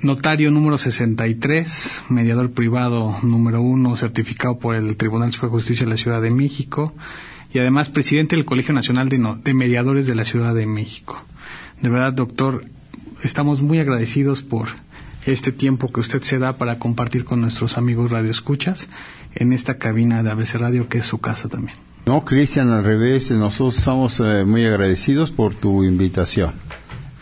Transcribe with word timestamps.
notario 0.00 0.50
número 0.50 0.78
63, 0.78 2.04
mediador 2.08 2.50
privado 2.52 3.18
número 3.22 3.60
uno, 3.60 3.96
certificado 3.96 4.58
por 4.58 4.74
el 4.74 4.96
Tribunal 4.96 5.32
Superior 5.32 5.52
de 5.52 5.58
Justicia 5.58 5.84
de 5.84 5.90
la 5.90 5.98
Ciudad 5.98 6.22
de 6.22 6.30
México 6.30 6.94
y 7.52 7.58
además 7.58 7.90
presidente 7.90 8.36
del 8.36 8.46
Colegio 8.46 8.72
Nacional 8.72 9.10
de, 9.10 9.36
de 9.44 9.54
Mediadores 9.54 10.06
de 10.06 10.14
la 10.14 10.24
Ciudad 10.24 10.54
de 10.54 10.66
México. 10.66 11.22
De 11.82 11.90
verdad, 11.90 12.14
doctor, 12.14 12.64
estamos 13.22 13.60
muy 13.60 13.80
agradecidos 13.80 14.40
por 14.40 14.68
este 15.26 15.52
tiempo 15.52 15.92
que 15.92 16.00
usted 16.00 16.22
se 16.22 16.38
da 16.38 16.54
para 16.54 16.78
compartir 16.78 17.24
con 17.26 17.42
nuestros 17.42 17.76
amigos 17.76 18.10
radioescuchas 18.10 18.88
en 19.34 19.52
esta 19.52 19.76
cabina 19.76 20.22
de 20.22 20.30
ABC 20.30 20.54
Radio, 20.54 20.88
que 20.88 20.98
es 20.98 21.04
su 21.04 21.18
casa 21.18 21.50
también. 21.50 21.76
No, 22.10 22.24
Cristian, 22.24 22.72
al 22.72 22.82
revés, 22.82 23.30
nosotros 23.30 23.78
estamos 23.78 24.18
eh, 24.18 24.44
muy 24.44 24.64
agradecidos 24.64 25.30
por 25.30 25.54
tu 25.54 25.84
invitación 25.84 26.54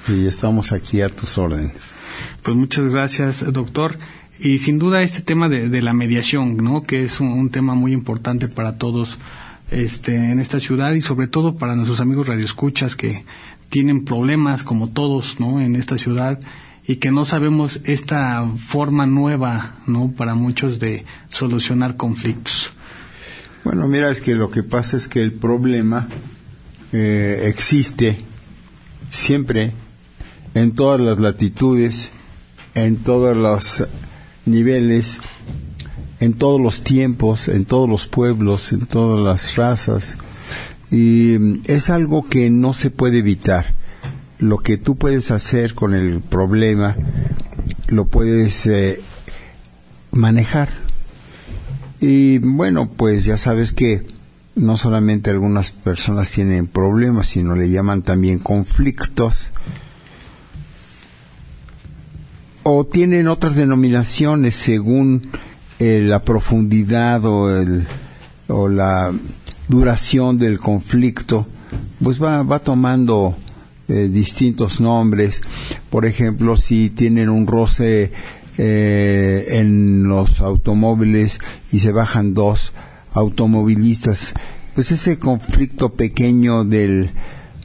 y 0.08 0.24
estamos 0.24 0.72
aquí 0.72 1.02
a 1.02 1.10
tus 1.10 1.36
órdenes. 1.36 1.94
Pues 2.42 2.56
muchas 2.56 2.86
gracias, 2.86 3.52
doctor. 3.52 3.98
Y 4.38 4.56
sin 4.56 4.78
duda 4.78 5.02
este 5.02 5.20
tema 5.20 5.50
de, 5.50 5.82
la 5.82 5.92
mediación, 5.92 6.56
¿no? 6.56 6.80
Que 6.80 7.04
es 7.04 7.20
un, 7.20 7.28
un, 7.28 7.50
tema 7.50 7.74
muy 7.74 7.92
importante 7.92 8.48
para 8.48 8.78
todos 8.78 9.18
este, 9.70 10.30
en 10.30 10.40
esta 10.40 10.58
ciudad 10.58 10.92
y 10.92 11.02
sobre 11.02 11.26
todo 11.26 11.58
para 11.58 11.74
nuestros 11.74 12.00
amigos 12.00 12.26
radioescuchas 12.26 12.96
que 12.96 13.26
tienen 13.68 14.06
problemas 14.06 14.62
como 14.62 14.88
todos, 14.88 15.38
¿no? 15.38 15.60
En 15.60 15.76
esta 15.76 15.98
ciudad 15.98 16.40
y 16.86 16.96
que 16.96 17.10
no 17.10 17.26
sabemos 17.26 17.80
esta 17.84 18.42
forma 18.68 19.04
nueva, 19.04 19.80
¿no? 19.86 20.12
Para 20.16 20.34
muchos 20.34 20.78
de 20.78 21.04
solucionar 21.28 21.96
conflictos. 21.96 22.70
Bueno, 23.68 23.86
mira, 23.86 24.10
es 24.10 24.22
que 24.22 24.34
lo 24.34 24.50
que 24.50 24.62
pasa 24.62 24.96
es 24.96 25.08
que 25.08 25.20
el 25.20 25.30
problema 25.30 26.08
eh, 26.90 27.42
existe 27.44 28.24
siempre 29.10 29.74
en 30.54 30.72
todas 30.72 31.02
las 31.02 31.18
latitudes, 31.18 32.10
en 32.74 32.96
todos 32.96 33.36
los 33.36 33.86
niveles, 34.46 35.18
en 36.18 36.32
todos 36.32 36.58
los 36.58 36.82
tiempos, 36.82 37.48
en 37.48 37.66
todos 37.66 37.90
los 37.90 38.06
pueblos, 38.06 38.72
en 38.72 38.86
todas 38.86 39.22
las 39.22 39.56
razas. 39.56 40.16
Y 40.90 41.60
es 41.70 41.90
algo 41.90 42.26
que 42.26 42.48
no 42.48 42.72
se 42.72 42.88
puede 42.88 43.18
evitar. 43.18 43.74
Lo 44.38 44.60
que 44.60 44.78
tú 44.78 44.96
puedes 44.96 45.30
hacer 45.30 45.74
con 45.74 45.92
el 45.92 46.22
problema, 46.22 46.96
lo 47.88 48.06
puedes 48.06 48.66
eh, 48.66 49.02
manejar 50.10 50.87
y 52.00 52.38
bueno, 52.38 52.88
pues 52.88 53.24
ya 53.24 53.38
sabes 53.38 53.72
que 53.72 54.06
no 54.54 54.76
solamente 54.76 55.30
algunas 55.30 55.70
personas 55.70 56.30
tienen 56.30 56.66
problemas, 56.66 57.28
sino 57.28 57.54
le 57.54 57.70
llaman 57.70 58.02
también 58.02 58.38
conflictos. 58.38 59.48
O 62.62 62.84
tienen 62.84 63.28
otras 63.28 63.56
denominaciones 63.56 64.54
según 64.54 65.30
eh, 65.78 66.02
la 66.04 66.22
profundidad 66.22 67.24
o, 67.24 67.56
el, 67.56 67.86
o 68.48 68.68
la 68.68 69.12
duración 69.68 70.38
del 70.38 70.58
conflicto, 70.58 71.46
pues 72.02 72.22
va, 72.22 72.42
va 72.42 72.58
tomando 72.58 73.36
eh, 73.88 74.08
distintos 74.12 74.80
nombres. 74.80 75.40
Por 75.88 76.04
ejemplo, 76.04 76.56
si 76.56 76.90
tienen 76.90 77.28
un 77.28 77.46
roce 77.46 78.12
eh, 78.58 79.46
en 79.60 80.08
los 80.08 80.40
automóviles 80.40 81.38
y 81.72 81.78
se 81.78 81.92
bajan 81.92 82.34
dos 82.34 82.72
automovilistas. 83.12 84.34
Pues 84.74 84.92
ese 84.92 85.18
conflicto 85.18 85.90
pequeño 85.90 86.64
del, 86.64 87.10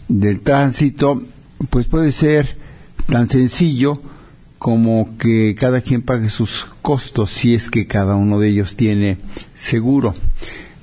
del 0.07 0.41
tránsito, 0.41 1.21
pues 1.69 1.87
puede 1.87 2.11
ser 2.11 2.57
tan 3.07 3.29
sencillo 3.29 3.99
como 4.59 5.17
que 5.17 5.55
cada 5.59 5.81
quien 5.81 6.03
pague 6.03 6.29
sus 6.29 6.67
costos 6.81 7.31
si 7.31 7.53
es 7.53 7.69
que 7.69 7.85
cada 7.85 8.15
uno 8.15 8.39
de 8.39 8.49
ellos 8.49 8.75
tiene 8.75 9.17
seguro. 9.55 10.15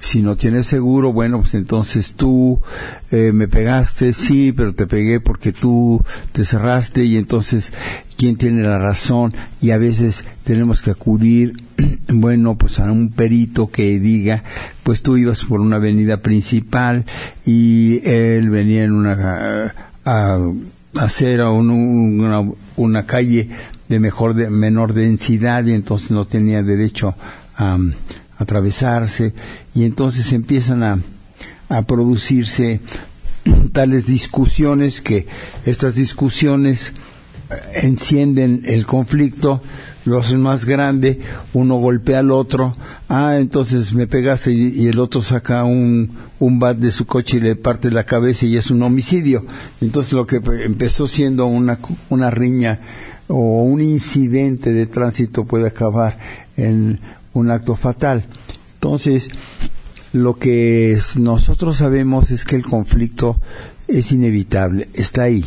Si 0.00 0.22
no 0.22 0.34
tienes 0.34 0.66
seguro, 0.66 1.12
bueno, 1.12 1.40
pues 1.40 1.52
entonces 1.52 2.14
tú 2.16 2.58
eh, 3.10 3.32
me 3.34 3.48
pegaste, 3.48 4.14
sí, 4.14 4.50
pero 4.50 4.74
te 4.74 4.86
pegué 4.86 5.20
porque 5.20 5.52
tú 5.52 6.02
te 6.32 6.46
cerraste 6.46 7.04
y 7.04 7.18
entonces 7.18 7.70
quién 8.16 8.36
tiene 8.36 8.62
la 8.62 8.78
razón 8.78 9.34
y 9.60 9.72
a 9.72 9.78
veces 9.78 10.24
tenemos 10.42 10.80
que 10.80 10.90
acudir, 10.90 11.62
bueno, 12.08 12.56
pues 12.56 12.80
a 12.80 12.90
un 12.90 13.10
perito 13.10 13.70
que 13.70 14.00
diga, 14.00 14.42
pues 14.84 15.02
tú 15.02 15.18
ibas 15.18 15.44
por 15.44 15.60
una 15.60 15.76
avenida 15.76 16.22
principal 16.22 17.04
y 17.44 18.00
él 18.08 18.48
venía 18.48 18.84
en 18.84 18.92
una 18.92 19.74
acera 20.96 21.50
o 21.50 21.58
una, 21.58 22.42
una 22.76 23.04
calle 23.04 23.50
de 23.90 24.00
mejor 24.00 24.32
de 24.32 24.48
menor 24.48 24.94
densidad 24.94 25.66
y 25.66 25.72
entonces 25.72 26.10
no 26.10 26.24
tenía 26.24 26.62
derecho 26.62 27.14
a 27.58 27.78
atravesarse 28.40 29.34
y 29.74 29.84
entonces 29.84 30.32
empiezan 30.32 30.82
a, 30.82 31.02
a 31.68 31.82
producirse 31.82 32.80
tales 33.72 34.06
discusiones 34.06 35.00
que 35.00 35.26
estas 35.64 35.94
discusiones 35.94 36.92
encienden 37.74 38.62
el 38.64 38.86
conflicto, 38.86 39.60
lo 40.04 40.18
hacen 40.18 40.40
más 40.40 40.64
grande, 40.64 41.20
uno 41.52 41.76
golpea 41.76 42.20
al 42.20 42.30
otro, 42.30 42.74
ah, 43.08 43.36
entonces 43.38 43.92
me 43.92 44.06
pegaste 44.06 44.52
y, 44.52 44.68
y, 44.68 44.86
el 44.86 44.98
otro 44.98 45.20
saca 45.22 45.64
un, 45.64 46.10
un 46.38 46.58
bat 46.58 46.76
de 46.76 46.90
su 46.90 47.06
coche 47.06 47.36
y 47.36 47.40
le 47.40 47.56
parte 47.56 47.90
la 47.90 48.04
cabeza 48.04 48.46
y 48.46 48.56
es 48.56 48.70
un 48.70 48.82
homicidio. 48.82 49.44
Entonces 49.80 50.12
lo 50.12 50.26
que 50.26 50.40
empezó 50.64 51.06
siendo 51.06 51.46
una, 51.46 51.78
una 52.08 52.30
riña 52.30 52.80
o 53.28 53.62
un 53.62 53.80
incidente 53.80 54.72
de 54.72 54.86
tránsito 54.86 55.44
puede 55.44 55.68
acabar 55.68 56.18
en 56.56 57.00
un 57.32 57.50
acto 57.50 57.76
fatal. 57.76 58.26
Entonces, 58.74 59.28
lo 60.12 60.36
que 60.38 60.98
nosotros 61.18 61.76
sabemos 61.76 62.30
es 62.30 62.44
que 62.44 62.56
el 62.56 62.62
conflicto 62.62 63.40
es 63.88 64.12
inevitable, 64.12 64.88
está 64.94 65.24
ahí. 65.24 65.44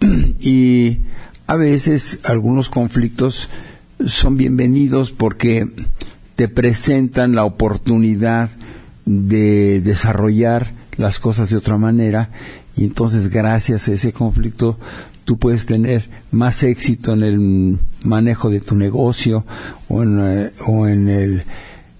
y 0.40 0.98
a 1.46 1.56
veces 1.56 2.20
algunos 2.24 2.68
conflictos 2.68 3.48
son 4.06 4.36
bienvenidos 4.36 5.10
porque 5.10 5.68
te 6.36 6.48
presentan 6.48 7.34
la 7.34 7.44
oportunidad 7.44 8.50
de 9.04 9.80
desarrollar 9.80 10.72
las 10.96 11.18
cosas 11.18 11.50
de 11.50 11.56
otra 11.56 11.78
manera 11.78 12.30
y 12.76 12.84
entonces 12.84 13.28
gracias 13.28 13.88
a 13.88 13.92
ese 13.92 14.12
conflicto 14.12 14.78
tú 15.24 15.38
puedes 15.38 15.66
tener 15.66 16.08
más 16.30 16.62
éxito 16.62 17.12
en 17.12 17.22
el 17.22 17.78
manejo 18.02 18.50
de 18.50 18.60
tu 18.60 18.74
negocio 18.74 19.44
o 19.88 20.02
en, 20.02 20.18
eh, 20.20 20.52
o 20.66 20.86
en 20.86 21.08
el 21.08 21.44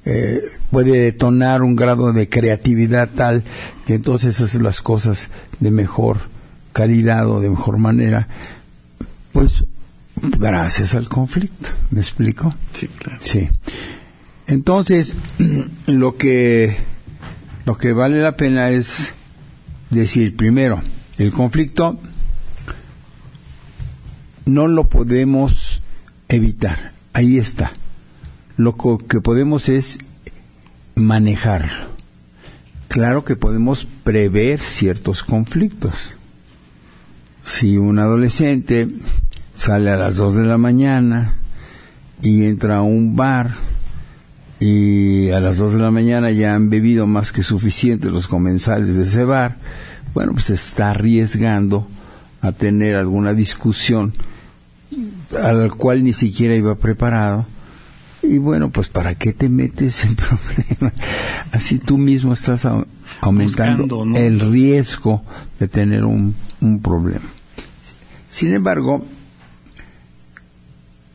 eh, 0.05 0.41
puede 0.71 0.99
detonar 0.99 1.63
un 1.63 1.77
grado 1.77 2.13
de 2.13 2.29
creatividad 2.29 3.11
tal 3.11 3.45
que 3.87 3.95
entonces 3.95 4.41
haces 4.41 4.61
las 4.61 4.81
cosas 4.81 5.29
de 5.61 5.71
mejor 5.71 6.19
calidad 6.73 7.29
o 7.29 7.41
de 7.41 7.51
mejor 7.51 7.79
manera 7.79 8.29
pues 9.33 9.65
gracias 10.17 10.95
al 10.95 11.09
conflicto 11.09 11.71
me 11.91 12.01
explico 12.01 12.55
Sí, 12.75 12.89
claro. 12.89 13.19
sí 13.23 13.49
entonces 14.47 15.15
lo 15.87 16.17
que 16.17 16.79
lo 17.65 17.79
que 17.79 17.93
vale 17.93 18.21
la 18.21 18.37
pena 18.37 18.71
es 18.71 19.15
decir 19.91 20.37
primero 20.37 20.83
el 21.19 21.33
conflicto 21.33 22.01
no 24.45 24.67
lo 24.67 24.89
podemos 24.89 25.83
evitar. 26.29 26.93
Ahí 27.13 27.39
está. 27.39 27.73
Lo 28.57 28.77
que 28.77 29.21
podemos 29.21 29.69
es 29.69 29.99
manejarlo. 30.95 31.93
Claro 32.89 33.25
que 33.25 33.37
podemos 33.37 33.87
prever 34.05 34.61
ciertos 34.61 35.23
conflictos. 35.23 36.15
Si 37.43 37.79
un 37.79 37.99
adolescente 37.99 38.89
sale 39.55 39.91
a 39.91 39.97
las 39.97 40.17
2 40.17 40.37
de 40.37 40.45
la 40.45 40.59
mañana 40.59 41.35
y 42.21 42.45
entra 42.45 42.77
a 42.77 42.83
un 42.83 43.17
bar 43.17 43.55
y 44.61 45.31
a 45.31 45.41
las 45.41 45.57
2 45.57 45.73
de 45.73 45.79
la 45.81 45.91
mañana 45.91 46.31
ya 46.31 46.55
han 46.55 46.71
bebido 46.71 47.07
más 47.07 47.33
que 47.33 47.43
suficiente 47.43 48.11
los 48.11 48.29
comensales 48.29 48.95
de 48.97 49.05
ese 49.05 49.25
bar, 49.25 49.57
bueno, 50.15 50.33
pues 50.33 50.51
está 50.51 50.91
arriesgando 50.91 51.89
a 52.43 52.53
tener 52.53 52.97
alguna 52.97 53.35
discusión 53.35 54.13
a 55.43 55.53
la 55.53 55.69
cual 55.71 56.05
ni 56.05 56.13
siquiera 56.13 56.55
iba 56.55 56.75
preparado. 56.75 57.47
Y 58.23 58.39
bueno, 58.39 58.71
pues 58.71 58.89
¿para 58.89 59.15
qué 59.17 59.33
te 59.33 59.49
metes 59.49 60.05
en 60.05 60.15
problemas? 60.17 60.93
Así 61.51 61.79
tú 61.79 61.99
mismo 61.99 62.33
estás 62.33 62.65
a- 62.65 62.87
aumentando 63.21 63.83
Buscando, 63.85 64.05
¿no? 64.05 64.17
el 64.17 64.41
riesgo 64.41 65.23
de 65.59 65.69
tener 65.69 66.05
un, 66.05 66.35
un 66.61 66.81
problema. 66.81 67.25
Sin 68.31 68.53
embargo, 68.55 69.05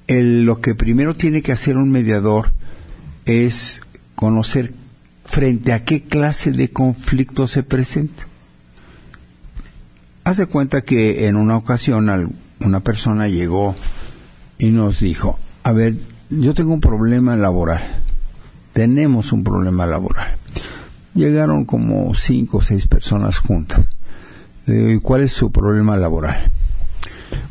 el- 0.07 0.43
lo 0.43 0.59
que 0.61 0.75
primero 0.75 1.13
tiene 1.13 1.41
que 1.41 1.51
hacer 1.51 1.77
un 1.77 1.91
mediador 1.91 2.51
es 3.25 3.81
conocer 4.15 4.73
frente 5.25 5.73
a 5.73 5.83
qué 5.83 6.03
clase 6.03 6.51
de 6.51 6.69
conflicto 6.71 7.47
se 7.47 7.63
presenta. 7.63 8.25
Hace 10.23 10.45
cuenta 10.45 10.81
que 10.81 11.27
en 11.27 11.35
una 11.35 11.55
ocasión 11.57 12.33
una 12.59 12.79
persona 12.81 13.27
llegó 13.27 13.75
y 14.57 14.67
nos 14.71 14.99
dijo, 14.99 15.39
a 15.63 15.71
ver, 15.71 15.95
yo 16.29 16.53
tengo 16.53 16.73
un 16.73 16.81
problema 16.81 17.35
laboral. 17.35 17.81
Tenemos 18.73 19.31
un 19.31 19.43
problema 19.43 19.85
laboral. 19.85 20.37
Llegaron 21.15 21.65
como 21.65 22.13
cinco 22.15 22.57
o 22.57 22.61
seis 22.61 22.87
personas 22.87 23.39
juntas. 23.39 23.85
Le 24.65 24.75
digo, 24.75 24.91
¿y 24.91 24.99
cuál 24.99 25.23
es 25.23 25.31
su 25.31 25.51
problema 25.51 25.97
laboral? 25.97 26.51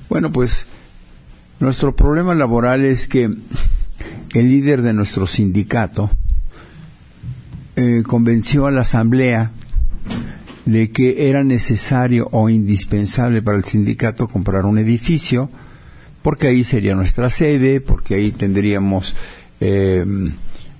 Bueno, 0.08 0.30
pues 0.30 0.66
nuestro 1.58 1.96
problema 1.96 2.34
laboral 2.34 2.84
es 2.84 3.08
que 3.08 3.24
el 3.24 4.50
líder 4.50 4.82
de 4.82 4.92
nuestro 4.92 5.26
sindicato 5.26 6.10
eh, 7.76 8.02
convenció 8.06 8.66
a 8.66 8.70
la 8.70 8.82
asamblea 8.82 9.50
de 10.66 10.90
que 10.90 11.28
era 11.28 11.44
necesario 11.44 12.28
o 12.32 12.48
indispensable 12.48 13.40
para 13.40 13.56
el 13.56 13.64
sindicato 13.64 14.28
comprar 14.28 14.64
un 14.66 14.78
edificio, 14.78 15.48
porque 16.26 16.48
ahí 16.48 16.64
sería 16.64 16.96
nuestra 16.96 17.30
sede, 17.30 17.80
porque 17.80 18.16
ahí 18.16 18.32
tendríamos 18.32 19.14
eh, 19.60 20.04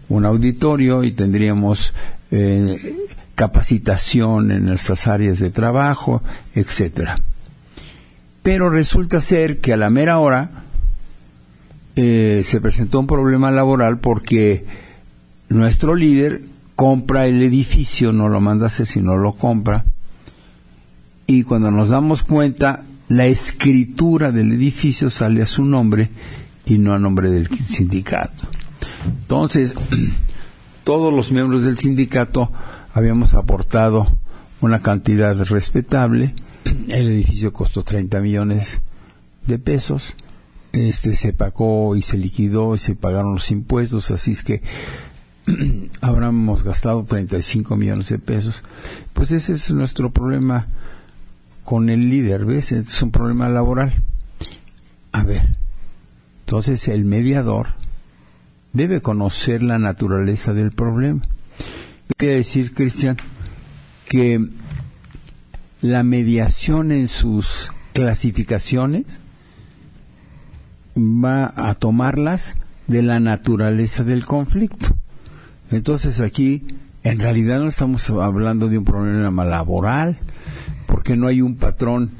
un 0.09 0.25
auditorio 0.25 1.05
y 1.05 1.13
tendríamos 1.13 1.95
eh, 2.33 2.97
capacitación 3.37 4.51
en 4.51 4.65
nuestras 4.65 5.07
áreas 5.07 5.39
de 5.39 5.51
trabajo, 5.51 6.21
etcétera. 6.57 7.21
Pero 8.43 8.71
resulta 8.71 9.21
ser 9.21 9.61
que 9.61 9.73
a 9.73 9.77
la 9.77 9.89
mera 9.89 10.19
hora 10.19 10.51
eh, 11.95 12.43
se 12.45 12.61
presentó 12.61 12.99
un 12.99 13.07
problema 13.07 13.53
laboral 13.53 14.01
porque 14.01 14.67
nuestro 15.49 15.95
líder 15.95 16.43
compra 16.75 17.29
el 17.29 17.41
edificio, 17.41 18.13
no 18.13 18.29
lo 18.29 18.41
manda 18.41 18.65
a 18.65 18.67
hacer, 18.67 18.89
sino 18.89 19.17
lo 19.17 19.35
compra. 19.35 19.85
Y 21.29 21.45
cuando 21.45 21.71
nos 21.71 21.91
damos 21.91 22.25
cuenta, 22.25 22.83
la 23.09 23.27
escritura 23.27 24.33
del 24.33 24.53
edificio 24.53 25.11
sale 25.11 25.43
a 25.43 25.47
su 25.47 25.65
nombre 25.65 26.11
y 26.65 26.79
no 26.79 26.95
a 26.95 26.99
nombre 26.99 27.31
del 27.31 27.49
sindicato. 27.49 28.49
Entonces, 29.05 29.75
todos 30.85 31.13
los 31.13 31.31
miembros 31.31 31.63
del 31.63 31.79
sindicato 31.79 32.51
habíamos 32.93 33.35
aportado 33.35 34.17
una 34.61 34.81
cantidad 34.81 35.37
respetable. 35.45 36.35
El 36.89 37.09
edificio 37.09 37.53
costó 37.53 37.83
30 37.83 38.21
millones 38.21 38.81
de 39.47 39.59
pesos. 39.59 40.15
Este 40.73 41.15
se 41.15 41.33
pagó 41.33 41.97
y 41.97 42.03
se 42.03 42.19
liquidó 42.19 42.75
y 42.75 42.79
se 42.79 42.95
pagaron 42.95 43.35
los 43.35 43.51
impuestos, 43.51 44.11
así 44.11 44.33
es 44.33 44.43
que 44.43 44.63
habríamos 46.01 46.65
gastado 46.65 47.05
35 47.05 47.77
millones 47.77 48.09
de 48.09 48.19
pesos. 48.19 48.63
Pues 49.13 49.31
ese 49.31 49.55
es 49.55 49.71
nuestro 49.71 50.11
problema 50.11 50.67
con 51.67 51.91
el 51.91 52.09
líder, 52.09 52.45
¿ves? 52.45 52.71
Es 52.71 53.03
un 53.03 53.11
problema 53.11 53.49
laboral. 53.49 53.93
A 55.11 55.25
ver, 55.25 55.57
entonces 56.41 56.87
el 56.87 57.05
mediador 57.05 57.71
debe 58.73 59.01
conocer 59.01 59.65
la 59.65 59.77
naturaleza 59.77 60.55
del 60.55 60.71
problema. 60.71 61.23
¿Qué 62.07 62.15
quiere 62.17 62.35
decir, 62.37 62.73
Cristian? 62.73 63.17
Que 64.09 64.49
la 65.81 66.05
mediación 66.05 66.93
en 66.93 67.09
sus 67.09 67.73
clasificaciones 67.93 69.19
va 70.97 71.53
a 71.57 71.75
tomarlas 71.75 72.55
de 72.87 73.03
la 73.03 73.19
naturaleza 73.19 74.05
del 74.05 74.25
conflicto. 74.25 74.95
Entonces 75.73 76.21
aquí 76.21 76.65
en 77.03 77.19
realidad 77.19 77.59
no 77.59 77.67
estamos 77.67 78.09
hablando 78.09 78.69
de 78.69 78.79
un 78.79 78.85
problema 78.85 79.45
laboral, 79.45 80.21
porque 80.97 81.15
no 81.15 81.27
hay 81.27 81.43
un 81.43 81.57
patrón 81.57 82.11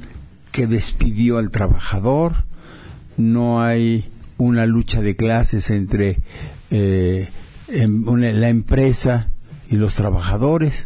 que 0.53 0.67
despidió 0.67 1.39
al 1.39 1.51
trabajador, 1.51 2.45
no 3.17 3.63
hay 3.63 4.05
una 4.37 4.67
lucha 4.67 5.01
de 5.01 5.15
clases 5.15 5.71
entre 5.71 6.19
eh, 6.71 7.31
em- 7.69 8.05
la 8.05 8.51
empresa 8.51 9.29
y 9.71 9.77
los 9.77 9.95
trabajadores. 9.95 10.85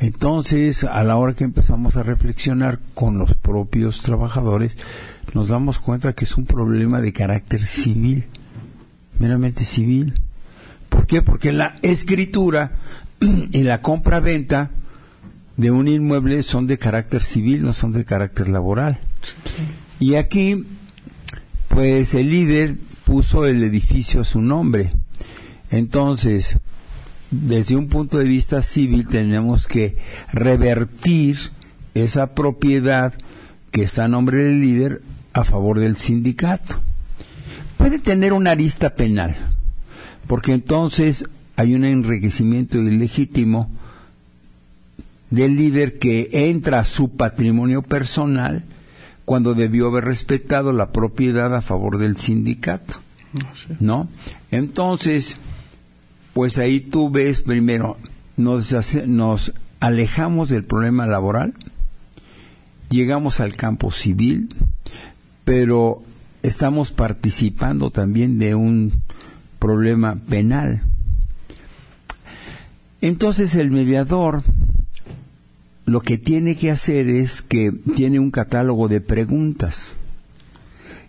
Entonces, 0.00 0.84
a 0.84 1.02
la 1.02 1.16
hora 1.16 1.32
que 1.32 1.44
empezamos 1.44 1.96
a 1.96 2.02
reflexionar 2.02 2.78
con 2.92 3.16
los 3.16 3.32
propios 3.32 4.02
trabajadores, 4.02 4.76
nos 5.32 5.48
damos 5.48 5.78
cuenta 5.78 6.12
que 6.12 6.26
es 6.26 6.36
un 6.36 6.44
problema 6.44 7.00
de 7.00 7.14
carácter 7.14 7.66
civil, 7.66 8.26
meramente 9.18 9.64
civil. 9.64 10.20
¿Por 10.90 11.06
qué? 11.06 11.22
Porque 11.22 11.52
la 11.52 11.76
escritura 11.80 12.72
y 13.50 13.62
la 13.62 13.80
compra-venta 13.80 14.72
de 15.56 15.70
un 15.70 15.88
inmueble 15.88 16.42
son 16.42 16.66
de 16.66 16.78
carácter 16.78 17.22
civil, 17.22 17.62
no 17.62 17.72
son 17.72 17.92
de 17.92 18.04
carácter 18.04 18.48
laboral. 18.48 18.98
Y 19.98 20.14
aquí, 20.14 20.64
pues 21.68 22.14
el 22.14 22.30
líder 22.30 22.76
puso 23.04 23.46
el 23.46 23.62
edificio 23.62 24.20
a 24.20 24.24
su 24.24 24.40
nombre. 24.40 24.92
Entonces, 25.70 26.58
desde 27.30 27.76
un 27.76 27.88
punto 27.88 28.18
de 28.18 28.24
vista 28.24 28.62
civil 28.62 29.06
tenemos 29.08 29.66
que 29.66 29.96
revertir 30.32 31.38
esa 31.94 32.34
propiedad 32.34 33.14
que 33.70 33.82
está 33.82 34.04
a 34.04 34.08
nombre 34.08 34.42
del 34.44 34.60
líder 34.60 35.02
a 35.32 35.44
favor 35.44 35.80
del 35.80 35.96
sindicato. 35.96 36.80
Puede 37.78 37.98
tener 37.98 38.32
una 38.32 38.52
arista 38.52 38.94
penal, 38.94 39.36
porque 40.26 40.52
entonces 40.52 41.24
hay 41.56 41.74
un 41.74 41.84
enriquecimiento 41.84 42.78
ilegítimo 42.78 43.70
del 45.30 45.56
líder 45.56 45.98
que 45.98 46.28
entra 46.32 46.80
a 46.80 46.84
su 46.84 47.10
patrimonio 47.16 47.82
personal 47.82 48.64
cuando 49.24 49.54
debió 49.54 49.88
haber 49.88 50.04
respetado 50.04 50.72
la 50.72 50.92
propiedad 50.92 51.54
a 51.54 51.60
favor 51.60 51.98
del 51.98 52.16
sindicato. 52.16 52.94
No 53.32 53.54
sé. 53.56 53.76
¿no? 53.80 54.08
Entonces, 54.50 55.36
pues 56.32 56.58
ahí 56.58 56.80
tú 56.80 57.10
ves 57.10 57.42
primero, 57.42 57.98
nos, 58.36 58.72
hace- 58.72 59.06
nos 59.06 59.52
alejamos 59.80 60.48
del 60.48 60.64
problema 60.64 61.06
laboral, 61.06 61.54
llegamos 62.88 63.40
al 63.40 63.56
campo 63.56 63.90
civil, 63.90 64.54
pero 65.44 66.02
estamos 66.42 66.92
participando 66.92 67.90
también 67.90 68.38
de 68.38 68.54
un 68.54 68.92
problema 69.58 70.14
penal. 70.28 70.82
Entonces 73.00 73.54
el 73.56 73.70
mediador 73.70 74.42
lo 75.86 76.00
que 76.00 76.18
tiene 76.18 76.56
que 76.56 76.70
hacer 76.70 77.08
es 77.08 77.42
que 77.42 77.72
tiene 77.94 78.18
un 78.18 78.30
catálogo 78.30 78.88
de 78.88 79.00
preguntas 79.00 79.94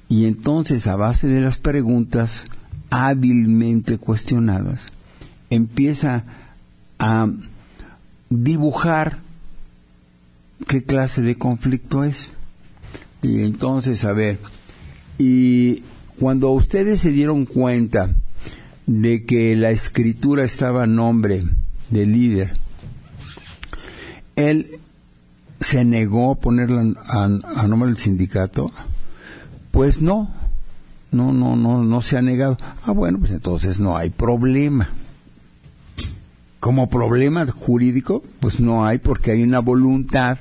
y 0.08 0.26
entonces 0.26 0.88
a 0.88 0.96
base 0.96 1.28
de 1.28 1.42
las 1.42 1.58
preguntas 1.58 2.46
hábilmente 2.90 3.98
cuestionadas 3.98 4.88
empieza 5.50 6.24
a 7.00 7.30
dibujar 8.30 9.20
qué 10.68 10.84
clase 10.84 11.22
de 11.22 11.36
conflicto 11.36 12.04
es. 12.04 12.32
Y 13.22 13.44
entonces, 13.44 14.06
a 14.06 14.14
ver, 14.14 14.40
y 15.18 15.84
cuando 16.20 16.52
ustedes 16.52 17.02
se 17.02 17.12
dieron 17.12 17.46
cuenta 17.46 18.14
de 18.86 19.26
que 19.26 19.56
la 19.56 19.72
escritura 19.72 20.44
estaba 20.44 20.84
a 20.84 20.88
nombre 20.88 21.44
del 21.90 22.12
líder, 22.12 22.54
él 24.38 24.80
se 25.60 25.84
negó 25.84 26.32
a 26.32 26.36
ponerla 26.36 26.94
a, 27.10 27.68
nombre 27.68 27.90
del 27.90 27.98
sindicato, 27.98 28.72
pues 29.72 30.02
no, 30.02 30.30
no, 31.12 31.34
no, 31.34 31.56
no, 31.58 31.84
no 31.84 32.02
se 32.02 32.18
ha 32.18 32.22
negado. 32.22 32.58
Ah, 32.86 32.92
bueno, 32.92 33.20
pues 33.20 33.32
entonces 33.32 33.80
no 33.80 33.98
hay 33.98 34.12
problema. 34.12 34.92
Como 36.60 36.90
problema 36.90 37.46
jurídico, 37.48 38.24
pues 38.40 38.60
no 38.60 38.86
hay 38.86 39.00
porque 39.00 39.32
hay 39.32 39.44
una 39.44 39.60
voluntad 39.60 40.38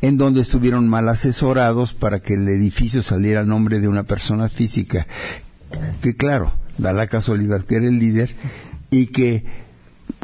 en 0.00 0.16
donde 0.16 0.40
estuvieron 0.40 0.88
mal 0.88 1.08
asesorados 1.08 1.94
para 1.94 2.20
que 2.20 2.34
el 2.34 2.48
edificio 2.48 3.02
saliera 3.02 3.40
a 3.40 3.44
nombre 3.44 3.80
de 3.80 3.88
una 3.88 4.04
persona 4.04 4.48
física, 4.48 5.06
que 6.00 6.16
claro, 6.16 6.52
da 6.78 6.92
la 6.92 7.06
casualidad 7.06 7.64
que 7.64 7.76
era 7.76 7.86
el 7.86 7.98
líder 7.98 8.34
y 8.90 9.06
que 9.06 9.44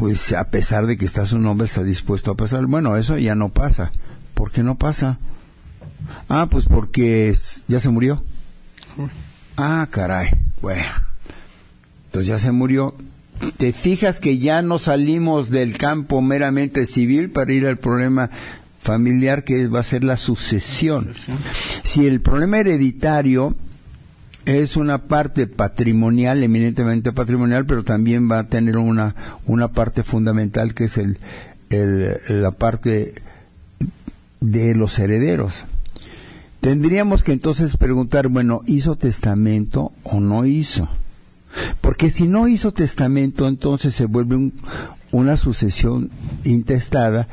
pues 0.03 0.33
a 0.33 0.51
pesar 0.51 0.89
de 0.89 0.97
que 0.97 1.05
está 1.05 1.27
su 1.27 1.39
nombre 1.39 1.69
está 1.69 1.85
dispuesto 1.85 2.33
a 2.33 2.37
pasar. 2.37 2.67
Bueno, 2.67 2.97
eso 2.97 3.19
ya 3.19 3.37
no 3.37 3.51
pasa. 3.51 3.93
¿Por 4.35 4.51
qué 4.51 4.65
no 4.65 4.77
pasa? 4.77 5.21
Ah, 6.29 6.49
pues 6.51 6.67
porque 6.67 7.33
ya 7.69 7.79
se 7.79 7.89
murió. 7.89 8.21
Ah, 9.57 9.87
caray. 9.89 10.31
Bueno. 10.61 10.83
Entonces 12.07 12.27
ya 12.27 12.41
se 12.41 12.51
murió. 12.51 12.97
¿Te 13.59 13.73
fijas 13.73 14.19
que 14.19 14.39
ya 14.39 14.61
no 14.61 14.81
salimos 14.81 15.51
del 15.51 15.79
campo 15.79 16.21
meramente 16.21 16.87
civil 16.87 17.31
para 17.31 17.53
ir 17.53 17.65
al 17.69 17.77
problema 17.77 18.29
familiar 18.81 19.45
que 19.45 19.69
va 19.69 19.79
a 19.79 19.85
ser 19.85 20.03
la 20.03 20.17
sucesión? 20.17 21.13
Si 21.85 22.09
el 22.09 22.21
problema 22.21 22.59
hereditario 22.59 23.55
es 24.45 24.77
una 24.77 24.99
parte 24.99 25.47
patrimonial, 25.47 26.43
eminentemente 26.43 27.13
patrimonial, 27.13 27.67
pero 27.67 27.85
también 27.85 28.31
va 28.31 28.41
a 28.41 28.49
tener 28.49 28.77
una, 28.77 29.15
una 29.47 29.69
parte 29.69 30.03
fundamental 30.03 30.75
que 30.75 30.85
es 30.85 30.99
el, 30.99 31.19
el, 31.71 32.19
la 32.29 32.51
parte 32.51 33.15
de 34.41 34.75
los 34.75 34.99
herederos. 34.99 35.65
Tendríamos 36.61 37.25
que 37.25 37.33
entonces 37.33 37.77
preguntar, 37.77 38.29
bueno, 38.29 38.61
¿hizo 38.67 38.97
testamento 38.97 39.93
o 40.05 40.21
no 40.21 40.47
hizo? 40.47 40.89
Porque 41.81 42.11
si 42.11 42.27
no 42.27 42.49
hizo 42.49 42.73
testamento, 42.73 43.47
entonces 43.49 43.95
se 43.95 44.07
vuelve 44.07 44.53
una 45.11 45.37
sucesión 45.37 46.11
intestada 46.45 47.29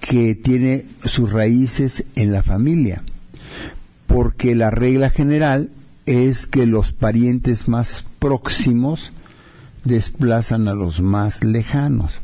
que 0.00 0.34
tiene 0.34 0.86
sus 1.04 1.30
raíces 1.30 2.04
en 2.16 2.32
la 2.32 2.42
familia. 2.42 3.02
Porque 4.06 4.54
la 4.54 4.70
regla 4.70 5.10
general 5.10 5.70
es 6.10 6.46
que 6.46 6.66
los 6.66 6.92
parientes 6.92 7.68
más 7.68 8.04
próximos 8.18 9.12
desplazan 9.84 10.66
a 10.66 10.74
los 10.74 11.00
más 11.00 11.44
lejanos. 11.44 12.20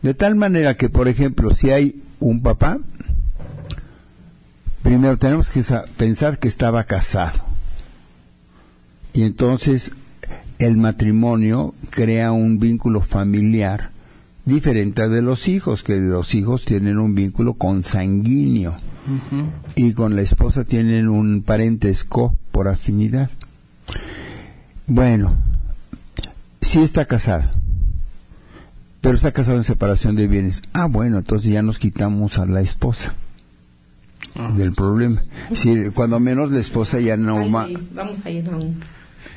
De 0.00 0.14
tal 0.14 0.36
manera 0.36 0.78
que, 0.78 0.88
por 0.88 1.06
ejemplo, 1.06 1.54
si 1.54 1.70
hay 1.70 2.02
un 2.18 2.40
papá, 2.40 2.78
primero 4.82 5.18
tenemos 5.18 5.50
que 5.50 5.62
pensar 5.98 6.38
que 6.38 6.48
estaba 6.48 6.84
casado. 6.84 7.44
Y 9.12 9.24
entonces 9.24 9.92
el 10.58 10.78
matrimonio 10.78 11.74
crea 11.90 12.32
un 12.32 12.58
vínculo 12.58 13.02
familiar 13.02 13.90
diferente 14.46 15.08
de 15.10 15.20
los 15.20 15.46
hijos, 15.46 15.82
que 15.82 15.96
los 15.96 16.34
hijos 16.34 16.64
tienen 16.64 16.98
un 16.98 17.14
vínculo 17.14 17.52
consanguíneo 17.52 18.76
y 19.76 19.92
con 19.92 20.16
la 20.16 20.22
esposa 20.22 20.64
tienen 20.64 21.08
un 21.08 21.42
parentesco 21.42 22.36
por 22.60 22.68
afinidad. 22.68 23.30
Bueno, 24.86 25.34
si 26.60 26.82
está 26.82 27.06
casada, 27.06 27.52
pero 29.00 29.14
está 29.14 29.32
casado 29.32 29.56
en 29.56 29.64
separación 29.64 30.14
de 30.14 30.26
bienes. 30.26 30.60
Ah, 30.74 30.84
bueno, 30.84 31.16
entonces 31.16 31.50
ya 31.50 31.62
nos 31.62 31.78
quitamos 31.78 32.36
a 32.38 32.44
la 32.44 32.60
esposa 32.60 33.14
ah. 34.34 34.52
del 34.54 34.74
problema. 34.74 35.22
Si, 35.54 35.88
cuando 35.94 36.20
menos 36.20 36.52
la 36.52 36.60
esposa 36.60 37.00
ya 37.00 37.16
no... 37.16 37.36
vamos 37.48 38.26
a 38.26 38.30
ir 38.30 38.46
a 38.50 38.56
un... 38.58 38.82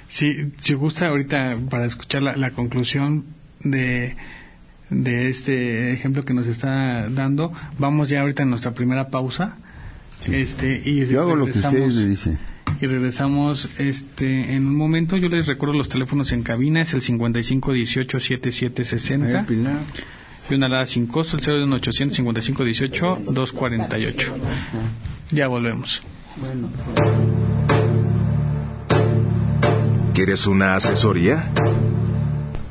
Sí, 0.10 0.52
si 0.60 0.74
gusta 0.74 1.08
ahorita 1.08 1.60
para 1.70 1.86
escuchar 1.86 2.24
la, 2.24 2.36
la 2.36 2.52
conclusión 2.52 3.24
de 3.62 4.18
de 4.90 5.30
este 5.30 5.94
ejemplo 5.94 6.24
que 6.24 6.34
nos 6.34 6.48
está 6.48 7.08
dando. 7.08 7.54
Vamos 7.80 8.10
ya 8.10 8.20
ahorita 8.20 8.44
en 8.44 8.50
nuestra 8.50 8.74
primera 8.74 9.08
pausa. 9.08 9.56
Este, 10.30 10.82
y 10.84 11.06
Yo 11.06 11.22
hago 11.22 11.38
lo 11.38 11.46
que 11.46 11.52
ustedes 11.52 11.96
me 11.96 12.06
dicen. 12.06 12.53
Y 12.84 12.86
regresamos 12.86 13.80
este, 13.80 14.54
en 14.56 14.68
un 14.68 14.76
momento. 14.76 15.16
Yo 15.16 15.30
les 15.30 15.48
recuerdo 15.48 15.74
los 15.74 15.88
teléfonos 15.88 16.34
en 16.34 16.44
cabina: 16.44 16.82
es 16.82 16.94
el 16.94 17.02
5518-7760. 17.02 19.46
Y 20.50 20.56
una 20.56 20.66
alada 20.66 20.86
sin 20.86 21.08
costo, 21.08 21.38
el 21.38 21.66
01800 21.66 22.18
5518 22.18 23.20
248 23.32 24.34
Ya 25.32 25.48
volvemos. 25.48 26.02
¿Quieres 30.14 30.46
una 30.46 30.76
asesoría? 30.76 31.54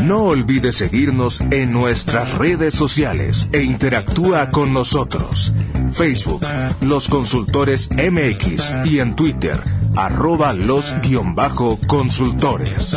No 0.03 0.25
olvides 0.25 0.77
seguirnos 0.77 1.41
en 1.41 1.73
nuestras 1.73 2.37
redes 2.39 2.75
sociales 2.75 3.49
e 3.53 3.63
interactúa 3.63 4.51
con 4.51 4.73
nosotros. 4.73 5.53
Facebook, 5.93 6.47
Los 6.81 7.09
Consultores 7.09 7.91
MX 7.91 8.73
y 8.85 9.01
en 9.01 9.17
Twitter, 9.17 9.59
arroba 9.97 10.53
los-consultores. 10.53 12.97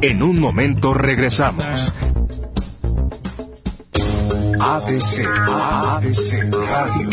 En 0.00 0.22
un 0.22 0.38
momento 0.40 0.94
regresamos. 0.94 1.92
ADC, 4.60 5.24
ADC 5.46 6.52
Radio 6.52 7.08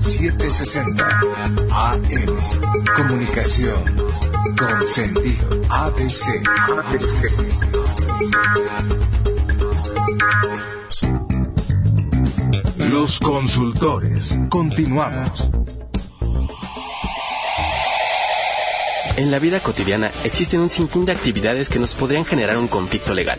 760 0.00 1.08
AM 1.70 2.02
Comunicación 2.96 3.84
con 4.58 4.84
sentido 4.86 5.48
ADC, 5.70 6.42
Los 12.78 13.20
consultores. 13.20 14.38
Continuamos. 14.48 15.50
En 19.16 19.30
la 19.30 19.38
vida 19.38 19.60
cotidiana 19.60 20.10
existen 20.24 20.60
un 20.60 20.70
sinfín 20.70 21.04
de 21.04 21.12
actividades 21.12 21.68
que 21.68 21.78
nos 21.78 21.94
podrían 21.94 22.24
generar 22.24 22.56
un 22.56 22.68
conflicto 22.68 23.14
legal 23.14 23.38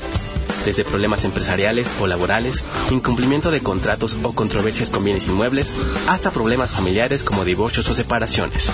desde 0.65 0.83
problemas 0.83 1.23
empresariales 1.25 1.93
o 1.99 2.07
laborales, 2.07 2.63
incumplimiento 2.91 3.51
de 3.51 3.61
contratos 3.61 4.17
o 4.21 4.33
controversias 4.33 4.89
con 4.89 5.03
bienes 5.03 5.25
inmuebles, 5.25 5.73
hasta 6.07 6.31
problemas 6.31 6.73
familiares 6.73 7.23
como 7.23 7.45
divorcios 7.45 7.89
o 7.89 7.93
separaciones. 7.93 8.69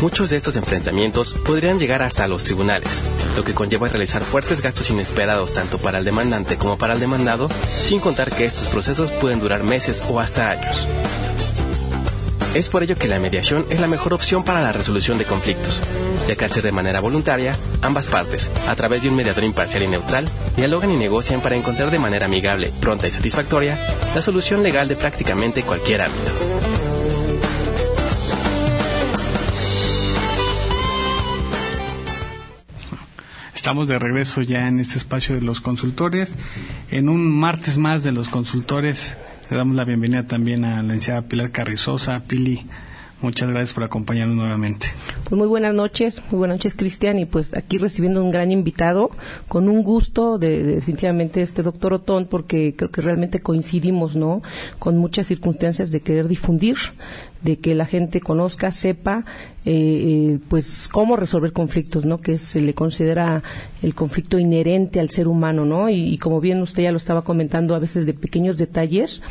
Muchos 0.00 0.28
de 0.28 0.36
estos 0.36 0.56
enfrentamientos 0.56 1.32
podrían 1.32 1.78
llegar 1.78 2.02
hasta 2.02 2.28
los 2.28 2.44
tribunales, 2.44 3.00
lo 3.34 3.44
que 3.44 3.54
conlleva 3.54 3.88
realizar 3.88 4.24
fuertes 4.24 4.60
gastos 4.60 4.90
inesperados 4.90 5.54
tanto 5.54 5.78
para 5.78 5.98
el 5.98 6.04
demandante 6.04 6.58
como 6.58 6.76
para 6.76 6.92
el 6.92 7.00
demandado, 7.00 7.48
sin 7.70 7.98
contar 8.00 8.30
que 8.30 8.44
estos 8.44 8.68
procesos 8.68 9.10
pueden 9.12 9.40
durar 9.40 9.62
meses 9.62 10.04
o 10.08 10.20
hasta 10.20 10.50
años. 10.50 10.86
Es 12.54 12.68
por 12.68 12.82
ello 12.82 12.96
que 12.96 13.08
la 13.08 13.18
mediación 13.18 13.66
es 13.70 13.80
la 13.80 13.86
mejor 13.86 14.12
opción 14.12 14.44
para 14.44 14.62
la 14.62 14.72
resolución 14.72 15.16
de 15.18 15.24
conflictos, 15.24 15.82
ya 16.28 16.36
que 16.36 16.44
al 16.44 16.50
ser 16.50 16.62
de 16.62 16.72
manera 16.72 17.00
voluntaria, 17.00 17.56
ambas 17.80 18.06
partes, 18.06 18.50
a 18.66 18.74
través 18.76 19.02
de 19.02 19.08
un 19.08 19.16
mediador 19.16 19.44
imparcial 19.44 19.82
y 19.82 19.88
neutral, 19.88 20.28
dialogan 20.56 20.90
y 20.90 20.96
negocian 20.96 21.40
para 21.40 21.56
encontrar 21.56 21.90
de 21.90 21.98
manera 21.98 22.26
amigable, 22.26 22.70
pronta 22.80 23.06
y 23.06 23.10
satisfactoria 23.10 23.78
la 24.14 24.22
solución 24.22 24.62
legal 24.62 24.88
de 24.88 24.96
prácticamente 24.96 25.62
cualquier 25.62 26.02
ámbito. 26.02 26.75
Estamos 33.66 33.88
de 33.88 33.98
regreso 33.98 34.42
ya 34.42 34.68
en 34.68 34.78
este 34.78 34.96
espacio 34.96 35.34
de 35.34 35.40
los 35.40 35.60
consultores. 35.60 36.36
En 36.92 37.08
un 37.08 37.28
martes 37.28 37.78
más 37.78 38.04
de 38.04 38.12
los 38.12 38.28
consultores, 38.28 39.16
le 39.50 39.56
damos 39.56 39.74
la 39.74 39.84
bienvenida 39.84 40.24
también 40.24 40.64
a 40.64 40.76
la 40.76 40.82
licenciada 40.82 41.22
Pilar 41.22 41.50
Carrizosa. 41.50 42.22
Pili, 42.28 42.64
muchas 43.20 43.50
gracias 43.50 43.72
por 43.72 43.84
acompañarnos 43.84 44.36
nuevamente. 44.36 44.88
Pues 45.24 45.38
muy 45.38 45.48
buenas 45.48 45.74
noches, 45.74 46.22
muy 46.30 46.38
buenas 46.38 46.56
noches 46.56 46.74
Cristian 46.74 47.18
y 47.18 47.24
pues 47.26 47.54
aquí 47.54 47.78
recibiendo 47.78 48.22
un 48.22 48.30
gran 48.30 48.52
invitado 48.52 49.10
con 49.48 49.68
un 49.68 49.82
gusto 49.82 50.38
de, 50.38 50.62
de, 50.62 50.74
definitivamente 50.76 51.42
este 51.42 51.62
doctor 51.62 51.94
Otón 51.94 52.26
porque 52.26 52.74
creo 52.76 52.90
que 52.90 53.02
realmente 53.02 53.40
coincidimos, 53.40 54.16
¿no? 54.16 54.42
Con 54.78 54.98
muchas 54.98 55.26
circunstancias 55.26 55.90
de 55.90 56.00
querer 56.00 56.28
difundir 56.28 56.76
de 57.42 57.58
que 57.58 57.74
la 57.74 57.86
gente 57.86 58.20
conozca, 58.20 58.72
sepa, 58.72 59.24
eh, 59.64 59.72
eh, 59.72 60.38
pues 60.48 60.88
cómo 60.90 61.16
resolver 61.16 61.52
conflictos, 61.52 62.04
¿no? 62.04 62.20
Que 62.20 62.38
se 62.38 62.60
le 62.60 62.74
considera 62.74 63.42
el 63.82 63.94
conflicto 63.94 64.38
inherente 64.38 65.00
al 65.00 65.10
ser 65.10 65.28
humano, 65.28 65.64
¿no? 65.64 65.88
Y, 65.88 66.18
como 66.18 66.40
bien 66.40 66.60
usted 66.60 66.82
ya 66.82 66.90
lo 66.90 66.96
estaba 66.96 67.22
comentando, 67.22 67.74
a 67.74 67.78
veces 67.78 68.04
de 68.04 68.14
pequeños 68.14 68.58
detalles, 68.58 69.22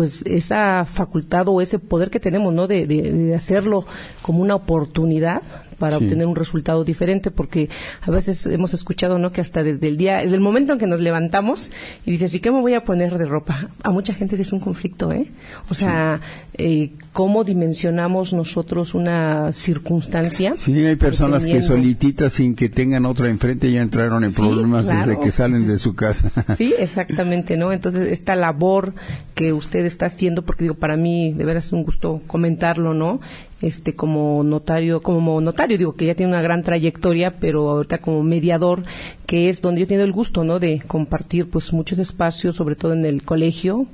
pues 0.00 0.24
esa 0.24 0.86
facultad 0.86 1.46
o 1.50 1.60
ese 1.60 1.78
poder 1.78 2.08
que 2.08 2.18
tenemos, 2.18 2.54
¿no? 2.54 2.66
De, 2.66 2.86
de, 2.86 3.12
de 3.12 3.34
hacerlo 3.34 3.84
como 4.22 4.40
una 4.40 4.54
oportunidad 4.54 5.42
para 5.78 5.98
sí. 5.98 6.04
obtener 6.04 6.26
un 6.26 6.36
resultado 6.36 6.84
diferente, 6.84 7.30
porque 7.30 7.68
a 8.00 8.10
veces 8.10 8.46
hemos 8.46 8.72
escuchado, 8.72 9.18
¿no? 9.18 9.30
Que 9.30 9.42
hasta 9.42 9.62
desde 9.62 9.88
el 9.88 9.98
día, 9.98 10.22
desde 10.22 10.36
el 10.36 10.40
momento 10.40 10.72
en 10.72 10.78
que 10.78 10.86
nos 10.86 11.00
levantamos 11.00 11.70
y 12.06 12.12
dices, 12.12 12.32
¿y 12.34 12.40
qué 12.40 12.50
me 12.50 12.62
voy 12.62 12.72
a 12.72 12.82
poner 12.82 13.18
de 13.18 13.26
ropa? 13.26 13.68
A 13.82 13.90
mucha 13.90 14.14
gente 14.14 14.40
es 14.40 14.54
un 14.54 14.60
conflicto, 14.60 15.12
¿eh? 15.12 15.26
O 15.68 15.74
sea, 15.74 16.20
sí. 16.22 16.49
Eh, 16.60 16.92
cómo 17.12 17.42
dimensionamos 17.42 18.32
nosotros 18.32 18.94
una 18.94 19.52
circunstancia. 19.52 20.54
Sí, 20.58 20.84
hay 20.84 20.96
personas 20.96 21.46
que 21.46 21.62
solititas, 21.62 22.34
sin 22.34 22.54
que 22.54 22.68
tengan 22.68 23.06
otra 23.06 23.28
enfrente, 23.28 23.72
ya 23.72 23.80
entraron 23.80 24.24
en 24.24 24.32
problemas 24.32 24.82
sí, 24.82 24.90
claro. 24.90 25.06
desde 25.06 25.20
que 25.22 25.32
salen 25.32 25.66
de 25.66 25.78
su 25.78 25.94
casa. 25.94 26.30
Sí, 26.56 26.74
exactamente, 26.78 27.56
¿no? 27.56 27.72
Entonces, 27.72 28.08
esta 28.12 28.34
labor 28.34 28.92
que 29.34 29.52
usted 29.52 29.84
está 29.86 30.06
haciendo, 30.06 30.42
porque 30.42 30.64
digo, 30.64 30.74
para 30.74 30.96
mí, 30.96 31.32
de 31.32 31.44
veras 31.44 31.66
es 31.66 31.72
un 31.72 31.84
gusto 31.84 32.20
comentarlo, 32.26 32.92
¿no? 32.92 33.20
este 33.62 33.94
como 33.94 34.42
notario, 34.42 35.02
como 35.02 35.40
notario, 35.40 35.76
digo 35.76 35.94
que 35.94 36.06
ya 36.06 36.14
tiene 36.14 36.32
una 36.32 36.42
gran 36.42 36.62
trayectoria, 36.62 37.32
pero 37.32 37.70
ahorita 37.70 37.98
como 37.98 38.22
mediador, 38.22 38.84
que 39.26 39.48
es 39.48 39.60
donde 39.60 39.82
yo 39.82 39.86
tengo 39.86 40.02
el 40.02 40.12
gusto, 40.12 40.44
¿no? 40.44 40.58
De 40.58 40.82
compartir 40.86 41.48
pues 41.50 41.72
muchos 41.72 41.98
espacios, 41.98 42.56
sobre 42.56 42.74
todo 42.74 42.94
en 42.94 43.04
el 43.04 43.22
colegio, 43.22 43.86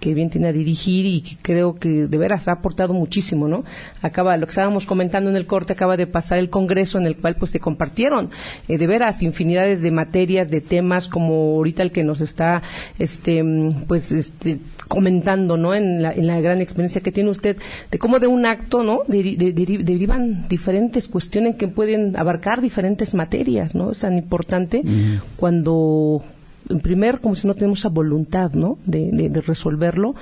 que 0.00 0.14
bien 0.14 0.30
tiene 0.30 0.48
a 0.48 0.52
dirigir 0.52 1.06
y 1.06 1.20
que 1.20 1.36
creo 1.40 1.78
que 1.78 2.06
de 2.06 2.18
veras 2.18 2.48
ha 2.48 2.52
aportado 2.52 2.94
muchísimo, 2.94 3.46
¿no? 3.46 3.64
Acaba, 4.02 4.36
lo 4.36 4.46
que 4.46 4.50
estábamos 4.50 4.86
comentando 4.86 5.30
en 5.30 5.36
el 5.36 5.46
corte, 5.46 5.74
acaba 5.74 5.96
de 5.96 6.06
pasar 6.06 6.38
el 6.38 6.48
congreso 6.48 6.98
en 6.98 7.06
el 7.06 7.16
cual 7.16 7.36
pues 7.36 7.50
se 7.50 7.60
compartieron 7.60 8.30
eh, 8.66 8.78
de 8.78 8.86
veras 8.86 9.22
infinidades 9.22 9.82
de 9.82 9.90
materias, 9.90 10.50
de 10.50 10.60
temas 10.60 11.06
como 11.08 11.34
ahorita 11.56 11.82
el 11.82 11.92
que 11.92 12.02
nos 12.02 12.20
está, 12.20 12.62
este, 12.98 13.44
pues, 13.86 14.10
este, 14.10 14.58
comentando, 14.88 15.56
¿no? 15.56 15.74
En 15.74 16.02
la, 16.02 16.12
en 16.12 16.26
la 16.26 16.40
gran 16.40 16.60
experiencia 16.60 17.00
que 17.00 17.12
tiene 17.12 17.30
usted 17.30 17.56
de 17.90 17.98
cómo 17.98 18.18
de 18.18 18.26
un 18.26 18.46
acto, 18.46 18.82
¿no? 18.82 19.02
De, 19.06 19.22
de, 19.36 19.52
de, 19.52 19.78
derivan 19.84 20.48
diferentes 20.48 21.08
cuestiones 21.08 21.56
que 21.56 21.68
pueden 21.68 22.16
abarcar 22.16 22.60
diferentes 22.60 23.14
materias, 23.14 23.74
¿no? 23.74 23.92
Es 23.92 24.00
tan 24.00 24.16
importante 24.16 24.82
mm. 24.82 25.20
cuando 25.36 26.24
en 26.68 26.80
primer, 26.80 27.20
como 27.20 27.34
si 27.34 27.46
no 27.46 27.54
tenemos 27.54 27.80
esa 27.80 27.88
voluntad, 27.88 28.52
¿no? 28.52 28.78
De, 28.86 29.10
de, 29.12 29.28
de, 29.28 29.40
resolverlo 29.40 30.14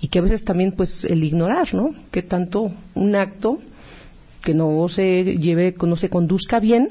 y 0.00 0.08
que 0.08 0.18
a 0.18 0.22
veces 0.22 0.44
también, 0.44 0.72
pues, 0.72 1.04
el 1.04 1.24
ignorar, 1.24 1.74
¿no? 1.74 1.94
Que 2.10 2.22
tanto 2.22 2.72
un 2.94 3.16
acto 3.16 3.58
que 4.42 4.54
no 4.54 4.88
se 4.88 5.36
lleve, 5.38 5.74
no 5.82 5.96
se 5.96 6.08
conduzca 6.08 6.60
bien, 6.60 6.90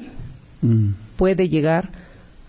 mm. 0.60 0.88
puede 1.16 1.48
llegar 1.48 1.90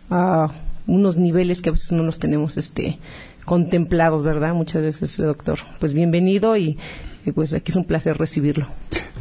a 0.10 0.52
unos 0.86 1.18
niveles 1.18 1.62
que 1.62 1.70
a 1.70 1.72
veces 1.72 1.94
no 1.94 2.04
los 2.04 2.20
tenemos, 2.20 2.58
este, 2.58 3.00
contemplados, 3.46 4.24
¿verdad? 4.24 4.54
Muchas 4.54 4.82
veces, 4.82 5.16
doctor. 5.18 5.60
Pues 5.80 5.94
bienvenido 5.94 6.58
y, 6.58 6.78
y 7.26 7.32
pues 7.32 7.54
aquí 7.54 7.72
es 7.72 7.78
un 7.78 7.86
placer 7.86 8.18
recibirlo. 8.18 8.68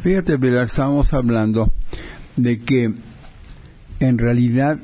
Fíjate, 0.01 0.37
Pilar, 0.37 0.65
estábamos 0.65 1.13
hablando 1.13 1.71
de 2.35 2.59
que 2.59 2.93
en 3.99 4.17
realidad 4.17 4.79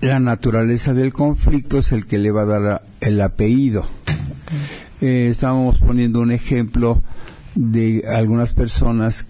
la 0.00 0.18
naturaleza 0.20 0.94
del 0.94 1.12
conflicto 1.12 1.78
es 1.78 1.92
el 1.92 2.06
que 2.06 2.18
le 2.18 2.30
va 2.30 2.42
a 2.42 2.46
dar 2.46 2.82
el 3.00 3.20
apellido. 3.20 3.86
Okay. 4.02 5.08
Eh, 5.08 5.28
estábamos 5.30 5.78
poniendo 5.78 6.20
un 6.20 6.32
ejemplo 6.32 7.02
de 7.54 8.04
algunas 8.08 8.52
personas 8.52 9.26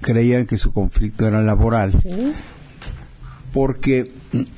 creían 0.00 0.46
que 0.46 0.58
su 0.58 0.72
conflicto 0.72 1.26
era 1.26 1.42
laboral. 1.42 1.92
¿Sí? 2.00 2.32
Porque 3.52 4.12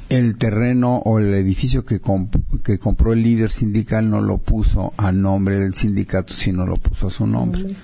el 0.08 0.36
terreno 0.36 0.96
o 0.98 1.18
el 1.18 1.32
edificio 1.34 1.84
que, 1.84 2.00
comp 2.00 2.34
que 2.64 2.78
compró 2.78 3.12
el 3.12 3.22
líder 3.22 3.52
sindical 3.52 4.10
no 4.10 4.20
lo 4.20 4.38
puso 4.38 4.92
a 4.96 5.12
nombre 5.12 5.58
del 5.58 5.74
sindicato, 5.74 6.32
sino 6.32 6.66
lo 6.66 6.76
puso 6.76 7.08
a 7.08 7.10
su 7.10 7.26
nombre. 7.26 7.76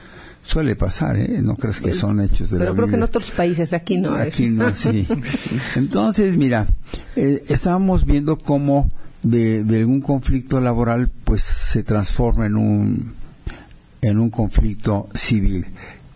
Suele 0.45 0.77
pasar, 0.77 1.17
¿eh? 1.17 1.41
No 1.43 1.57
crees 1.57 1.81
que 1.81 1.93
son 1.95 2.21
hechos 2.21 2.51
de 2.51 2.59
Pero 2.59 2.71
la 2.71 2.77
creo 2.77 2.87
vida. 2.87 2.93
que 2.93 2.97
en 2.99 3.03
otros 3.03 3.31
países, 3.31 3.73
aquí 3.73 3.97
no. 3.97 4.15
Aquí 4.15 4.51
no, 4.51 4.75
sí. 4.75 5.09
Entonces, 5.75 6.37
mira, 6.37 6.69
eh, 7.17 7.43
estábamos 7.49 8.05
viendo 8.05 8.39
cómo 8.39 8.91
de, 9.23 9.65
de, 9.65 9.79
algún 9.79 10.03
conflicto 10.03 10.61
laboral, 10.61 11.11
pues 11.25 11.43
se 11.43 11.83
transforma 11.83 12.45
en 12.45 12.57
un, 12.57 13.15
en 14.03 14.19
un 14.19 14.29
conflicto 14.29 15.09
civil. 15.15 15.67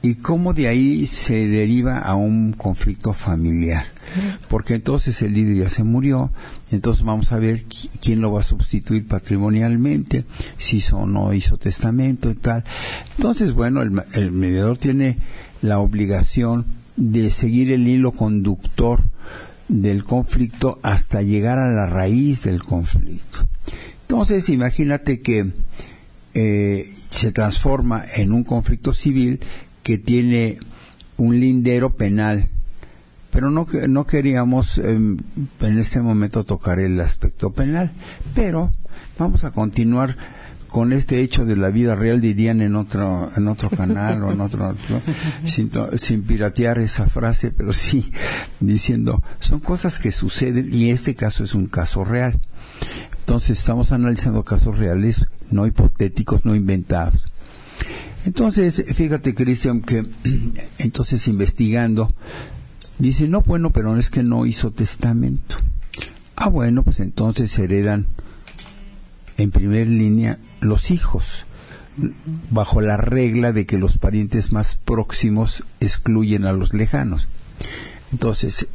Y 0.00 0.14
cómo 0.16 0.54
de 0.54 0.68
ahí 0.68 1.06
se 1.06 1.48
deriva 1.48 1.98
a 1.98 2.14
un 2.14 2.52
conflicto 2.52 3.12
familiar. 3.12 3.86
Porque 4.48 4.74
entonces 4.74 5.20
el 5.22 5.34
líder 5.34 5.56
ya 5.64 5.68
se 5.68 5.84
murió, 5.84 6.30
entonces 6.70 7.04
vamos 7.04 7.32
a 7.32 7.38
ver 7.38 7.64
quién 8.00 8.20
lo 8.20 8.32
va 8.32 8.40
a 8.40 8.44
sustituir 8.44 9.06
patrimonialmente, 9.06 10.24
si 10.56 10.78
hizo 10.78 10.98
o 10.98 11.06
no 11.06 11.34
hizo 11.34 11.58
testamento 11.58 12.30
y 12.30 12.34
tal. 12.34 12.64
Entonces, 13.16 13.54
bueno, 13.54 13.82
el, 13.82 14.02
el 14.14 14.32
mediador 14.32 14.78
tiene 14.78 15.18
la 15.60 15.78
obligación 15.78 16.64
de 16.96 17.30
seguir 17.30 17.72
el 17.72 17.86
hilo 17.86 18.12
conductor 18.12 19.02
del 19.68 20.04
conflicto 20.04 20.78
hasta 20.82 21.22
llegar 21.22 21.58
a 21.58 21.70
la 21.70 21.86
raíz 21.86 22.44
del 22.44 22.62
conflicto. 22.62 23.48
Entonces, 24.02 24.48
imagínate 24.48 25.20
que 25.20 25.52
eh, 26.34 26.92
se 26.98 27.32
transforma 27.32 28.04
en 28.16 28.32
un 28.32 28.44
conflicto 28.44 28.92
civil 28.92 29.40
que 29.88 29.96
tiene 29.96 30.58
un 31.16 31.40
lindero 31.40 31.94
penal. 31.94 32.50
Pero 33.30 33.50
no, 33.50 33.66
no 33.88 34.06
queríamos 34.06 34.76
eh, 34.76 34.82
en 34.92 35.78
este 35.78 36.02
momento 36.02 36.44
tocar 36.44 36.78
el 36.78 37.00
aspecto 37.00 37.54
penal, 37.54 37.92
pero 38.34 38.70
vamos 39.18 39.44
a 39.44 39.50
continuar 39.50 40.14
con 40.68 40.92
este 40.92 41.22
hecho 41.22 41.46
de 41.46 41.56
la 41.56 41.70
vida 41.70 41.94
real 41.94 42.20
dirían 42.20 42.60
en 42.60 42.76
otro 42.76 43.30
en 43.34 43.48
otro 43.48 43.70
canal 43.70 44.22
o 44.24 44.30
en 44.30 44.42
otro 44.42 44.74
¿no? 44.90 45.00
sin, 45.44 45.70
sin 45.94 46.24
piratear 46.24 46.78
esa 46.78 47.06
frase 47.06 47.50
pero 47.50 47.72
sí 47.72 48.12
diciendo 48.60 49.22
son 49.40 49.60
cosas 49.60 49.98
que 49.98 50.12
suceden 50.12 50.68
y 50.70 50.90
este 50.90 51.14
caso 51.14 51.44
es 51.44 51.54
un 51.54 51.66
caso 51.66 52.04
real. 52.04 52.38
Entonces 53.20 53.58
estamos 53.58 53.92
analizando 53.92 54.44
casos 54.44 54.76
reales 54.76 55.24
no 55.50 55.66
hipotéticos 55.66 56.44
no 56.44 56.54
inventados 56.54 57.24
entonces 58.24 58.84
fíjate 58.94 59.34
Cristian 59.34 59.80
que 59.80 60.06
entonces 60.78 61.26
investigando 61.28 62.12
Dice, 62.98 63.28
no, 63.28 63.42
bueno, 63.42 63.70
pero 63.70 63.96
es 63.96 64.10
que 64.10 64.24
no 64.24 64.44
hizo 64.44 64.72
testamento. 64.72 65.56
Ah, 66.34 66.48
bueno, 66.48 66.82
pues 66.82 66.98
entonces 66.98 67.56
heredan 67.58 68.06
en 69.36 69.52
primer 69.52 69.86
línea 69.86 70.38
los 70.60 70.90
hijos, 70.90 71.46
bajo 72.50 72.80
la 72.80 72.96
regla 72.96 73.52
de 73.52 73.66
que 73.66 73.78
los 73.78 73.98
parientes 73.98 74.52
más 74.52 74.74
próximos 74.74 75.62
excluyen 75.78 76.44
a 76.44 76.52
los 76.52 76.74
lejanos. 76.74 77.28
Entonces, 78.10 78.66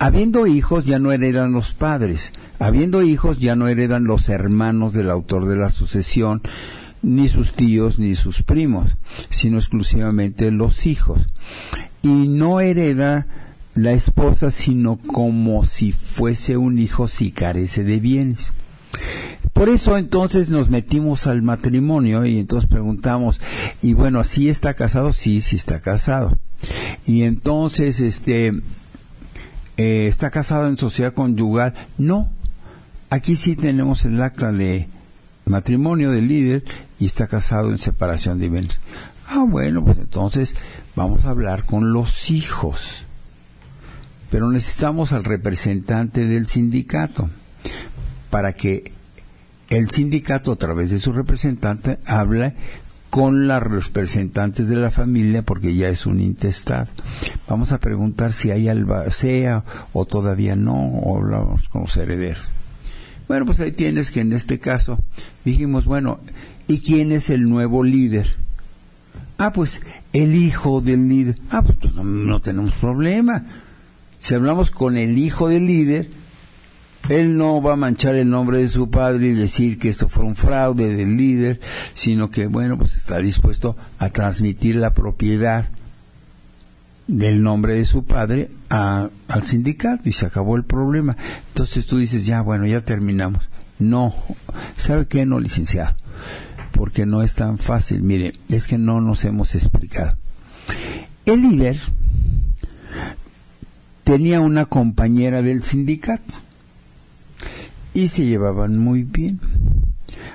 habiendo 0.00 0.48
hijos 0.48 0.84
ya 0.84 0.98
no 0.98 1.12
heredan 1.12 1.52
los 1.52 1.72
padres, 1.72 2.32
habiendo 2.58 3.02
hijos 3.02 3.38
ya 3.38 3.54
no 3.54 3.68
heredan 3.68 4.04
los 4.04 4.28
hermanos 4.28 4.92
del 4.92 5.08
autor 5.08 5.46
de 5.46 5.56
la 5.56 5.70
sucesión, 5.70 6.42
ni 7.02 7.28
sus 7.28 7.52
tíos 7.52 7.98
ni 7.98 8.14
sus 8.14 8.42
primos, 8.42 8.96
sino 9.30 9.58
exclusivamente 9.58 10.50
los 10.50 10.86
hijos. 10.86 11.22
Y 12.02 12.28
no 12.28 12.60
hereda 12.60 13.26
la 13.74 13.92
esposa, 13.92 14.50
sino 14.50 14.96
como 14.96 15.64
si 15.64 15.92
fuese 15.92 16.56
un 16.56 16.78
hijo 16.78 17.08
si 17.08 17.30
carece 17.32 17.84
de 17.84 18.00
bienes. 18.00 18.52
Por 19.52 19.68
eso 19.68 19.96
entonces 19.96 20.48
nos 20.48 20.70
metimos 20.70 21.26
al 21.26 21.42
matrimonio 21.42 22.24
y 22.24 22.38
entonces 22.38 22.68
preguntamos, 22.68 23.40
y 23.82 23.94
bueno, 23.94 24.24
¿sí 24.24 24.48
está 24.48 24.74
casado? 24.74 25.12
Sí, 25.12 25.40
sí 25.40 25.56
está 25.56 25.80
casado. 25.80 26.38
Y 27.06 27.22
entonces, 27.22 28.00
este, 28.00 28.52
eh, 29.76 30.06
¿está 30.06 30.30
casado 30.30 30.68
en 30.68 30.78
sociedad 30.78 31.14
conyugal? 31.14 31.74
No. 31.98 32.30
Aquí 33.10 33.36
sí 33.36 33.56
tenemos 33.56 34.04
el 34.04 34.22
acta 34.22 34.52
de 34.52 34.88
matrimonio 35.44 36.10
del 36.10 36.28
líder 36.28 36.64
y 36.98 37.06
está 37.06 37.26
casado 37.26 37.70
en 37.70 37.78
separación 37.78 38.38
de 38.38 38.48
bienes. 38.48 38.80
Ah, 39.28 39.44
bueno, 39.48 39.84
pues 39.84 39.98
entonces 39.98 40.54
vamos 40.94 41.24
a 41.24 41.30
hablar 41.30 41.64
con 41.64 41.92
los 41.92 42.30
hijos. 42.30 43.04
Pero 44.30 44.50
necesitamos 44.50 45.12
al 45.12 45.24
representante 45.24 46.26
del 46.26 46.46
sindicato 46.46 47.28
para 48.30 48.54
que 48.54 48.92
el 49.68 49.90
sindicato 49.90 50.52
a 50.52 50.56
través 50.56 50.90
de 50.90 51.00
su 51.00 51.12
representante 51.12 51.98
hable 52.06 52.54
con 53.10 53.46
los 53.46 53.62
representantes 53.62 54.68
de 54.68 54.76
la 54.76 54.90
familia 54.90 55.42
porque 55.42 55.74
ya 55.74 55.88
es 55.88 56.06
un 56.06 56.20
intestado. 56.20 56.88
Vamos 57.46 57.72
a 57.72 57.78
preguntar 57.78 58.32
si 58.32 58.50
hay 58.50 58.68
albacea 58.68 59.64
o 59.92 60.06
todavía 60.06 60.56
no, 60.56 60.76
o 60.76 61.18
hablamos 61.18 61.68
con 61.68 61.82
los 61.82 61.96
herederos. 61.96 62.50
Bueno, 63.32 63.46
pues 63.46 63.60
ahí 63.60 63.72
tienes 63.72 64.10
que 64.10 64.20
en 64.20 64.34
este 64.34 64.58
caso 64.58 65.02
dijimos, 65.42 65.86
bueno, 65.86 66.20
¿y 66.68 66.80
quién 66.80 67.12
es 67.12 67.30
el 67.30 67.48
nuevo 67.48 67.82
líder? 67.82 68.36
Ah, 69.38 69.54
pues 69.54 69.80
el 70.12 70.34
hijo 70.34 70.82
del 70.82 71.08
líder. 71.08 71.38
Ah, 71.50 71.62
pues 71.62 71.94
no, 71.94 72.04
no 72.04 72.42
tenemos 72.42 72.72
problema. 72.72 73.46
Si 74.20 74.34
hablamos 74.34 74.70
con 74.70 74.98
el 74.98 75.16
hijo 75.16 75.48
del 75.48 75.66
líder, 75.66 76.10
él 77.08 77.38
no 77.38 77.62
va 77.62 77.72
a 77.72 77.76
manchar 77.76 78.16
el 78.16 78.28
nombre 78.28 78.58
de 78.58 78.68
su 78.68 78.90
padre 78.90 79.28
y 79.28 79.32
decir 79.32 79.78
que 79.78 79.88
esto 79.88 80.10
fue 80.10 80.24
un 80.24 80.36
fraude 80.36 80.94
del 80.94 81.16
líder, 81.16 81.58
sino 81.94 82.30
que, 82.30 82.48
bueno, 82.48 82.76
pues 82.76 82.96
está 82.96 83.16
dispuesto 83.16 83.78
a 83.98 84.10
transmitir 84.10 84.76
la 84.76 84.92
propiedad 84.92 85.70
del 87.12 87.42
nombre 87.42 87.74
de 87.74 87.84
su 87.84 88.04
padre 88.04 88.50
a, 88.70 89.10
al 89.28 89.46
sindicato 89.46 90.08
y 90.08 90.12
se 90.12 90.26
acabó 90.26 90.56
el 90.56 90.64
problema. 90.64 91.16
Entonces 91.48 91.86
tú 91.86 91.98
dices, 91.98 92.26
ya, 92.26 92.40
bueno, 92.40 92.66
ya 92.66 92.80
terminamos. 92.80 93.48
No, 93.78 94.14
¿sabe 94.76 95.06
qué? 95.06 95.26
No, 95.26 95.38
licenciado, 95.38 95.94
porque 96.72 97.04
no 97.04 97.22
es 97.22 97.34
tan 97.34 97.58
fácil. 97.58 98.02
Mire, 98.02 98.34
es 98.48 98.66
que 98.66 98.78
no 98.78 99.00
nos 99.00 99.24
hemos 99.24 99.54
explicado. 99.54 100.16
El 101.26 101.42
líder 101.42 101.80
tenía 104.04 104.40
una 104.40 104.64
compañera 104.66 105.42
del 105.42 105.62
sindicato 105.62 106.34
y 107.92 108.08
se 108.08 108.24
llevaban 108.24 108.78
muy 108.78 109.02
bien. 109.02 109.40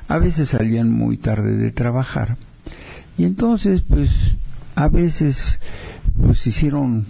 A 0.07 0.19
veces 0.19 0.49
salían 0.49 0.89
muy 0.89 1.17
tarde 1.17 1.57
de 1.57 1.71
trabajar 1.71 2.37
y 3.17 3.25
entonces 3.25 3.81
pues 3.81 4.35
a 4.75 4.87
veces 4.89 5.59
pues 6.21 6.45
hicieron 6.47 7.05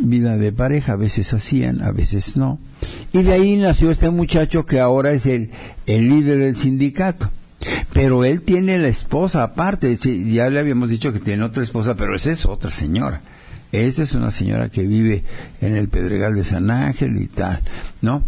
vida 0.00 0.36
de 0.36 0.52
pareja, 0.52 0.92
a 0.92 0.96
veces 0.96 1.32
hacían, 1.32 1.82
a 1.82 1.90
veces 1.90 2.36
no. 2.36 2.58
Y 3.12 3.22
de 3.22 3.32
ahí 3.32 3.56
nació 3.56 3.90
este 3.90 4.10
muchacho 4.10 4.66
que 4.66 4.80
ahora 4.80 5.12
es 5.12 5.26
el, 5.26 5.50
el 5.86 6.08
líder 6.08 6.38
del 6.38 6.56
sindicato. 6.56 7.30
Pero 7.92 8.24
él 8.24 8.42
tiene 8.42 8.78
la 8.78 8.88
esposa 8.88 9.42
aparte, 9.42 9.96
ya 9.96 10.48
le 10.48 10.60
habíamos 10.60 10.90
dicho 10.90 11.12
que 11.12 11.18
tiene 11.18 11.42
otra 11.42 11.62
esposa, 11.62 11.96
pero 11.96 12.14
esa 12.14 12.30
es 12.30 12.46
otra 12.46 12.70
señora. 12.70 13.22
Esa 13.72 14.02
es 14.02 14.14
una 14.14 14.30
señora 14.30 14.70
que 14.70 14.86
vive 14.86 15.24
en 15.60 15.76
el 15.76 15.88
Pedregal 15.88 16.34
de 16.34 16.44
San 16.44 16.70
Ángel 16.70 17.20
y 17.20 17.26
tal, 17.26 17.60
¿no? 18.00 18.24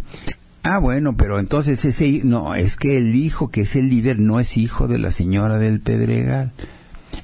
Ah, 0.63 0.79
bueno, 0.79 1.17
pero 1.17 1.39
entonces 1.39 1.83
ese 1.87 2.21
no, 2.25 2.55
es 2.55 2.77
que 2.77 2.99
el 2.99 3.15
hijo 3.15 3.51
que 3.51 3.63
es 3.63 3.77
el 3.77 3.89
líder 3.89 4.19
no 4.19 4.41
es 4.41 4.59
hijo 4.59 4.89
de 4.89 4.99
la 4.99 5.11
señora 5.11 5.57
del 5.57 5.81
Pedregal. 5.81 6.53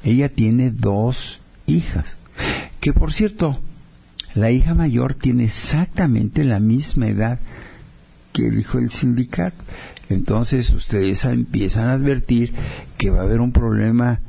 Ella 0.02 0.30
tiene 0.30 0.70
dos 0.70 1.40
hijas. 1.66 2.16
Que 2.86 2.92
por 2.92 3.12
cierto, 3.12 3.58
la 4.36 4.52
hija 4.52 4.72
mayor 4.72 5.14
tiene 5.14 5.42
exactamente 5.42 6.44
la 6.44 6.60
misma 6.60 7.08
edad 7.08 7.40
que 8.32 8.46
el 8.46 8.60
hijo 8.60 8.78
del 8.78 8.92
sindicato. 8.92 9.56
Entonces 10.08 10.70
ustedes 10.70 11.24
empiezan 11.24 11.88
a 11.88 11.94
advertir 11.94 12.52
que 12.96 13.10
va 13.10 13.22
a 13.22 13.24
haber 13.24 13.40
un 13.40 13.50
problema 13.50 14.20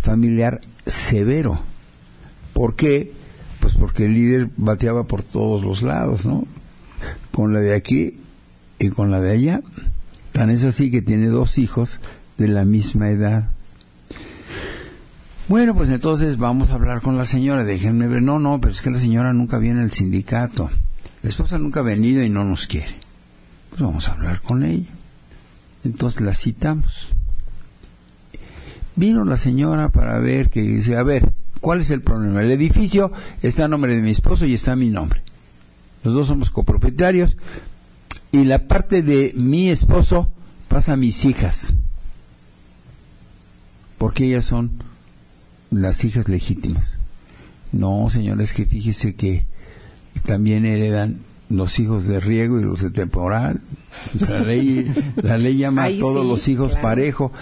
familiar 0.00 0.62
severo. 0.86 1.60
¿Por 2.54 2.76
qué? 2.76 3.12
Pues 3.60 3.74
porque 3.74 4.06
el 4.06 4.14
líder 4.14 4.48
bateaba 4.56 5.04
por 5.04 5.22
todos 5.22 5.62
los 5.62 5.82
lados, 5.82 6.24
¿no? 6.24 6.46
con 7.30 7.52
la 7.52 7.60
de 7.60 7.74
aquí 7.74 8.20
y 8.78 8.88
con 8.88 9.10
la 9.10 9.20
de 9.20 9.32
allá. 9.32 9.60
Tan 10.32 10.48
es 10.48 10.64
así 10.64 10.90
que 10.90 11.02
tiene 11.02 11.26
dos 11.26 11.58
hijos 11.58 12.00
de 12.38 12.48
la 12.48 12.64
misma 12.64 13.10
edad. 13.10 13.50
Bueno, 15.50 15.74
pues 15.74 15.90
entonces 15.90 16.36
vamos 16.36 16.70
a 16.70 16.74
hablar 16.74 17.02
con 17.02 17.18
la 17.18 17.26
señora. 17.26 17.64
Déjenme 17.64 18.06
ver. 18.06 18.22
No, 18.22 18.38
no, 18.38 18.60
pero 18.60 18.72
es 18.72 18.82
que 18.82 18.90
la 18.92 18.98
señora 18.98 19.32
nunca 19.32 19.58
viene 19.58 19.82
al 19.82 19.90
sindicato. 19.90 20.70
La 21.24 21.28
esposa 21.28 21.58
nunca 21.58 21.80
ha 21.80 21.82
venido 21.82 22.22
y 22.22 22.28
no 22.30 22.44
nos 22.44 22.68
quiere. 22.68 22.94
Pues 23.70 23.82
vamos 23.82 24.08
a 24.08 24.12
hablar 24.12 24.42
con 24.42 24.62
ella. 24.62 24.86
Entonces 25.82 26.20
la 26.20 26.34
citamos. 26.34 27.08
Vino 28.94 29.24
la 29.24 29.36
señora 29.36 29.88
para 29.88 30.20
ver 30.20 30.50
que 30.50 30.60
dice, 30.60 30.96
a 30.96 31.02
ver, 31.02 31.32
¿cuál 31.60 31.80
es 31.80 31.90
el 31.90 32.00
problema? 32.00 32.42
El 32.42 32.52
edificio 32.52 33.10
está 33.42 33.64
a 33.64 33.68
nombre 33.68 33.96
de 33.96 34.02
mi 34.02 34.12
esposo 34.12 34.46
y 34.46 34.54
está 34.54 34.70
a 34.70 34.76
mi 34.76 34.88
nombre 34.88 35.20
los 36.02 36.14
dos 36.14 36.28
somos 36.28 36.50
copropietarios, 36.50 37.36
y 38.32 38.44
la 38.44 38.66
parte 38.68 39.02
de 39.02 39.32
mi 39.36 39.68
esposo 39.68 40.30
pasa 40.68 40.92
a 40.92 40.96
mis 40.96 41.24
hijas, 41.24 41.74
porque 43.98 44.24
ellas 44.24 44.44
son 44.44 44.82
las 45.70 46.04
hijas 46.04 46.28
legítimas. 46.28 46.96
No, 47.72 48.08
señores, 48.10 48.52
que 48.52 48.66
fíjese 48.66 49.14
que 49.14 49.44
también 50.24 50.66
heredan 50.66 51.20
los 51.48 51.78
hijos 51.78 52.06
de 52.06 52.20
riego 52.20 52.58
y 52.58 52.62
los 52.62 52.80
de 52.80 52.90
temporal. 52.90 53.60
La 54.28 54.40
ley, 54.40 54.92
la 55.16 55.36
ley 55.36 55.56
llama 55.56 55.84
a 55.84 55.98
todos 55.98 56.24
los 56.24 56.48
hijos 56.48 56.76
parejo. 56.76 57.32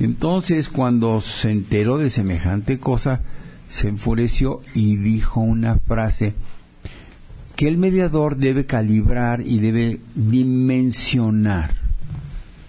Entonces, 0.00 0.68
cuando 0.68 1.20
se 1.20 1.50
enteró 1.50 1.98
de 1.98 2.10
semejante 2.10 2.78
cosa, 2.78 3.20
se 3.68 3.88
enfureció 3.88 4.60
y 4.74 4.96
dijo 4.96 5.40
una 5.40 5.76
frase 5.76 6.34
que 7.56 7.66
el 7.66 7.76
mediador 7.76 8.36
debe 8.36 8.64
calibrar 8.64 9.40
y 9.40 9.58
debe 9.58 9.98
dimensionar. 10.14 11.74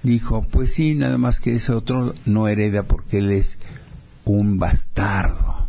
Dijo, 0.01 0.41
pues 0.41 0.73
sí, 0.73 0.95
nada 0.95 1.17
más 1.17 1.39
que 1.39 1.55
ese 1.55 1.73
otro 1.73 2.15
no 2.25 2.47
hereda 2.47 2.83
porque 2.83 3.19
él 3.19 3.31
es 3.31 3.59
un 4.25 4.59
bastardo. 4.59 5.67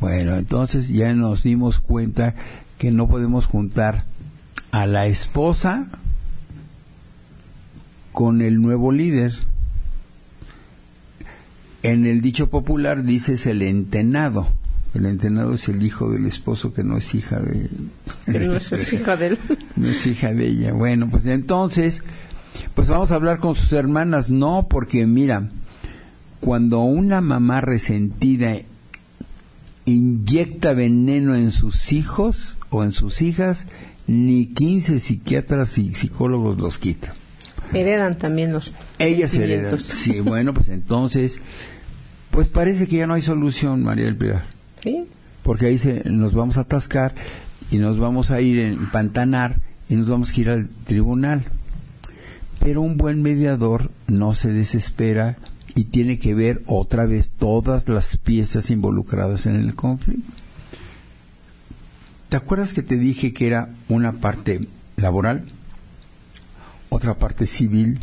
Bueno, 0.00 0.36
entonces 0.36 0.88
ya 0.88 1.14
nos 1.14 1.42
dimos 1.42 1.78
cuenta 1.78 2.34
que 2.78 2.90
no 2.90 3.08
podemos 3.08 3.46
juntar 3.46 4.04
a 4.70 4.86
la 4.86 5.06
esposa 5.06 5.86
con 8.12 8.42
el 8.42 8.60
nuevo 8.60 8.92
líder. 8.92 9.34
En 11.82 12.06
el 12.06 12.20
dicho 12.20 12.50
popular 12.50 13.02
dices 13.04 13.46
el 13.46 13.62
entenado 13.62 14.48
el 14.94 15.06
entenado 15.06 15.54
es 15.54 15.68
el 15.68 15.82
hijo 15.82 16.10
del 16.10 16.26
esposo 16.26 16.74
que 16.74 16.84
no 16.84 16.98
es 16.98 17.14
hija 17.14 17.40
de... 17.40 17.70
no 18.26 18.56
es 18.56 18.92
hija 18.92 19.16
de 19.16 19.26
él. 19.28 19.38
no 19.76 19.88
es 19.88 20.06
hija 20.06 20.34
de 20.34 20.46
ella. 20.46 20.72
Bueno, 20.74 21.08
pues 21.10 21.24
entonces, 21.26 22.02
pues 22.74 22.88
vamos 22.88 23.10
a 23.10 23.14
hablar 23.14 23.38
con 23.38 23.56
sus 23.56 23.72
hermanas. 23.72 24.28
No, 24.28 24.66
porque 24.68 25.06
mira, 25.06 25.48
cuando 26.42 26.80
una 26.80 27.20
mamá 27.20 27.60
resentida 27.60 28.56
inyecta 29.84 30.72
veneno 30.72 31.36
en 31.36 31.52
sus 31.52 31.92
hijos 31.92 32.58
o 32.68 32.82
en 32.82 32.90
sus 32.90 33.22
hijas, 33.22 33.68
ni 34.08 34.46
15 34.46 34.98
psiquiatras 34.98 35.78
y 35.78 35.94
psicólogos 35.94 36.58
los 36.58 36.78
quitan. 36.78 37.12
Heredan 37.72 38.18
también 38.18 38.52
los. 38.52 38.74
Ellas 38.98 39.32
heredan. 39.36 39.78
Sí, 39.78 40.18
bueno, 40.18 40.52
pues 40.52 40.68
entonces, 40.68 41.38
pues 42.32 42.48
parece 42.48 42.88
que 42.88 42.96
ya 42.96 43.06
no 43.06 43.14
hay 43.14 43.22
solución, 43.22 43.84
María 43.84 44.06
del 44.06 44.16
Pilar. 44.16 44.42
Porque 45.44 45.66
ahí 45.66 45.78
se, 45.78 46.02
nos 46.10 46.34
vamos 46.34 46.58
a 46.58 46.62
atascar 46.62 47.14
y 47.70 47.78
nos 47.78 48.00
vamos 48.00 48.32
a 48.32 48.40
ir 48.40 48.58
en 48.58 48.90
pantanar 48.90 49.60
y 49.88 49.94
nos 49.94 50.08
vamos 50.08 50.36
a 50.36 50.40
ir 50.40 50.50
al 50.50 50.68
tribunal. 50.68 51.44
Pero 52.58 52.82
un 52.82 52.96
buen 52.96 53.22
mediador 53.22 53.92
no 54.08 54.34
se 54.34 54.52
desespera 54.52 55.38
y 55.74 55.84
tiene 55.84 56.18
que 56.18 56.34
ver 56.34 56.62
otra 56.66 57.06
vez 57.06 57.30
todas 57.30 57.88
las 57.88 58.16
piezas 58.16 58.70
involucradas 58.70 59.46
en 59.46 59.56
el 59.56 59.74
conflicto. 59.74 60.32
¿Te 62.28 62.36
acuerdas 62.36 62.72
que 62.72 62.82
te 62.82 62.96
dije 62.96 63.32
que 63.32 63.46
era 63.46 63.68
una 63.88 64.12
parte 64.12 64.66
laboral, 64.96 65.44
otra 66.88 67.18
parte 67.18 67.46
civil? 67.46 68.00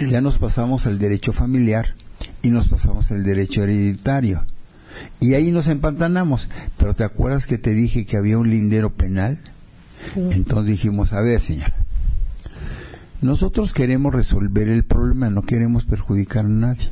Ya 0.00 0.20
nos 0.20 0.38
pasamos 0.38 0.86
al 0.86 0.98
derecho 0.98 1.32
familiar 1.32 1.94
y 2.42 2.50
nos 2.50 2.68
pasamos 2.68 3.10
al 3.10 3.24
derecho 3.24 3.62
hereditario. 3.62 4.44
Y 5.20 5.34
ahí 5.34 5.50
nos 5.52 5.68
empantanamos. 5.68 6.48
Pero 6.76 6.94
¿te 6.94 7.04
acuerdas 7.04 7.46
que 7.46 7.58
te 7.58 7.72
dije 7.72 8.04
que 8.06 8.16
había 8.16 8.38
un 8.38 8.50
lindero 8.50 8.94
penal? 8.94 9.38
Entonces 10.14 10.66
dijimos, 10.66 11.12
a 11.12 11.20
ver, 11.20 11.40
señora, 11.40 11.74
Nosotros 13.20 13.72
queremos 13.72 14.14
resolver 14.14 14.68
el 14.68 14.84
problema, 14.84 15.30
no 15.30 15.42
queremos 15.42 15.84
perjudicar 15.84 16.44
a 16.44 16.48
nadie. 16.48 16.88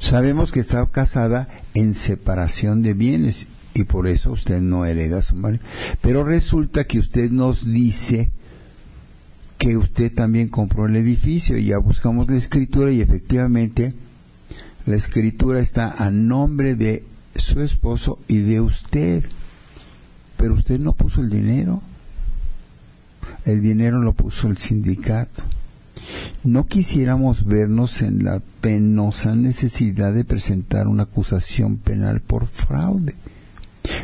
Sabemos 0.00 0.52
que 0.52 0.60
está 0.60 0.84
casada 0.86 1.48
en 1.74 1.94
separación 1.94 2.82
de 2.82 2.94
bienes 2.94 3.46
y 3.74 3.84
por 3.84 4.06
eso 4.06 4.32
usted 4.32 4.60
no 4.60 4.84
hereda 4.84 5.18
a 5.18 5.22
su 5.22 5.36
marido. 5.36 5.64
Pero 6.00 6.24
resulta 6.24 6.84
que 6.84 6.98
usted 6.98 7.30
nos 7.30 7.64
dice 7.64 8.30
que 9.58 9.76
usted 9.76 10.12
también 10.12 10.48
compró 10.48 10.86
el 10.86 10.96
edificio 10.96 11.56
y 11.56 11.66
ya 11.66 11.78
buscamos 11.78 12.28
la 12.28 12.36
escritura 12.36 12.90
y 12.90 13.00
efectivamente 13.00 13.94
la 14.86 14.96
escritura 14.96 15.60
está 15.60 15.94
a 16.04 16.10
nombre 16.10 16.74
de 16.74 17.04
su 17.36 17.60
esposo 17.60 18.18
y 18.26 18.38
de 18.38 18.60
usted. 18.60 19.24
Pero 20.36 20.54
usted 20.54 20.80
no 20.80 20.92
puso 20.94 21.20
el 21.20 21.30
dinero. 21.30 21.80
El 23.44 23.60
dinero 23.62 24.00
lo 24.00 24.12
puso 24.12 24.48
el 24.48 24.58
sindicato. 24.58 25.44
No 26.44 26.66
quisiéramos 26.66 27.44
vernos 27.44 28.02
en 28.02 28.24
la 28.24 28.40
penosa 28.60 29.34
necesidad 29.34 30.12
de 30.12 30.24
presentar 30.24 30.88
una 30.88 31.04
acusación 31.04 31.76
penal 31.76 32.20
por 32.20 32.46
fraude. 32.46 33.14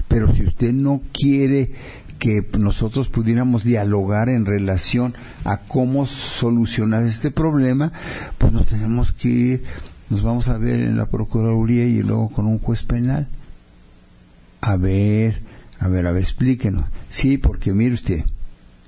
Pero 0.08 0.34
si 0.34 0.44
usted 0.44 0.72
no 0.72 1.00
quiere 1.12 1.72
que 2.18 2.44
nosotros 2.58 3.08
pudiéramos 3.08 3.64
dialogar 3.64 4.28
en 4.28 4.44
relación 4.44 5.14
a 5.44 5.58
cómo 5.58 6.06
solucionar 6.06 7.04
este 7.04 7.30
problema, 7.30 7.92
pues 8.38 8.52
nos 8.52 8.66
tenemos 8.66 9.12
que 9.12 9.28
ir, 9.28 9.64
nos 10.10 10.22
vamos 10.22 10.48
a 10.48 10.58
ver 10.58 10.80
en 10.80 10.96
la 10.96 11.06
Procuraduría 11.06 11.84
y 11.84 12.02
luego 12.02 12.28
con 12.30 12.46
un 12.46 12.58
juez 12.58 12.82
penal. 12.82 13.28
A 14.60 14.76
ver, 14.76 15.42
a 15.78 15.88
ver, 15.88 16.06
a 16.06 16.12
ver, 16.12 16.22
explíquenos. 16.22 16.86
Sí, 17.10 17.38
porque 17.38 17.72
mire 17.72 17.94
usted, 17.94 18.24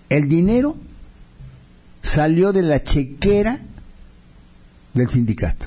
el 0.08 0.28
dinero 0.28 0.76
salió 2.02 2.52
de 2.52 2.62
la 2.62 2.82
chequera 2.82 3.60
del 4.94 5.08
sindicato. 5.08 5.66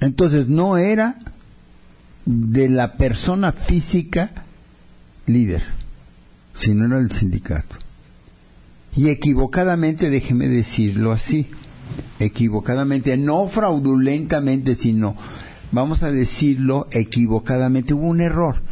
Entonces 0.00 0.48
no 0.48 0.76
era 0.78 1.16
de 2.24 2.68
la 2.68 2.96
persona 2.96 3.52
física 3.52 4.30
líder, 5.26 5.62
sino 6.54 6.86
era 6.86 6.98
del 6.98 7.10
sindicato. 7.10 7.76
Y 8.94 9.08
equivocadamente, 9.08 10.10
déjeme 10.10 10.48
decirlo 10.48 11.12
así, 11.12 11.50
equivocadamente, 12.18 13.16
no 13.16 13.48
fraudulentamente, 13.48 14.74
sino, 14.74 15.16
vamos 15.70 16.02
a 16.02 16.12
decirlo 16.12 16.88
equivocadamente, 16.90 17.94
hubo 17.94 18.06
un 18.06 18.20
error. 18.20 18.62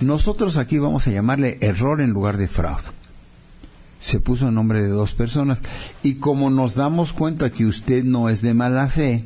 Nosotros 0.00 0.56
aquí 0.56 0.78
vamos 0.78 1.06
a 1.06 1.10
llamarle 1.10 1.58
error 1.60 2.00
en 2.00 2.10
lugar 2.10 2.36
de 2.36 2.48
fraude. 2.48 2.93
Se 4.04 4.20
puso 4.20 4.48
en 4.48 4.54
nombre 4.54 4.82
de 4.82 4.88
dos 4.88 5.14
personas. 5.14 5.60
Y 6.02 6.16
como 6.16 6.50
nos 6.50 6.74
damos 6.74 7.14
cuenta 7.14 7.50
que 7.50 7.64
usted 7.64 8.04
no 8.04 8.28
es 8.28 8.42
de 8.42 8.52
mala 8.52 8.88
fe, 8.88 9.24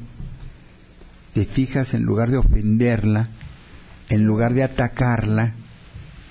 te 1.34 1.44
fijas 1.44 1.94
en 1.94 2.04
lugar 2.04 2.30
de 2.30 2.36
ofenderla, 2.36 3.28
en 4.08 4.22
lugar 4.22 4.54
de 4.54 4.62
atacarla, 4.62 5.54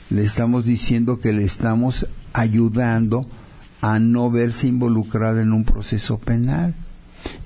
le 0.10 0.24
estamos 0.24 0.66
diciendo 0.66 1.20
que 1.20 1.34
le 1.34 1.44
estamos 1.44 2.08
ayudando 2.32 3.28
a 3.82 4.00
no 4.00 4.32
verse 4.32 4.68
involucrada 4.68 5.42
en 5.42 5.52
un 5.52 5.66
proceso 5.66 6.18
penal. 6.18 6.74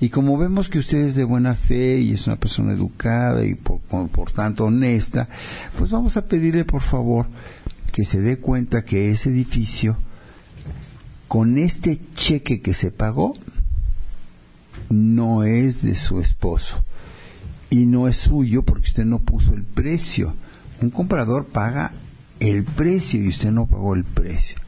Y 0.00 0.10
como 0.10 0.38
vemos 0.38 0.68
que 0.68 0.78
usted 0.78 0.98
es 0.98 1.16
de 1.16 1.24
buena 1.24 1.56
fe 1.56 1.98
y 1.98 2.12
es 2.12 2.28
una 2.28 2.36
persona 2.36 2.74
educada 2.74 3.44
y 3.44 3.56
por, 3.56 3.80
por, 3.80 4.30
tanto 4.30 4.66
honesta, 4.66 5.28
pues 5.76 5.90
vamos 5.90 6.16
a 6.16 6.26
pedirle 6.28 6.64
por 6.64 6.82
favor 6.82 7.26
que 7.90 8.04
se 8.04 8.20
dé 8.20 8.38
cuenta 8.38 8.84
que 8.84 9.10
ese 9.10 9.30
edificio, 9.30 9.96
con 11.32 11.56
este 11.56 11.98
cheque 12.12 12.60
que 12.60 12.74
se 12.74 12.90
pagó, 12.90 13.32
no 14.90 15.44
es 15.44 15.80
de 15.80 15.94
su 15.94 16.20
esposo 16.20 16.84
y 17.70 17.86
no 17.86 18.06
es 18.06 18.18
suyo 18.18 18.64
porque 18.64 18.88
usted 18.88 19.06
no 19.06 19.18
puso 19.18 19.54
el 19.54 19.62
precio. 19.62 20.34
Un 20.82 20.90
comprador 20.90 21.46
paga 21.46 21.92
el 22.38 22.64
precio 22.64 23.18
y 23.18 23.28
usted 23.28 23.50
no 23.50 23.66
pagó 23.66 23.94
el 23.94 24.04
precio. 24.04 24.58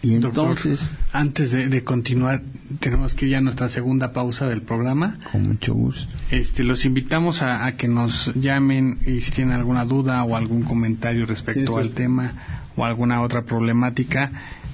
Y 0.00 0.14
entonces... 0.14 0.78
antes 1.12 1.50
de, 1.50 1.82
continuar, 1.82 2.40
tenemos 2.78 3.14
que 3.14 3.24
ir 3.24 3.32
ya 3.32 3.38
a 3.38 3.40
nuestra 3.40 3.68
segunda 3.68 4.12
pausa 4.12 4.48
del 4.48 4.62
programa. 4.62 5.18
Con 5.32 5.48
mucho 5.48 5.74
gusto. 5.74 6.06
Este, 6.30 6.62
los 6.62 6.84
invitamos 6.84 7.42
a, 7.42 7.72
que 7.72 7.88
nos 7.88 8.32
llamen 8.36 9.00
y 9.04 9.22
si 9.22 9.32
tienen 9.32 9.54
alguna 9.54 9.84
duda 9.84 10.22
o 10.22 10.36
algún 10.36 10.62
comentario 10.62 11.26
respecto 11.26 11.78
al 11.78 11.90
tema 11.90 12.60
o 12.76 12.84
alguna 12.84 13.22
otra 13.22 13.42
problemática, 13.42 14.30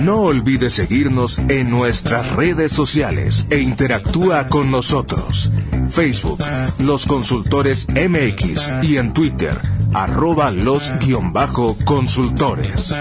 No 0.00 0.22
olvides 0.22 0.72
seguirnos 0.72 1.38
en 1.38 1.68
nuestras 1.68 2.34
redes 2.34 2.72
sociales 2.72 3.46
e 3.50 3.58
interactúa 3.58 4.48
con 4.48 4.70
nosotros. 4.70 5.50
Facebook, 5.90 6.42
Los 6.78 7.04
Consultores 7.04 7.86
MX 7.90 8.70
y 8.82 8.96
en 8.96 9.12
Twitter, 9.12 9.54
arroba 9.92 10.50
los 10.50 10.90
guion 11.00 11.34
bajo 11.34 11.76
consultores. 11.84 12.94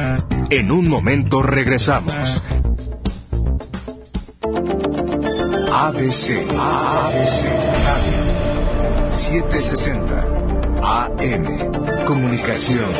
En 0.49 0.71
un 0.71 0.89
momento 0.89 1.41
regresamos. 1.41 2.43
ABC, 5.71 6.45
ABC, 6.51 7.45
Radio, 7.85 9.11
760, 9.11 10.21
AM, 10.83 11.45
Comunicación, 12.05 12.91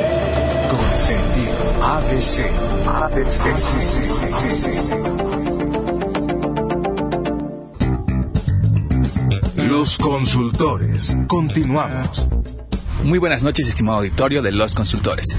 con 0.72 0.86
sentido, 1.04 1.84
ABC. 1.84 2.69
Los 9.56 9.98
consultores. 9.98 11.18
Continuamos. 11.28 12.28
Muy 13.04 13.20
buenas 13.20 13.44
noches, 13.44 13.68
estimado 13.68 14.00
auditorio 14.00 14.42
de 14.42 14.52
Los 14.52 14.74
Consultores. 14.74 15.38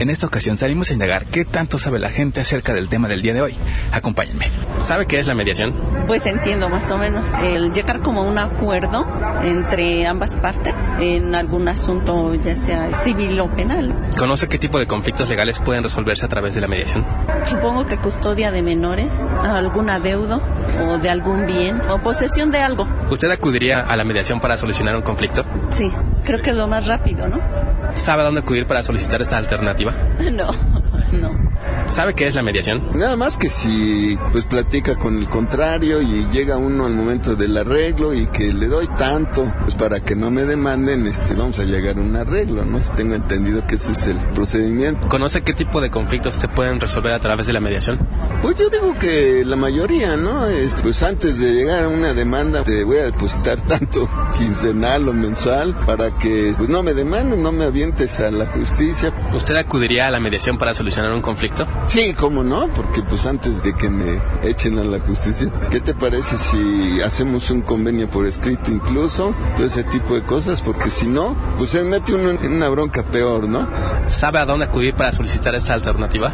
En 0.00 0.10
esta 0.10 0.26
ocasión 0.26 0.56
salimos 0.56 0.90
a 0.90 0.92
indagar 0.92 1.26
qué 1.26 1.44
tanto 1.44 1.78
sabe 1.78 1.98
la 1.98 2.10
gente 2.10 2.40
acerca 2.40 2.72
del 2.74 2.88
tema 2.88 3.08
del 3.08 3.22
día 3.22 3.34
de 3.34 3.40
hoy. 3.40 3.56
Acompáñenme. 3.92 4.50
¿Sabe 4.80 5.06
qué 5.06 5.18
es 5.18 5.26
la 5.26 5.34
mediación? 5.34 5.74
Pues 6.06 6.24
entiendo 6.26 6.68
más 6.68 6.88
o 6.90 6.98
menos. 6.98 7.30
El 7.42 7.72
llegar 7.72 8.00
como 8.02 8.22
un 8.22 8.38
acuerdo 8.38 9.06
entre 9.42 10.06
ambas 10.06 10.36
partes 10.36 10.88
en 10.98 11.34
algún 11.34 11.68
asunto, 11.68 12.34
ya 12.34 12.56
sea 12.56 12.92
civil 12.92 13.38
o 13.40 13.50
penal. 13.50 14.10
¿Conoce 14.16 14.48
qué 14.48 14.58
tipo 14.58 14.78
de 14.78 14.86
conflictos 14.86 15.28
legales 15.28 15.58
pueden 15.60 15.82
resolverse 15.82 16.24
a 16.26 16.28
través 16.28 16.54
de 16.54 16.60
la 16.60 16.68
mediación? 16.68 17.06
Supongo 17.44 17.86
que 17.86 17.98
custodia 17.98 18.50
de 18.50 18.62
menores, 18.62 19.24
algún 19.42 19.90
adeudo 19.90 20.40
o 20.86 20.98
de 20.98 21.10
algún 21.10 21.46
bien 21.46 21.80
o 21.88 22.00
posesión 22.02 22.50
de 22.50 22.58
algo. 22.58 22.86
¿Usted 23.10 23.30
acudiría 23.30 23.80
a 23.80 23.96
la 23.96 24.04
mediación 24.04 24.40
para 24.40 24.56
solucionar 24.56 24.96
un 24.96 25.02
conflicto? 25.02 25.44
Sí, 25.72 25.90
creo 26.24 26.40
que 26.42 26.50
es 26.50 26.56
lo 26.56 26.66
más 26.66 26.86
rápido, 26.86 27.28
¿no? 27.28 27.38
¿Sabe 27.94 28.22
dónde 28.22 28.40
acudir 28.40 28.66
para 28.66 28.82
solicitar 28.82 29.20
esta 29.22 29.36
alternativa? 29.38 29.92
No, 30.32 30.48
no. 31.12 31.47
¿Sabe 31.88 32.14
qué 32.14 32.26
es 32.26 32.34
la 32.34 32.42
mediación? 32.42 32.90
Nada 32.94 33.16
más 33.16 33.38
que 33.38 33.48
si 33.48 34.18
pues 34.30 34.44
platica 34.44 34.96
con 34.96 35.16
el 35.16 35.28
contrario 35.28 36.02
y 36.02 36.26
llega 36.30 36.58
uno 36.58 36.84
al 36.84 36.92
momento 36.92 37.34
del 37.34 37.56
arreglo 37.56 38.12
y 38.12 38.26
que 38.26 38.52
le 38.52 38.66
doy 38.66 38.86
tanto, 38.88 39.52
pues 39.62 39.74
para 39.74 40.00
que 40.00 40.14
no 40.14 40.30
me 40.30 40.42
demanden, 40.44 41.06
este, 41.06 41.34
vamos 41.34 41.58
a 41.58 41.64
llegar 41.64 41.96
a 41.96 42.00
un 42.00 42.14
arreglo, 42.14 42.64
¿no? 42.64 42.78
Tengo 42.94 43.14
entendido 43.14 43.66
que 43.66 43.76
ese 43.76 43.92
es 43.92 44.06
el 44.06 44.18
procedimiento. 44.34 45.08
¿Conoce 45.08 45.42
qué 45.42 45.54
tipo 45.54 45.80
de 45.80 45.90
conflictos 45.90 46.34
se 46.34 46.46
pueden 46.48 46.78
resolver 46.78 47.12
a 47.12 47.20
través 47.20 47.46
de 47.46 47.54
la 47.54 47.60
mediación? 47.60 47.98
Pues 48.42 48.56
yo 48.58 48.68
digo 48.68 48.96
que 48.98 49.42
la 49.46 49.56
mayoría, 49.56 50.16
¿no? 50.16 50.46
Es, 50.46 50.74
pues 50.74 51.02
antes 51.02 51.40
de 51.40 51.54
llegar 51.54 51.84
a 51.84 51.88
una 51.88 52.12
demanda 52.12 52.62
te 52.62 52.84
voy 52.84 52.98
a 52.98 53.04
depositar 53.06 53.62
tanto 53.62 54.08
quincenal 54.38 55.08
o 55.08 55.12
mensual 55.14 55.74
para 55.86 56.10
que 56.10 56.54
pues 56.56 56.68
no 56.68 56.82
me 56.82 56.92
demanden, 56.92 57.42
no 57.42 57.50
me 57.50 57.64
avientes 57.64 58.20
a 58.20 58.30
la 58.30 58.46
justicia. 58.46 59.12
¿Usted 59.32 59.56
acudiría 59.56 60.06
a 60.06 60.10
la 60.10 60.20
mediación 60.20 60.58
para 60.58 60.74
solucionar 60.74 61.12
un 61.12 61.22
conflicto? 61.22 61.47
Sí, 61.86 62.14
cómo 62.14 62.42
no, 62.42 62.68
porque 62.68 63.02
pues 63.02 63.26
antes 63.26 63.62
de 63.62 63.74
que 63.74 63.88
me 63.88 64.20
echen 64.42 64.78
a 64.78 64.84
la 64.84 64.98
justicia, 65.00 65.50
¿qué 65.70 65.80
te 65.80 65.94
parece 65.94 66.38
si 66.38 67.00
hacemos 67.00 67.50
un 67.50 67.62
convenio 67.62 68.08
por 68.08 68.26
escrito 68.26 68.70
incluso? 68.70 69.34
Todo 69.56 69.66
ese 69.66 69.84
tipo 69.84 70.14
de 70.14 70.22
cosas, 70.22 70.60
porque 70.60 70.90
si 70.90 71.06
no, 71.06 71.36
pues 71.56 71.70
se 71.70 71.82
mete 71.82 72.14
uno 72.14 72.30
en 72.30 72.52
una 72.52 72.68
bronca 72.68 73.04
peor, 73.04 73.48
¿no? 73.48 73.68
¿Sabe 74.08 74.38
a 74.38 74.46
dónde 74.46 74.66
acudir 74.66 74.94
para 74.94 75.12
solicitar 75.12 75.54
esta 75.54 75.74
alternativa? 75.74 76.32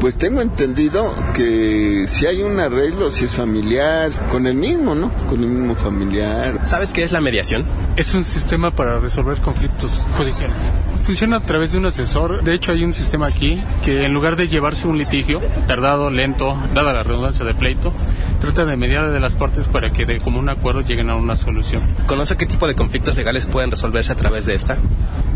Pues 0.00 0.16
tengo 0.16 0.40
entendido 0.40 1.12
que 1.34 2.06
si 2.08 2.24
hay 2.24 2.40
un 2.42 2.58
arreglo, 2.58 3.10
si 3.10 3.26
es 3.26 3.34
familiar, 3.34 4.08
con 4.28 4.46
el 4.46 4.54
mismo, 4.54 4.94
¿no? 4.94 5.12
Con 5.28 5.40
el 5.40 5.48
mismo 5.48 5.74
familiar. 5.74 6.60
¿Sabes 6.62 6.94
qué 6.94 7.02
es 7.02 7.12
la 7.12 7.20
mediación? 7.20 7.66
Es 7.96 8.14
un 8.14 8.24
sistema 8.24 8.70
para 8.70 8.98
resolver 8.98 9.36
conflictos 9.42 10.06
judiciales. 10.16 10.72
Funciona 11.02 11.36
a 11.36 11.40
través 11.40 11.72
de 11.72 11.78
un 11.78 11.84
asesor. 11.84 12.42
De 12.42 12.54
hecho, 12.54 12.72
hay 12.72 12.82
un 12.82 12.94
sistema 12.94 13.26
aquí 13.26 13.62
que 13.84 14.06
en 14.06 14.14
lugar 14.14 14.36
de 14.36 14.48
llevarse 14.48 14.88
un 14.88 14.96
litigio 14.96 15.42
tardado, 15.66 16.08
lento, 16.08 16.56
dada 16.74 16.94
la 16.94 17.02
redundancia 17.02 17.44
de 17.44 17.54
pleito, 17.54 17.92
trata 18.40 18.64
de 18.64 18.78
mediar 18.78 19.10
de 19.10 19.20
las 19.20 19.36
partes 19.36 19.68
para 19.68 19.92
que 19.92 20.06
de 20.06 20.16
común 20.16 20.48
acuerdo 20.48 20.80
lleguen 20.80 21.10
a 21.10 21.16
una 21.16 21.34
solución. 21.34 21.82
¿Conoce 22.06 22.38
qué 22.38 22.46
tipo 22.46 22.66
de 22.66 22.74
conflictos 22.74 23.16
legales 23.16 23.46
pueden 23.46 23.70
resolverse 23.70 24.12
a 24.12 24.16
través 24.16 24.46
de 24.46 24.54
esta? 24.54 24.78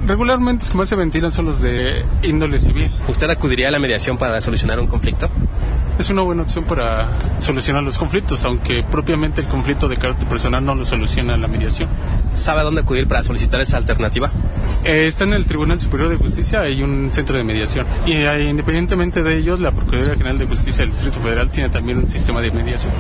Regularmente 0.07 0.65
los 0.65 0.71
que 0.71 0.77
más 0.77 0.89
se 0.89 0.97
ventilan 0.97 1.33
son 1.33 1.47
los 1.47 1.61
de 1.61 2.05
índole 2.23 2.59
civil. 2.59 2.95
¿Usted 3.09 3.29
acudiría 3.31 3.69
a 3.69 3.71
la 3.71 3.79
mediación 3.79 4.19
para 4.19 4.35
solucionar 4.55 4.79
un 4.79 4.87
conflicto? 4.87 5.29
Es 5.99 6.11
una 6.11 6.23
buena 6.23 6.43
opción 6.43 6.65
para 6.65 7.09
solucionar 7.39 7.83
los 7.83 7.99
conflictos, 7.99 8.45
aunque 8.45 8.85
propiamente 8.89 9.41
el 9.41 9.49
conflicto 9.49 9.89
de 9.89 9.97
carácter 9.97 10.29
personal 10.29 10.65
no 10.65 10.75
lo 10.77 10.85
soluciona 10.85 11.37
la 11.37 11.49
mediación. 11.49 11.89
¿Sabe 12.35 12.61
a 12.61 12.63
dónde 12.63 12.83
acudir 12.83 13.09
para 13.09 13.23
solicitar 13.23 13.61
esa 13.61 13.79
alternativa? 13.79 14.31
Eh, 14.85 15.07
está 15.09 15.25
en 15.25 15.33
el 15.33 15.45
Tribunal 15.45 15.81
Superior 15.81 16.09
de 16.09 16.17
Justicia, 16.17 16.61
hay 16.61 16.83
un 16.83 17.11
centro 17.11 17.37
de 17.37 17.43
mediación. 17.43 17.85
Y 18.07 18.13
eh, 18.13 18.49
independientemente 18.49 19.23
de 19.23 19.39
ello, 19.39 19.57
la 19.57 19.73
Procuraduría 19.73 20.15
General 20.15 20.39
de 20.39 20.47
Justicia 20.47 20.83
del 20.83 20.91
Distrito 20.91 21.19
Federal 21.21 21.51
tiene 21.51 21.71
también 21.71 21.99
un 21.99 22.09
sistema 22.09 22.41
de 22.41 22.53
mediación. 22.53 22.93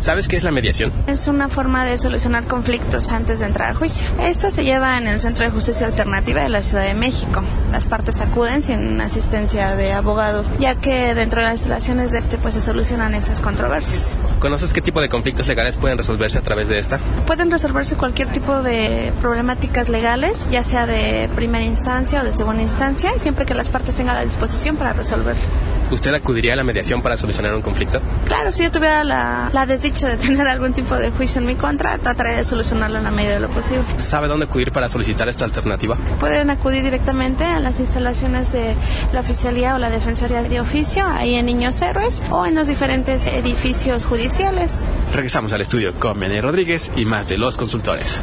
¿Sabes 0.00 0.28
qué 0.28 0.36
es 0.36 0.42
la 0.42 0.50
mediación? 0.50 0.92
Es 1.06 1.26
una 1.26 1.48
forma 1.48 1.84
de 1.84 1.98
solucionar 1.98 2.46
conflictos 2.46 3.10
antes 3.10 3.40
de 3.40 3.46
entrar 3.46 3.70
a 3.70 3.74
juicio. 3.74 4.08
Esta 4.20 4.50
se 4.50 4.64
lleva 4.64 4.98
en 4.98 5.06
el 5.06 5.18
Centro 5.20 5.44
de 5.44 5.50
Justicia 5.50 5.86
Alternativa 5.86 6.42
de 6.42 6.48
la 6.48 6.62
Ciudad 6.62 6.84
de 6.84 6.94
México. 6.94 7.42
Las 7.72 7.86
partes 7.86 8.20
acuden 8.20 8.62
sin 8.62 9.00
asistencia 9.00 9.74
de 9.74 9.92
abogados, 9.92 10.46
ya 10.58 10.74
que 10.74 11.14
dentro 11.14 11.40
de 11.40 11.46
las 11.46 11.60
instalaciones 11.60 12.12
de 12.12 12.18
este 12.18 12.38
pues 12.38 12.54
se 12.54 12.60
solucionan 12.60 13.14
esas 13.14 13.40
controversias. 13.40 14.16
¿Conoces 14.38 14.72
qué 14.72 14.80
tipo 14.80 15.00
de 15.00 15.08
conflictos 15.08 15.46
legales 15.46 15.76
pueden 15.76 15.98
resolverse 15.98 16.38
a 16.38 16.42
través 16.42 16.68
de 16.68 16.78
esta? 16.78 16.98
Pueden 17.26 17.50
resolverse 17.50 17.96
cualquier 17.96 18.28
tipo 18.28 18.62
de 18.62 19.12
problemáticas 19.20 19.88
legales, 19.88 20.48
ya 20.50 20.62
sea 20.62 20.86
de 20.86 21.28
primera 21.34 21.64
instancia 21.64 22.20
o 22.20 22.24
de 22.24 22.32
segunda 22.32 22.62
instancia, 22.62 23.10
siempre 23.18 23.46
que 23.46 23.54
las 23.54 23.70
partes 23.70 23.96
tengan 23.96 24.16
la 24.16 24.24
disposición 24.24 24.76
para 24.76 24.92
resolverlo. 24.92 25.42
¿Usted 25.90 26.12
acudiría 26.14 26.54
a 26.54 26.56
la 26.56 26.64
mediación 26.64 27.02
para 27.02 27.16
solucionar 27.16 27.54
un 27.54 27.62
conflicto? 27.62 28.00
Claro, 28.24 28.50
si 28.50 28.64
yo 28.64 28.72
tuviera 28.72 29.04
la, 29.04 29.50
la 29.52 29.66
desdicha 29.66 30.08
de 30.08 30.16
tener 30.26 30.46
algún 30.48 30.72
tipo 30.72 30.96
de 30.96 31.10
juicio 31.10 31.40
en 31.40 31.46
mi 31.46 31.54
contra, 31.54 31.98
trataría 31.98 32.36
de 32.36 32.44
solucionarlo 32.44 32.98
en 32.98 33.04
la 33.04 33.10
medida 33.10 33.34
de 33.34 33.40
lo 33.40 33.48
posible. 33.48 33.84
¿Sabe 33.96 34.28
dónde 34.28 34.46
acudir 34.46 34.72
para 34.72 34.88
solicitar 34.88 35.28
esta 35.28 35.44
alternativa? 35.44 35.96
Pueden 36.18 36.50
acudir 36.50 36.82
directamente 36.82 37.44
a 37.44 37.60
las 37.60 37.80
instalaciones 37.80 38.52
de 38.52 38.74
la 39.12 39.20
Oficialía 39.20 39.74
o 39.74 39.78
la 39.78 39.90
Defensoría 39.90 40.42
de 40.42 40.60
Oficio, 40.60 41.04
ahí 41.06 41.34
en 41.34 41.46
Niños 41.46 41.80
Héroes, 41.82 42.22
o 42.30 42.46
en 42.46 42.54
los 42.54 42.66
diferentes 42.66 43.26
edificios 43.26 44.04
judiciales. 44.04 44.82
Regresamos 45.12 45.52
al 45.52 45.60
estudio 45.60 45.94
con 45.98 46.18
Bené 46.18 46.40
Rodríguez 46.40 46.90
y 46.96 47.04
más 47.04 47.28
de 47.28 47.38
los 47.38 47.56
consultores. 47.56 48.22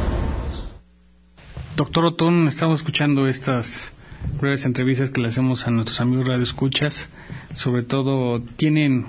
Doctor 1.76 2.04
Otón, 2.04 2.46
estamos 2.46 2.80
escuchando 2.80 3.26
estas 3.26 3.93
breves 4.40 4.64
entrevistas 4.64 5.10
que 5.10 5.20
le 5.20 5.28
hacemos 5.28 5.66
a 5.66 5.70
nuestros 5.70 6.00
amigos 6.00 6.26
Radio 6.26 6.42
Escuchas. 6.42 7.08
Sobre 7.54 7.82
todo, 7.82 8.40
tienen 8.40 9.06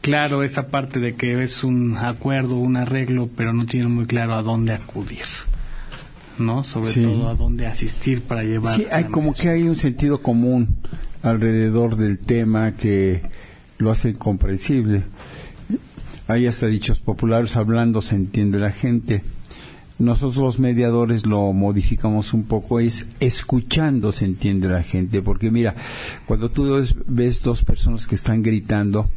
claro 0.00 0.42
esta 0.42 0.68
parte 0.68 1.00
de 1.00 1.14
que 1.14 1.42
es 1.42 1.64
un 1.64 1.96
acuerdo, 1.96 2.56
un 2.56 2.76
arreglo, 2.76 3.28
pero 3.36 3.52
no 3.52 3.66
tienen 3.66 3.94
muy 3.94 4.06
claro 4.06 4.34
a 4.34 4.42
dónde 4.42 4.72
acudir. 4.72 5.24
¿No? 6.38 6.64
Sobre 6.64 6.88
Sí. 6.90 7.02
todo 7.02 7.28
a 7.28 7.34
dónde 7.34 7.66
asistir 7.66 8.22
para 8.22 8.42
llevar. 8.42 8.74
Sí, 8.74 8.86
hay 8.90 9.04
como 9.04 9.34
que 9.34 9.50
hay 9.50 9.62
un 9.62 9.76
sentido 9.76 10.22
común 10.22 10.76
alrededor 11.22 11.96
del 11.96 12.18
tema 12.18 12.72
que 12.72 13.22
lo 13.78 13.90
hace 13.90 14.14
comprensible. 14.14 15.02
Hay 16.28 16.46
hasta 16.46 16.66
dichos 16.68 17.00
populares, 17.00 17.56
hablando 17.56 18.00
se 18.00 18.16
entiende 18.16 18.58
la 18.58 18.70
gente. 18.70 19.22
Nosotros 19.98 20.38
los 20.38 20.58
mediadores 20.58 21.26
lo 21.26 21.52
modificamos 21.52 22.32
un 22.32 22.44
poco, 22.44 22.80
es 22.80 23.06
escuchando 23.20 24.10
se 24.12 24.24
entiende 24.24 24.68
la 24.68 24.82
gente, 24.82 25.22
porque 25.22 25.50
mira, 25.50 25.74
cuando 26.26 26.50
tú 26.50 26.82
ves, 27.06 27.42
dos 27.42 27.64
personas 27.64 28.06
que 28.06 28.14
están 28.14 28.42
gritando 28.42 29.08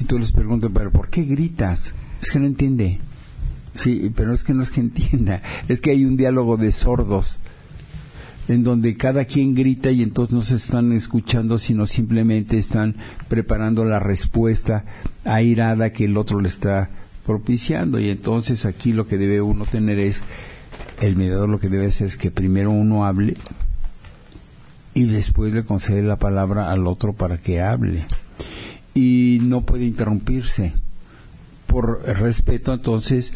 y 0.00 0.04
tú 0.04 0.18
les 0.18 0.32
preguntas, 0.32 0.70
pero 0.74 0.90
¿por 0.90 1.08
qué 1.08 1.24
gritas? 1.24 1.92
Es 2.20 2.30
que 2.30 2.40
no 2.40 2.46
entiende. 2.46 3.00
Sí, 3.74 4.12
pero 4.14 4.32
es 4.32 4.44
que 4.44 4.54
no 4.54 4.62
es 4.62 4.70
que 4.70 4.80
entienda, 4.80 5.42
es 5.68 5.80
que 5.80 5.90
hay 5.90 6.04
un 6.04 6.16
diálogo 6.16 6.56
de 6.56 6.72
sordos 6.72 7.38
en 8.48 8.62
donde 8.62 8.96
cada 8.96 9.24
quien 9.24 9.54
grita 9.54 9.90
y 9.90 10.02
entonces 10.02 10.34
no 10.34 10.42
se 10.42 10.56
están 10.56 10.92
escuchando, 10.92 11.58
sino 11.58 11.86
simplemente 11.86 12.58
están 12.58 12.96
preparando 13.28 13.84
la 13.84 14.00
respuesta 14.00 14.84
airada 15.24 15.92
que 15.92 16.04
el 16.04 16.16
otro 16.16 16.40
le 16.40 16.48
está 16.48 16.90
propiciando. 17.26 17.98
Y 17.98 18.08
entonces 18.10 18.64
aquí 18.66 18.92
lo 18.92 19.06
que 19.06 19.18
debe 19.18 19.40
uno 19.40 19.64
tener 19.66 19.98
es, 19.98 20.22
el 21.00 21.16
mediador 21.16 21.48
lo 21.48 21.58
que 21.58 21.68
debe 21.68 21.86
hacer 21.86 22.06
es 22.06 22.16
que 22.16 22.30
primero 22.30 22.70
uno 22.70 23.04
hable 23.04 23.36
y 24.94 25.04
después 25.06 25.52
le 25.52 25.64
concede 25.64 26.02
la 26.02 26.16
palabra 26.16 26.70
al 26.70 26.86
otro 26.86 27.12
para 27.12 27.38
que 27.38 27.60
hable. 27.60 28.06
Y 28.94 29.38
no 29.42 29.62
puede 29.62 29.84
interrumpirse. 29.86 30.72
Por 31.66 32.02
respeto, 32.04 32.72
entonces, 32.72 33.32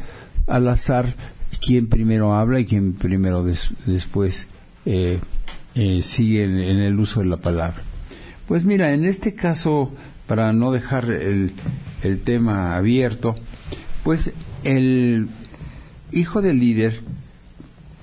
al 0.47 0.69
azar, 0.69 1.17
quién 1.61 1.89
primero 1.89 2.35
habla 2.35 2.61
y 2.61 2.65
quién 2.65 2.93
primero 2.93 3.43
des- 3.43 3.71
después 3.87 4.47
eh, 4.87 5.19
eh, 5.75 6.03
sigue 6.03 6.45
en, 6.45 6.59
en 6.59 6.79
el 6.79 7.01
uso 7.01 7.21
de 7.21 7.27
la 7.27 7.39
palabra. 7.39 7.83
Pues 8.47 8.65
mira, 8.65 8.93
en 8.93 9.05
este 9.05 9.35
caso, 9.35 9.91
para 10.29 10.53
no 10.53 10.71
dejar 10.71 11.11
el, 11.11 11.53
el 12.05 12.21
tema 12.21 12.77
abierto, 12.77 13.35
pues 14.09 14.33
el 14.65 15.29
hijo 16.13 16.41
del 16.41 16.59
líder, 16.61 17.03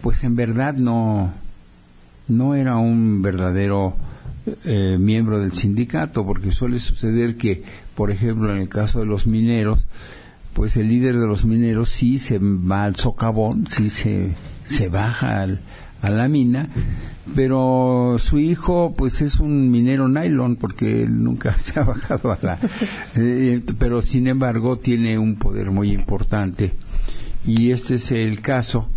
pues 0.01 0.23
en 0.23 0.35
verdad 0.35 0.75
no, 0.75 1.33
no 2.27 2.53
era 2.53 2.75
un 2.77 3.23
verdadero 3.23 3.95
eh, 4.65 4.97
miembro 4.99 5.39
del 5.39 5.53
sindicato, 5.53 6.23
porque 6.23 6.51
suele 6.51 6.77
suceder 6.77 7.37
que, 7.37 7.63
por 7.95 8.11
ejemplo, 8.11 8.53
en 8.53 8.61
el 8.61 8.69
caso 8.69 8.99
de 8.99 9.07
los 9.07 9.25
mineros, 9.25 9.83
pues 10.53 10.77
el 10.77 10.89
líder 10.89 11.17
de 11.17 11.25
los 11.25 11.43
mineros 11.43 11.89
sí 11.89 12.19
se 12.19 12.37
va 12.37 12.83
al 12.83 12.97
socavón, 12.97 13.65
sí 13.71 13.89
se, 13.89 14.35
se 14.63 14.89
baja 14.89 15.41
al- 15.41 15.61
a 16.03 16.11
la 16.11 16.27
mina, 16.27 16.69
pero 17.33 18.17
su 18.19 18.37
hijo 18.39 18.93
pues 18.95 19.21
es 19.21 19.39
un 19.39 19.71
minero 19.71 20.07
nylon 20.07 20.57
porque 20.57 21.03
él 21.03 21.23
nunca 21.23 21.57
se 21.59 21.79
ha 21.79 21.83
bajado 21.83 22.31
a 22.31 22.39
la... 22.41 22.59
eh, 23.15 23.61
pero 23.79 24.01
sin 24.01 24.27
embargo 24.27 24.77
tiene 24.77 25.17
un 25.17 25.35
poder 25.35 25.71
muy 25.71 25.91
importante 25.91 26.73
y 27.45 27.71
este 27.71 27.95
es 27.95 28.11
el 28.11 28.41
caso 28.41 28.89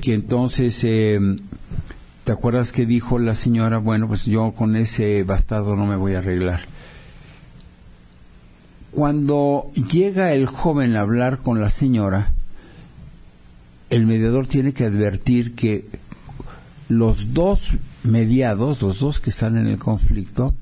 que 0.00 0.14
entonces 0.14 0.82
eh, 0.84 1.20
¿te 2.24 2.32
acuerdas 2.32 2.72
que 2.72 2.86
dijo 2.86 3.18
la 3.18 3.34
señora? 3.34 3.78
Bueno, 3.78 4.08
pues 4.08 4.24
yo 4.24 4.52
con 4.52 4.76
ese 4.76 5.22
bastardo 5.24 5.76
no 5.76 5.86
me 5.86 5.96
voy 5.96 6.14
a 6.14 6.18
arreglar. 6.18 6.62
Cuando 8.92 9.70
llega 9.90 10.32
el 10.32 10.46
joven 10.46 10.94
a 10.96 11.00
hablar 11.00 11.38
con 11.38 11.60
la 11.60 11.70
señora, 11.70 12.32
el 13.90 14.06
mediador 14.06 14.46
tiene 14.46 14.72
que 14.72 14.84
advertir 14.84 15.54
que 15.54 15.86
los 16.98 17.34
dos 17.34 17.60
mediados, 18.02 18.80
los 18.82 19.00
dos 19.00 19.20
que 19.20 19.30
están 19.30 19.56
en 19.56 19.66
el 19.66 19.78
conflicto, 19.78 20.54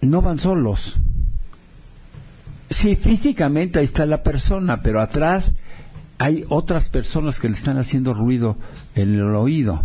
no 0.00 0.22
van 0.22 0.38
solos. 0.38 0.96
Sí, 2.70 2.96
físicamente 2.96 3.78
ahí 3.78 3.84
está 3.84 4.06
la 4.06 4.22
persona, 4.22 4.82
pero 4.82 5.00
atrás 5.00 5.52
hay 6.18 6.44
otras 6.48 6.88
personas 6.88 7.40
que 7.40 7.48
le 7.48 7.54
están 7.54 7.78
haciendo 7.78 8.14
ruido 8.14 8.56
en 8.94 9.14
el 9.14 9.34
oído. 9.34 9.84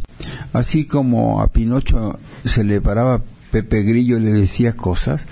Así 0.53 0.85
como 0.85 1.41
a 1.41 1.47
Pinocho 1.47 2.19
se 2.45 2.63
le 2.63 2.81
paraba 2.81 3.21
Pepe 3.51 3.81
Grillo 3.81 4.19
le 4.19 4.31
decía 4.31 4.73
cosas. 4.73 5.27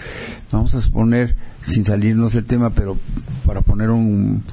Vamos 0.51 0.73
a 0.75 0.81
suponer, 0.81 1.35
sin 1.61 1.85
salirnos 1.85 2.33
del 2.33 2.45
tema, 2.45 2.71
pero 2.71 2.97
para 3.45 3.61
poner 3.61 3.89
un, 3.89 4.43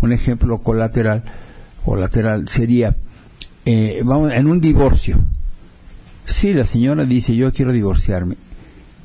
un 0.00 0.12
ejemplo 0.12 0.58
colateral, 0.58 1.24
o 1.84 1.96
lateral, 1.96 2.48
sería, 2.48 2.96
eh, 3.64 4.02
vamos, 4.04 4.32
en 4.32 4.46
un 4.46 4.60
divorcio. 4.60 5.24
Sí, 6.26 6.54
la 6.54 6.64
señora 6.64 7.04
dice, 7.04 7.34
yo 7.36 7.52
quiero 7.52 7.72
divorciarme. 7.72 8.36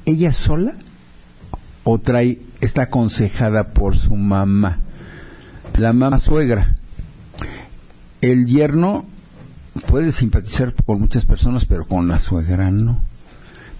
¿Ella 0.06 0.32
sola 0.32 0.74
o 1.84 2.00
trae, 2.00 2.40
está 2.62 2.84
aconsejada 2.84 3.70
por 3.70 3.98
su 3.98 4.16
mamá? 4.16 4.80
La 5.78 5.94
mamá 5.94 6.20
suegra. 6.20 6.76
El 8.22 8.46
yerno 8.46 9.06
puede 9.88 10.12
simpatizar 10.12 10.74
con 10.86 11.00
muchas 11.00 11.26
personas, 11.26 11.66
pero 11.66 11.86
con 11.86 12.08
la 12.08 12.20
suegra 12.20 12.72
no. 12.72 13.02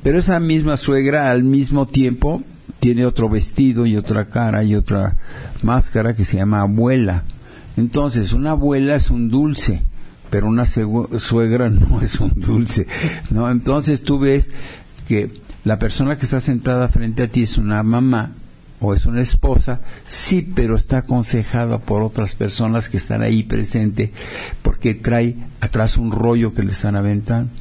Pero 0.02 0.20
esa 0.20 0.40
misma 0.40 0.78
suegra 0.78 1.30
al 1.30 1.44
mismo 1.44 1.86
tiempo 1.88 2.42
tiene 2.80 3.06
otro 3.06 3.28
vestido 3.28 3.86
y 3.86 3.98
otra 3.98 4.26
cara 4.26 4.64
y 4.64 4.76
otra 4.76 5.18
máscara 5.62 6.16
que 6.16 6.24
se 6.24 6.38
llama 6.38 6.62
abuela. 6.62 7.24
Entonces, 7.76 8.34
una 8.34 8.52
abuela 8.52 8.96
es 8.96 9.10
un 9.10 9.30
dulce, 9.30 9.84
pero 10.30 10.48
una 10.48 10.66
suegra 10.66 11.70
no 11.70 12.02
es 12.02 12.20
un 12.20 12.34
dulce, 12.36 12.88
¿no? 13.30 13.50
Entonces 13.50 14.04
tú 14.04 14.20
ves 14.20 14.50
que 15.08 15.32
la 15.64 15.80
persona 15.80 16.18
que 16.18 16.26
está 16.26 16.40
sentada 16.40 16.88
frente 16.88 17.24
a 17.24 17.28
ti 17.28 17.44
es 17.44 17.58
una 17.58 17.84
mamá 17.84 18.32
o 18.80 18.94
es 18.94 19.06
una 19.06 19.22
esposa, 19.22 19.82
sí, 20.08 20.42
pero 20.42 20.76
está 20.76 21.00
aconsejada 21.00 21.80
por 21.80 22.02
otras 22.02 22.36
personas 22.36 22.88
que 22.88 22.98
están 22.98 23.22
ahí 23.22 23.44
presentes 23.44 24.12
porque 24.62 24.94
trae 24.96 25.36
atrás 25.60 25.98
un 25.98 26.12
rollo 26.12 26.54
que 26.54 26.64
le 26.64 26.72
están 26.72 26.96
aventando. 26.96 27.52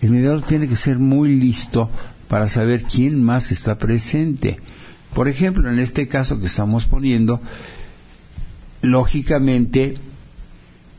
El 0.00 0.10
mediador 0.10 0.42
tiene 0.42 0.68
que 0.68 0.76
ser 0.76 0.98
muy 0.98 1.28
listo 1.36 1.90
para 2.28 2.48
saber 2.48 2.84
quién 2.84 3.22
más 3.22 3.52
está 3.52 3.76
presente. 3.78 4.58
Por 5.14 5.28
ejemplo, 5.28 5.68
en 5.68 5.78
este 5.78 6.08
caso 6.08 6.40
que 6.40 6.46
estamos 6.46 6.86
poniendo, 6.86 7.40
lógicamente 8.80 9.94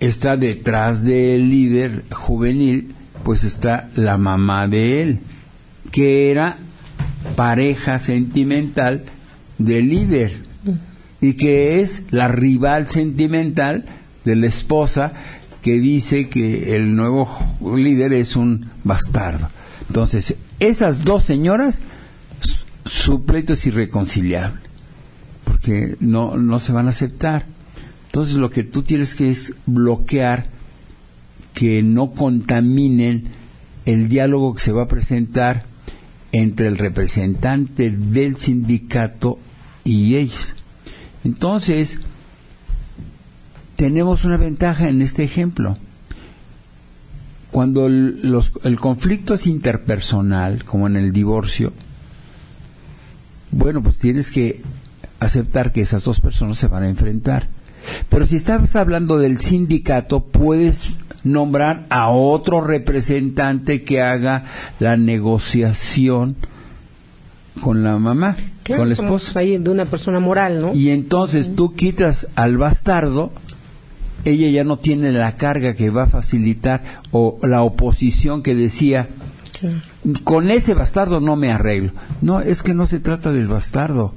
está 0.07 0.37
detrás 0.37 1.03
del 1.03 1.49
líder 1.49 2.03
juvenil, 2.11 2.95
pues 3.23 3.43
está 3.43 3.89
la 3.95 4.17
mamá 4.17 4.67
de 4.67 5.01
él, 5.01 5.19
que 5.91 6.31
era 6.31 6.57
pareja 7.35 7.99
sentimental 7.99 9.03
del 9.57 9.89
líder 9.89 10.33
y 11.21 11.33
que 11.33 11.81
es 11.81 12.03
la 12.11 12.27
rival 12.27 12.87
sentimental 12.87 13.85
de 14.25 14.35
la 14.35 14.47
esposa 14.47 15.13
que 15.61 15.79
dice 15.79 16.29
que 16.29 16.75
el 16.75 16.95
nuevo 16.95 17.27
líder 17.75 18.13
es 18.13 18.35
un 18.35 18.69
bastardo. 18.83 19.49
Entonces, 19.87 20.35
esas 20.59 21.03
dos 21.03 21.23
señoras, 21.23 21.79
su 22.85 23.25
pleito 23.25 23.53
es 23.53 23.65
irreconciliable, 23.65 24.61
porque 25.43 25.95
no, 25.99 26.37
no 26.37 26.59
se 26.59 26.71
van 26.71 26.85
a 26.85 26.91
aceptar. 26.91 27.45
Entonces, 28.15 28.37
lo 28.37 28.49
que 28.49 28.63
tú 28.63 28.81
tienes 28.81 29.13
que 29.13 29.29
es 29.29 29.53
bloquear 29.65 30.47
que 31.53 31.83
no 31.83 32.11
contaminen 32.11 33.25
el 33.85 34.07
diálogo 34.07 34.53
que 34.53 34.61
se 34.61 34.71
va 34.71 34.83
a 34.83 34.87
presentar 34.87 35.65
entre 36.31 36.69
el 36.69 36.77
representante 36.77 37.91
del 37.91 38.37
sindicato 38.37 39.37
y 39.83 40.15
ellos. 40.15 40.53
Entonces, 41.25 41.99
tenemos 43.75 44.23
una 44.23 44.37
ventaja 44.37 44.87
en 44.87 45.01
este 45.01 45.25
ejemplo. 45.25 45.77
Cuando 47.51 47.87
el, 47.87 48.77
conflicto 48.79 49.33
es 49.33 49.45
interpersonal, 49.45 50.63
como 50.63 50.87
en 50.87 50.95
el 50.95 51.11
divorcio, 51.11 51.73
bueno, 53.51 53.83
pues 53.83 53.99
tienes 53.99 54.31
que 54.31 54.61
aceptar 55.19 55.73
que 55.73 55.81
esas 55.81 56.05
dos 56.05 56.21
personas 56.21 56.57
se 56.57 56.67
van 56.67 56.83
a 56.83 56.87
enfrentar. 56.87 57.53
Pero 58.09 58.25
si 58.25 58.37
estás 58.37 58.75
hablando 58.75 59.17
del 59.17 59.39
sindicato, 59.39 60.21
puedes 60.21 60.89
nombrar 61.23 61.85
a 61.89 62.09
otro 62.09 62.61
representante 62.61 63.83
que 63.83 64.01
haga 64.01 64.45
la 64.79 64.95
negociación 64.95 66.35
con 67.61 67.83
la 67.83 67.97
mamá, 67.97 68.35
con 68.67 68.89
la 68.89 68.93
esposa. 68.93 69.39
Ahí 69.39 69.57
de 69.57 69.69
una 69.69 69.85
persona 69.85 70.19
moral, 70.19 70.61
¿no? 70.61 70.73
Y 70.73 70.91
entonces 70.91 71.55
tú 71.55 71.73
quitas 71.73 72.27
al 72.35 72.57
bastardo, 72.57 73.31
ella 74.23 74.49
ya 74.49 74.63
no 74.63 74.77
tiene 74.77 75.11
la 75.11 75.35
carga 75.35 75.73
que 75.73 75.89
va 75.89 76.03
a 76.03 76.07
facilitar 76.07 76.83
o 77.11 77.39
la 77.43 77.63
oposición 77.63 78.43
que 78.43 78.55
decía, 78.55 79.07
con 80.23 80.51
ese 80.51 80.73
bastardo 80.73 81.19
no 81.21 81.35
me 81.35 81.51
arreglo. 81.51 81.91
No, 82.21 82.41
es 82.41 82.61
que 82.61 82.73
no 82.73 82.87
se 82.87 82.99
trata 82.99 83.31
del 83.31 83.47
bastardo, 83.47 84.13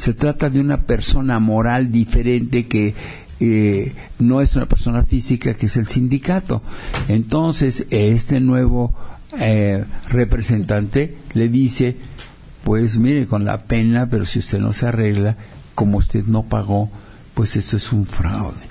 se 0.00 0.14
trata 0.14 0.48
de 0.48 0.60
una 0.60 0.80
persona 0.80 1.38
moral 1.38 1.92
diferente 1.92 2.66
que 2.66 2.94
eh, 3.38 3.92
no 4.18 4.40
es 4.40 4.56
una 4.56 4.64
persona 4.64 5.02
física 5.02 5.52
que 5.52 5.66
es 5.66 5.76
el 5.76 5.88
sindicato. 5.88 6.62
Entonces, 7.06 7.86
este 7.90 8.40
nuevo 8.40 8.94
eh, 9.38 9.84
representante 10.08 11.18
le 11.34 11.50
dice, 11.50 11.96
pues 12.64 12.96
mire, 12.96 13.26
con 13.26 13.44
la 13.44 13.64
pena, 13.64 14.08
pero 14.10 14.24
si 14.24 14.38
usted 14.38 14.58
no 14.58 14.72
se 14.72 14.86
arregla, 14.86 15.36
como 15.74 15.98
usted 15.98 16.24
no 16.24 16.44
pagó, 16.44 16.90
pues 17.34 17.56
esto 17.56 17.76
es 17.76 17.92
un 17.92 18.06
fraude. 18.06 18.70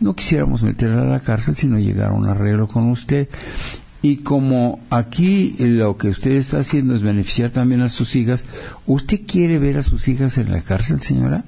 No 0.00 0.14
quisiéramos 0.14 0.62
meterla 0.62 1.00
a 1.00 1.06
la 1.06 1.20
cárcel 1.20 1.56
si 1.56 1.66
no 1.66 1.78
llegara 1.78 2.12
un 2.12 2.28
arreglo 2.28 2.68
con 2.68 2.90
usted. 2.90 3.26
Y 4.08 4.16
como 4.16 4.80
aquí 4.88 5.54
lo 5.58 5.98
que 5.98 6.08
usted 6.08 6.30
está 6.30 6.60
haciendo 6.60 6.94
es 6.94 7.02
beneficiar 7.02 7.50
también 7.50 7.82
a 7.82 7.90
sus 7.90 8.16
hijas, 8.16 8.42
¿usted 8.86 9.20
quiere 9.26 9.58
ver 9.58 9.76
a 9.76 9.82
sus 9.82 10.08
hijas 10.08 10.38
en 10.38 10.50
la 10.50 10.62
cárcel, 10.62 11.02
señora? 11.02 11.44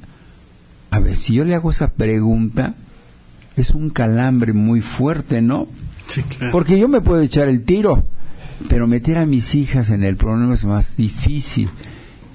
A 0.90 1.00
ver, 1.00 1.16
si 1.16 1.32
yo 1.32 1.46
le 1.46 1.54
hago 1.54 1.70
esa 1.70 1.88
pregunta, 1.88 2.74
es 3.56 3.70
un 3.70 3.88
calambre 3.88 4.52
muy 4.52 4.82
fuerte, 4.82 5.40
¿no? 5.40 5.68
Sí, 6.08 6.22
claro. 6.22 6.52
Porque 6.52 6.78
yo 6.78 6.86
me 6.86 7.00
puedo 7.00 7.22
echar 7.22 7.48
el 7.48 7.62
tiro, 7.62 8.04
pero 8.68 8.86
meter 8.86 9.16
a 9.16 9.24
mis 9.24 9.54
hijas 9.54 9.88
en 9.88 10.04
el 10.04 10.16
problema 10.16 10.52
es 10.52 10.66
más 10.66 10.98
difícil. 10.98 11.70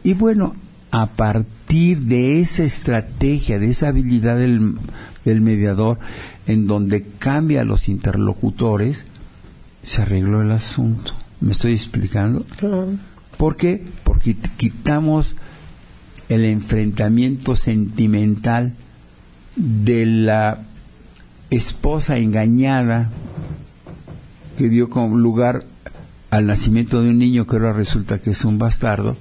Y 0.03 0.15
bueno, 0.15 0.55
a 0.89 1.05
partir 1.05 1.99
de 1.99 2.41
esa 2.41 2.63
estrategia, 2.63 3.59
de 3.59 3.69
esa 3.69 3.89
habilidad 3.89 4.39
del, 4.39 4.73
del 5.23 5.41
mediador, 5.41 5.99
en 6.47 6.65
donde 6.65 7.05
cambia 7.19 7.61
a 7.61 7.65
los 7.65 7.89
interlocutores, 7.89 9.05
se 9.85 10.01
arregló 10.01 10.41
el 10.41 10.51
asunto. 10.51 11.13
¿Me 11.39 11.51
estoy 11.51 11.73
explicando? 11.73 12.45
¿Por 13.37 13.55
qué? 13.55 13.83
Porque 14.03 14.35
quitamos 14.35 15.35
el 16.29 16.45
enfrentamiento 16.45 17.55
sentimental 17.55 18.73
de 19.55 20.05
la 20.05 20.59
esposa 21.49 22.17
engañada 22.17 23.11
que 24.57 24.69
dio 24.69 24.89
como 24.89 25.17
lugar 25.17 25.65
al 26.31 26.47
nacimiento 26.47 27.01
de 27.01 27.11
un 27.11 27.19
niño 27.19 27.45
que 27.45 27.55
ahora 27.55 27.73
resulta 27.73 28.19
que 28.19 28.31
es 28.31 28.43
un 28.43 28.57
bastardo 28.57 29.15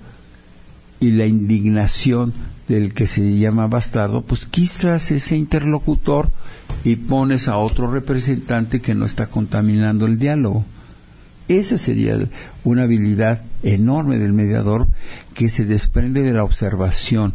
y 1.01 1.11
la 1.11 1.27
indignación 1.27 2.33
del 2.69 2.95
que 2.95 3.07
se 3.07 3.39
llama 3.39 3.67
bastardo, 3.67 4.23
pues 4.23 4.47
quitas 4.47 5.11
ese 5.11 5.37
interlocutor 5.37 6.31
y 6.85 6.97
pones 6.97 7.49
a 7.49 7.57
otro 7.57 7.91
representante 7.91 8.81
que 8.81 8.95
no 8.95 9.07
está 9.07 9.27
contaminando 9.27 10.07
el 10.07 10.19
diálogo. 10.19 10.65
Esa 11.49 11.79
sería 11.79 12.19
una 12.63 12.83
habilidad 12.85 13.43
enorme 13.63 14.19
del 14.19 14.33
mediador 14.33 14.87
que 15.33 15.49
se 15.49 15.65
desprende 15.65 16.23
de 16.23 16.33
la 16.33 16.45
observación 16.45 17.35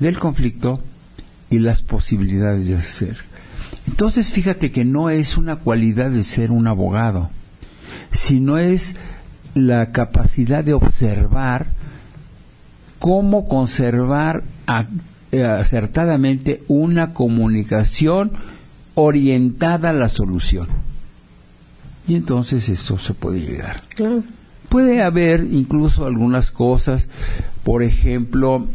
del 0.00 0.18
conflicto 0.18 0.82
y 1.50 1.60
las 1.60 1.82
posibilidades 1.82 2.66
de 2.66 2.76
hacer. 2.76 3.16
Entonces 3.86 4.30
fíjate 4.30 4.70
que 4.70 4.84
no 4.84 5.10
es 5.10 5.36
una 5.36 5.56
cualidad 5.56 6.10
de 6.10 6.24
ser 6.24 6.50
un 6.50 6.66
abogado, 6.66 7.30
sino 8.12 8.58
es 8.58 8.96
la 9.54 9.92
capacidad 9.92 10.62
de 10.62 10.74
observar 10.74 11.68
cómo 12.98 13.48
conservar 13.48 14.42
eh, 15.32 15.44
acertadamente 15.44 16.62
una 16.68 17.12
comunicación 17.14 18.32
orientada 19.00 19.90
a 19.90 19.92
la 19.92 20.08
solución. 20.08 20.66
Y 22.08 22.16
entonces 22.16 22.68
esto 22.68 22.98
se 22.98 23.14
puede 23.14 23.40
llegar. 23.40 23.76
Puede 24.68 25.02
haber 25.02 25.46
incluso 25.52 26.04
algunas 26.04 26.50
cosas, 26.50 27.06
por 27.62 27.84
ejemplo, 27.84 28.66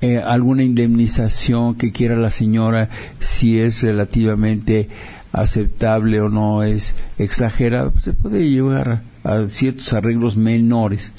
eh, 0.00 0.18
alguna 0.18 0.62
indemnización 0.62 1.74
que 1.74 1.90
quiera 1.90 2.16
la 2.16 2.30
señora, 2.30 2.90
si 3.18 3.58
es 3.58 3.82
relativamente 3.82 4.88
aceptable 5.32 6.20
o 6.20 6.28
no 6.28 6.62
es 6.62 6.94
exagerado, 7.18 7.92
se 7.98 8.12
puede 8.12 8.48
llevar 8.48 9.02
a, 9.24 9.48
ciertos 9.48 9.92
arreglos 9.94 10.36
menores 10.36 11.10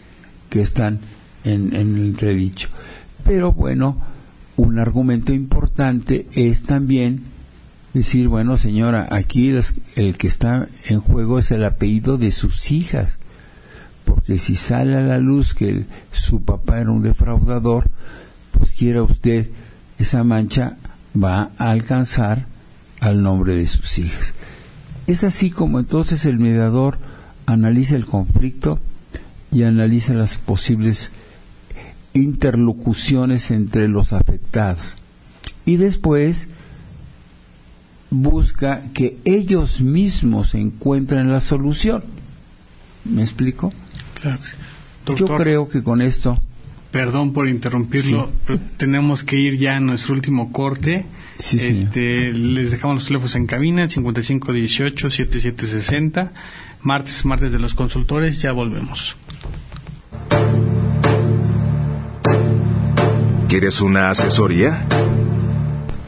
que 0.49 0.61
están 0.61 0.99
en, 1.43 1.75
en 1.75 1.97
el 1.97 2.05
entredicho. 2.05 2.69
Pero 3.25 3.51
bueno, 3.51 3.97
un 4.55 4.79
argumento 4.79 5.33
importante 5.33 6.27
es 6.31 6.63
también 6.63 7.34
decir, 7.95 8.27
bueno, 8.27 8.57
señora, 8.57 9.07
aquí 9.09 9.55
el 9.95 10.17
que 10.17 10.27
está 10.27 10.67
en 10.89 10.99
juego 10.99 11.39
es 11.39 11.49
el 11.51 11.63
apellido 11.63 12.17
de 12.17 12.33
sus 12.33 12.71
hijas, 12.71 13.17
porque 14.03 14.37
si 14.37 14.57
sale 14.57 14.97
a 14.97 15.01
la 15.01 15.17
luz 15.17 15.53
que 15.53 15.85
su 16.11 16.41
papá 16.41 16.81
era 16.81 16.91
un 16.91 17.01
defraudador, 17.01 17.89
pues 18.51 18.73
quiera 18.73 19.01
usted, 19.01 19.49
esa 19.97 20.25
mancha 20.25 20.75
va 21.15 21.51
a 21.57 21.71
alcanzar 21.71 22.47
al 22.99 23.23
nombre 23.23 23.55
de 23.55 23.65
sus 23.65 23.97
hijas. 23.97 24.33
Es 25.07 25.23
así 25.23 25.49
como 25.49 25.79
entonces 25.79 26.25
el 26.25 26.37
mediador 26.37 26.97
analiza 27.45 27.95
el 27.95 28.05
conflicto 28.05 28.77
y 29.53 29.63
analiza 29.63 30.13
las 30.13 30.35
posibles 30.35 31.11
interlocuciones 32.13 33.51
entre 33.51 33.87
los 33.87 34.11
afectados. 34.11 34.95
Y 35.65 35.77
después 35.77 36.49
busca 38.09 38.81
que 38.93 39.17
ellos 39.25 39.81
mismos 39.81 40.55
encuentren 40.55 41.31
la 41.31 41.39
solución. 41.39 42.03
¿Me 43.03 43.21
explico? 43.21 43.71
Claro. 44.21 44.39
Yo 45.15 45.27
creo 45.37 45.69
que 45.69 45.83
con 45.83 46.01
esto... 46.01 46.41
Perdón 46.91 47.33
por 47.33 47.47
interrumpirlo, 47.49 48.31
pero 48.47 48.57
tenemos 48.77 49.23
que 49.25 49.37
ir 49.37 49.57
ya 49.57 49.75
a 49.75 49.81
nuestro 49.81 50.13
último 50.13 50.53
corte. 50.53 51.05
Sí, 51.37 51.59
señor. 51.59 51.83
este, 51.83 52.31
les 52.31 52.71
dejamos 52.71 52.95
los 52.95 53.05
teléfonos 53.05 53.35
en 53.35 53.47
cabina, 53.47 53.85
5518-7760. 53.87 56.29
Martes, 56.81 57.25
martes 57.25 57.51
de 57.51 57.59
los 57.59 57.73
consultores, 57.73 58.41
ya 58.41 58.53
volvemos. 58.53 59.17
¿Quieres 63.49 63.81
una 63.81 64.09
asesoría? 64.09 64.85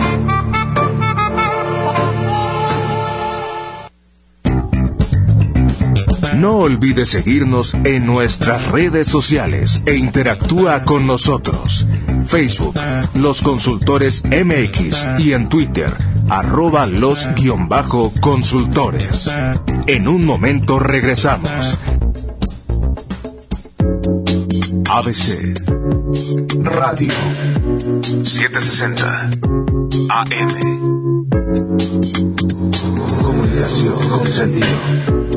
No 6.42 6.58
olvides 6.58 7.10
seguirnos 7.10 7.76
en 7.84 8.08
nuestras 8.08 8.72
redes 8.72 9.08
sociales 9.08 9.84
e 9.86 9.94
interactúa 9.94 10.82
con 10.82 11.06
nosotros. 11.06 11.86
Facebook, 12.26 12.74
Los 13.14 13.44
Consultores 13.44 14.24
MX 14.26 15.20
y 15.20 15.34
en 15.34 15.50
Twitter, 15.50 15.94
arroba 16.30 16.88
los 16.88 17.28
guion 17.36 17.70
bajo 17.70 18.12
consultores. 18.22 19.30
En 19.86 20.08
un 20.08 20.26
momento 20.26 20.80
regresamos. 20.80 21.78
ABC 24.90 25.62
Radio 26.64 27.14
760 28.24 29.30
AM 30.10 30.50
Comunicación 33.22 34.10
con 34.10 34.26
sentido. 34.26 35.31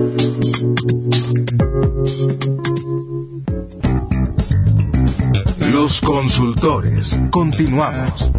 Los 5.70 6.00
consultores. 6.00 7.20
Continuamos. 7.30 8.30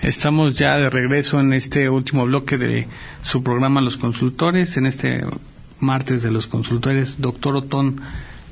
Estamos 0.00 0.56
ya 0.56 0.78
de 0.78 0.88
regreso 0.88 1.40
en 1.40 1.52
este 1.52 1.90
último 1.90 2.24
bloque 2.24 2.56
de 2.56 2.88
su 3.22 3.42
programa 3.42 3.82
Los 3.82 3.98
Consultores, 3.98 4.78
en 4.78 4.86
este 4.86 5.24
martes 5.78 6.22
de 6.22 6.30
los 6.30 6.46
consultores. 6.46 7.16
Doctor 7.18 7.56
Otón 7.56 8.00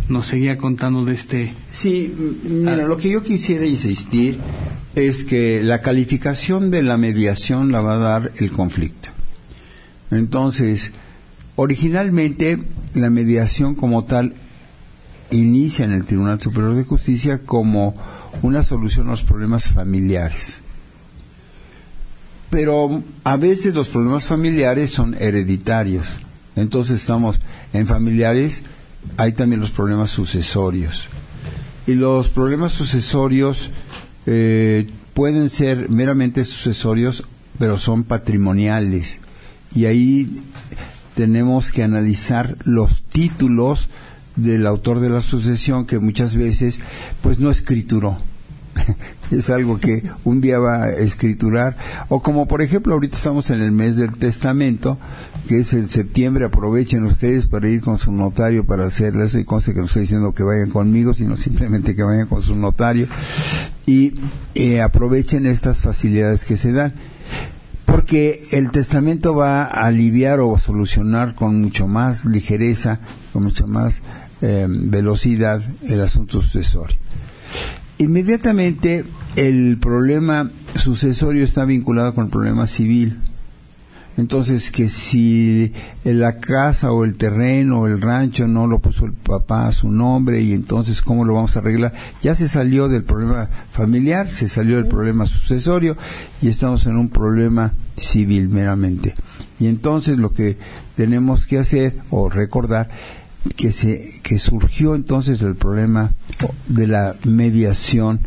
nos 0.08 0.26
seguía 0.26 0.58
contando 0.58 1.06
de 1.06 1.14
este... 1.14 1.54
Sí, 1.70 2.14
mira, 2.44 2.86
lo 2.86 2.98
que 2.98 3.10
yo 3.10 3.22
quisiera 3.22 3.64
insistir 3.64 4.38
es 4.94 5.24
que 5.24 5.62
la 5.62 5.80
calificación 5.80 6.70
de 6.70 6.82
la 6.82 6.98
mediación 6.98 7.72
la 7.72 7.80
va 7.80 7.94
a 7.94 7.98
dar 7.98 8.32
el 8.36 8.50
conflicto. 8.52 9.08
Entonces, 10.10 10.92
originalmente 11.62 12.58
la 12.94 13.10
mediación 13.10 13.74
como 13.74 14.04
tal 14.04 14.32
inicia 15.30 15.84
en 15.84 15.92
el 15.92 16.06
Tribunal 16.06 16.40
Superior 16.40 16.74
de 16.74 16.84
Justicia 16.84 17.42
como 17.44 17.94
una 18.40 18.62
solución 18.62 19.08
a 19.08 19.10
los 19.10 19.24
problemas 19.24 19.64
familiares. 19.64 20.62
Pero 22.48 23.02
a 23.24 23.36
veces 23.36 23.74
los 23.74 23.88
problemas 23.88 24.24
familiares 24.24 24.90
son 24.90 25.14
hereditarios. 25.20 26.06
Entonces 26.56 27.02
estamos 27.02 27.38
en 27.74 27.86
familiares, 27.86 28.62
hay 29.18 29.32
también 29.32 29.60
los 29.60 29.70
problemas 29.70 30.08
sucesorios. 30.08 31.08
Y 31.86 31.92
los 31.92 32.30
problemas 32.30 32.72
sucesorios 32.72 33.70
eh, 34.24 34.88
pueden 35.12 35.50
ser 35.50 35.90
meramente 35.90 36.46
sucesorios, 36.46 37.22
pero 37.58 37.76
son 37.76 38.04
patrimoniales. 38.04 39.18
Y 39.74 39.84
ahí 39.84 40.42
tenemos 41.20 41.70
que 41.70 41.82
analizar 41.82 42.56
los 42.64 43.02
títulos 43.02 43.90
del 44.36 44.66
autor 44.66 45.00
de 45.00 45.10
la 45.10 45.20
sucesión 45.20 45.84
que 45.84 45.98
muchas 45.98 46.34
veces 46.34 46.80
pues 47.20 47.38
no 47.38 47.50
escrituró. 47.50 48.16
es 49.30 49.50
algo 49.50 49.78
que 49.78 50.02
un 50.24 50.40
día 50.40 50.58
va 50.58 50.84
a 50.84 50.90
escriturar. 50.92 51.76
O 52.08 52.22
como 52.22 52.48
por 52.48 52.62
ejemplo 52.62 52.94
ahorita 52.94 53.16
estamos 53.16 53.50
en 53.50 53.60
el 53.60 53.70
mes 53.70 53.96
del 53.96 54.16
testamento, 54.16 54.96
que 55.46 55.58
es 55.58 55.74
el 55.74 55.90
septiembre, 55.90 56.46
aprovechen 56.46 57.04
ustedes 57.04 57.44
para 57.44 57.68
ir 57.68 57.82
con 57.82 57.98
su 57.98 58.12
notario 58.12 58.64
para 58.64 58.86
hacerlo. 58.86 59.22
Eso 59.22 59.38
y 59.38 59.44
conste 59.44 59.74
que 59.74 59.80
no 59.80 59.84
estoy 59.84 60.02
diciendo 60.02 60.32
que 60.32 60.42
vayan 60.42 60.70
conmigo, 60.70 61.12
sino 61.12 61.36
simplemente 61.36 61.94
que 61.94 62.02
vayan 62.02 62.28
con 62.28 62.40
su 62.40 62.56
notario. 62.56 63.08
Y 63.84 64.14
eh, 64.54 64.80
aprovechen 64.80 65.44
estas 65.44 65.80
facilidades 65.80 66.46
que 66.46 66.56
se 66.56 66.72
dan 66.72 66.94
porque 67.90 68.46
el 68.52 68.70
testamento 68.70 69.34
va 69.34 69.64
a 69.64 69.86
aliviar 69.86 70.38
o 70.40 70.56
solucionar 70.58 71.34
con 71.34 71.60
mucho 71.60 71.88
más 71.88 72.24
ligereza, 72.24 73.00
con 73.32 73.42
mucha 73.42 73.66
más 73.66 74.00
eh, 74.42 74.66
velocidad 74.68 75.60
el 75.82 76.00
asunto 76.00 76.40
sucesorio. 76.40 76.96
Inmediatamente 77.98 79.04
el 79.34 79.78
problema 79.78 80.50
sucesorio 80.76 81.42
está 81.42 81.64
vinculado 81.64 82.14
con 82.14 82.26
el 82.26 82.30
problema 82.30 82.66
civil. 82.66 83.18
Entonces, 84.16 84.70
que 84.70 84.88
si 84.88 85.72
la 86.04 86.40
casa 86.40 86.92
o 86.92 87.04
el 87.04 87.16
terreno 87.16 87.80
o 87.80 87.86
el 87.86 88.00
rancho 88.00 88.46
no 88.48 88.66
lo 88.66 88.80
puso 88.80 89.06
el 89.06 89.12
papá 89.12 89.68
a 89.68 89.72
su 89.72 89.90
nombre 89.90 90.42
y 90.42 90.52
entonces 90.52 91.00
cómo 91.00 91.24
lo 91.24 91.34
vamos 91.34 91.56
a 91.56 91.60
arreglar, 91.60 91.94
ya 92.22 92.34
se 92.34 92.48
salió 92.48 92.88
del 92.88 93.04
problema 93.04 93.48
familiar, 93.72 94.30
se 94.30 94.48
salió 94.48 94.76
del 94.76 94.86
problema 94.86 95.26
sucesorio 95.26 95.96
y 96.42 96.48
estamos 96.48 96.86
en 96.86 96.96
un 96.96 97.08
problema 97.08 97.72
civil 97.96 98.48
meramente. 98.48 99.14
Y 99.58 99.66
entonces 99.68 100.18
lo 100.18 100.32
que 100.32 100.58
tenemos 100.96 101.46
que 101.46 101.58
hacer 101.58 101.96
o 102.10 102.28
recordar 102.28 102.90
que 103.56 103.72
se 103.72 104.20
que 104.22 104.38
surgió 104.38 104.94
entonces 104.94 105.40
el 105.40 105.54
problema 105.54 106.12
de 106.66 106.86
la 106.86 107.16
mediación 107.24 108.20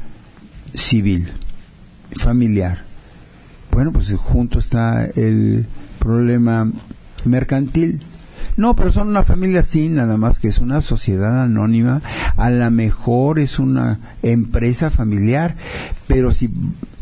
civil 0.74 1.32
familiar. 2.16 2.93
Bueno, 3.74 3.92
pues 3.92 4.14
junto 4.14 4.60
está 4.60 5.06
el 5.06 5.66
problema 5.98 6.72
mercantil. 7.26 8.02
No, 8.56 8.76
pero 8.76 8.92
son 8.92 9.08
una 9.08 9.24
familia 9.24 9.62
así, 9.62 9.90
nada 9.90 10.16
más 10.16 10.38
que 10.38 10.48
es 10.48 10.60
una 10.60 10.82
sociedad 10.82 11.42
anónima, 11.42 12.04
a 12.36 12.52
lo 12.52 12.70
mejor 12.70 13.40
es 13.40 13.58
una 13.58 14.00
empresa 14.22 14.92
familiar, 14.92 15.56
pero 16.06 16.32
si 16.32 16.52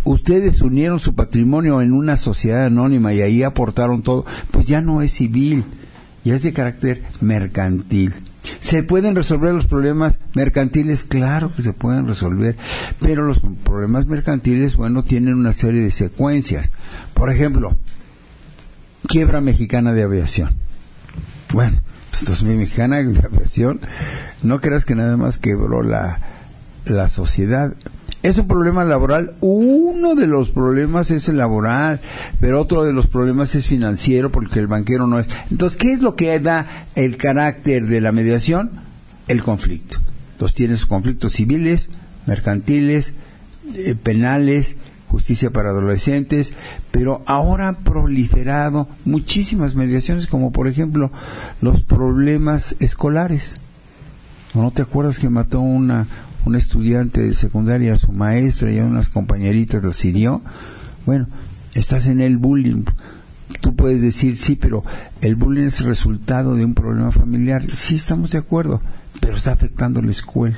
ustedes 0.05 0.61
unieron 0.61 0.99
su 0.99 1.13
patrimonio 1.13 1.81
en 1.81 1.91
una 1.91 2.15
sociedad 2.15 2.65
anónima 2.65 3.13
y 3.13 3.21
ahí 3.21 3.43
aportaron 3.43 4.01
todo, 4.01 4.25
pues 4.51 4.65
ya 4.65 4.79
no 4.81 5.01
es 5.01 5.11
civil, 5.11 5.65
ya 6.23 6.35
es 6.35 6.43
de 6.43 6.53
carácter 6.53 7.03
mercantil. 7.19 8.13
¿Se 8.59 8.83
pueden 8.83 9.15
resolver 9.15 9.53
los 9.53 9.67
problemas 9.67 10.19
mercantiles? 10.33 11.03
Claro 11.03 11.53
que 11.53 11.61
se 11.61 11.73
pueden 11.73 12.07
resolver, 12.07 12.55
pero 12.99 13.23
los 13.23 13.39
problemas 13.63 14.07
mercantiles, 14.07 14.75
bueno, 14.77 15.03
tienen 15.03 15.35
una 15.35 15.53
serie 15.53 15.81
de 15.81 15.91
secuencias. 15.91 16.69
Por 17.13 17.31
ejemplo, 17.31 17.77
quiebra 19.07 19.41
mexicana 19.41 19.93
de 19.93 20.03
aviación. 20.03 20.55
Bueno, 21.53 21.81
pues 22.11 22.43
mi 22.43 22.55
mexicana 22.55 23.03
de 23.03 23.19
aviación, 23.19 23.79
no 24.41 24.59
creas 24.59 24.85
que 24.85 24.95
nada 24.95 25.17
más 25.17 25.37
quebró 25.37 25.83
la, 25.83 26.19
la 26.85 27.09
sociedad. 27.09 27.75
Es 28.23 28.37
un 28.37 28.47
problema 28.47 28.83
laboral. 28.83 29.33
Uno 29.41 30.15
de 30.15 30.27
los 30.27 30.49
problemas 30.49 31.09
es 31.09 31.27
el 31.27 31.37
laboral, 31.37 32.01
pero 32.39 32.61
otro 32.61 32.83
de 32.83 32.93
los 32.93 33.07
problemas 33.07 33.55
es 33.55 33.65
financiero 33.65 34.31
porque 34.31 34.59
el 34.59 34.67
banquero 34.67 35.07
no 35.07 35.19
es. 35.19 35.27
Entonces, 35.49 35.77
¿qué 35.77 35.91
es 35.91 36.01
lo 36.01 36.15
que 36.15 36.39
da 36.39 36.67
el 36.95 37.17
carácter 37.17 37.87
de 37.87 37.99
la 37.99 38.11
mediación? 38.11 38.71
El 39.27 39.41
conflicto. 39.41 39.97
Entonces 40.33 40.55
tienes 40.55 40.85
conflictos 40.85 41.33
civiles, 41.33 41.89
mercantiles, 42.27 43.13
eh, 43.75 43.95
penales, 44.01 44.75
justicia 45.07 45.49
para 45.49 45.69
adolescentes, 45.69 46.53
pero 46.91 47.23
ahora 47.25 47.67
han 47.67 47.75
proliferado 47.75 48.87
muchísimas 49.03 49.75
mediaciones, 49.75 50.27
como 50.27 50.51
por 50.51 50.67
ejemplo 50.67 51.11
los 51.59 51.81
problemas 51.81 52.75
escolares. 52.79 53.57
¿No 54.53 54.71
te 54.71 54.81
acuerdas 54.81 55.19
que 55.19 55.29
mató 55.29 55.59
una, 55.59 56.07
un 56.45 56.55
estudiante 56.55 57.21
de 57.21 57.33
secundaria 57.33 57.97
su 57.97 58.11
maestra 58.11 58.71
y 58.71 58.79
a 58.79 58.85
unas 58.85 59.09
compañeritas 59.09 59.83
lo 59.83 59.91
hirió? 60.03 60.41
Bueno, 61.05 61.27
estás 61.73 62.07
en 62.07 62.21
el 62.21 62.37
bullying. 62.37 62.83
Tú 63.61 63.75
puedes 63.75 64.01
decir, 64.01 64.37
sí, 64.37 64.55
pero 64.55 64.83
el 65.21 65.35
bullying 65.35 65.65
es 65.65 65.81
resultado 65.81 66.55
de 66.55 66.65
un 66.65 66.73
problema 66.73 67.11
familiar. 67.11 67.63
Sí, 67.75 67.95
estamos 67.95 68.31
de 68.31 68.39
acuerdo, 68.39 68.81
pero 69.19 69.35
está 69.35 69.51
afectando 69.53 70.01
la 70.01 70.11
escuela. 70.11 70.57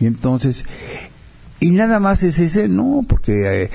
Y 0.00 0.06
entonces, 0.06 0.64
y 1.60 1.70
nada 1.70 2.00
más 2.00 2.22
es 2.22 2.38
ese, 2.38 2.68
no, 2.68 3.04
porque 3.08 3.64
eh, 3.64 3.70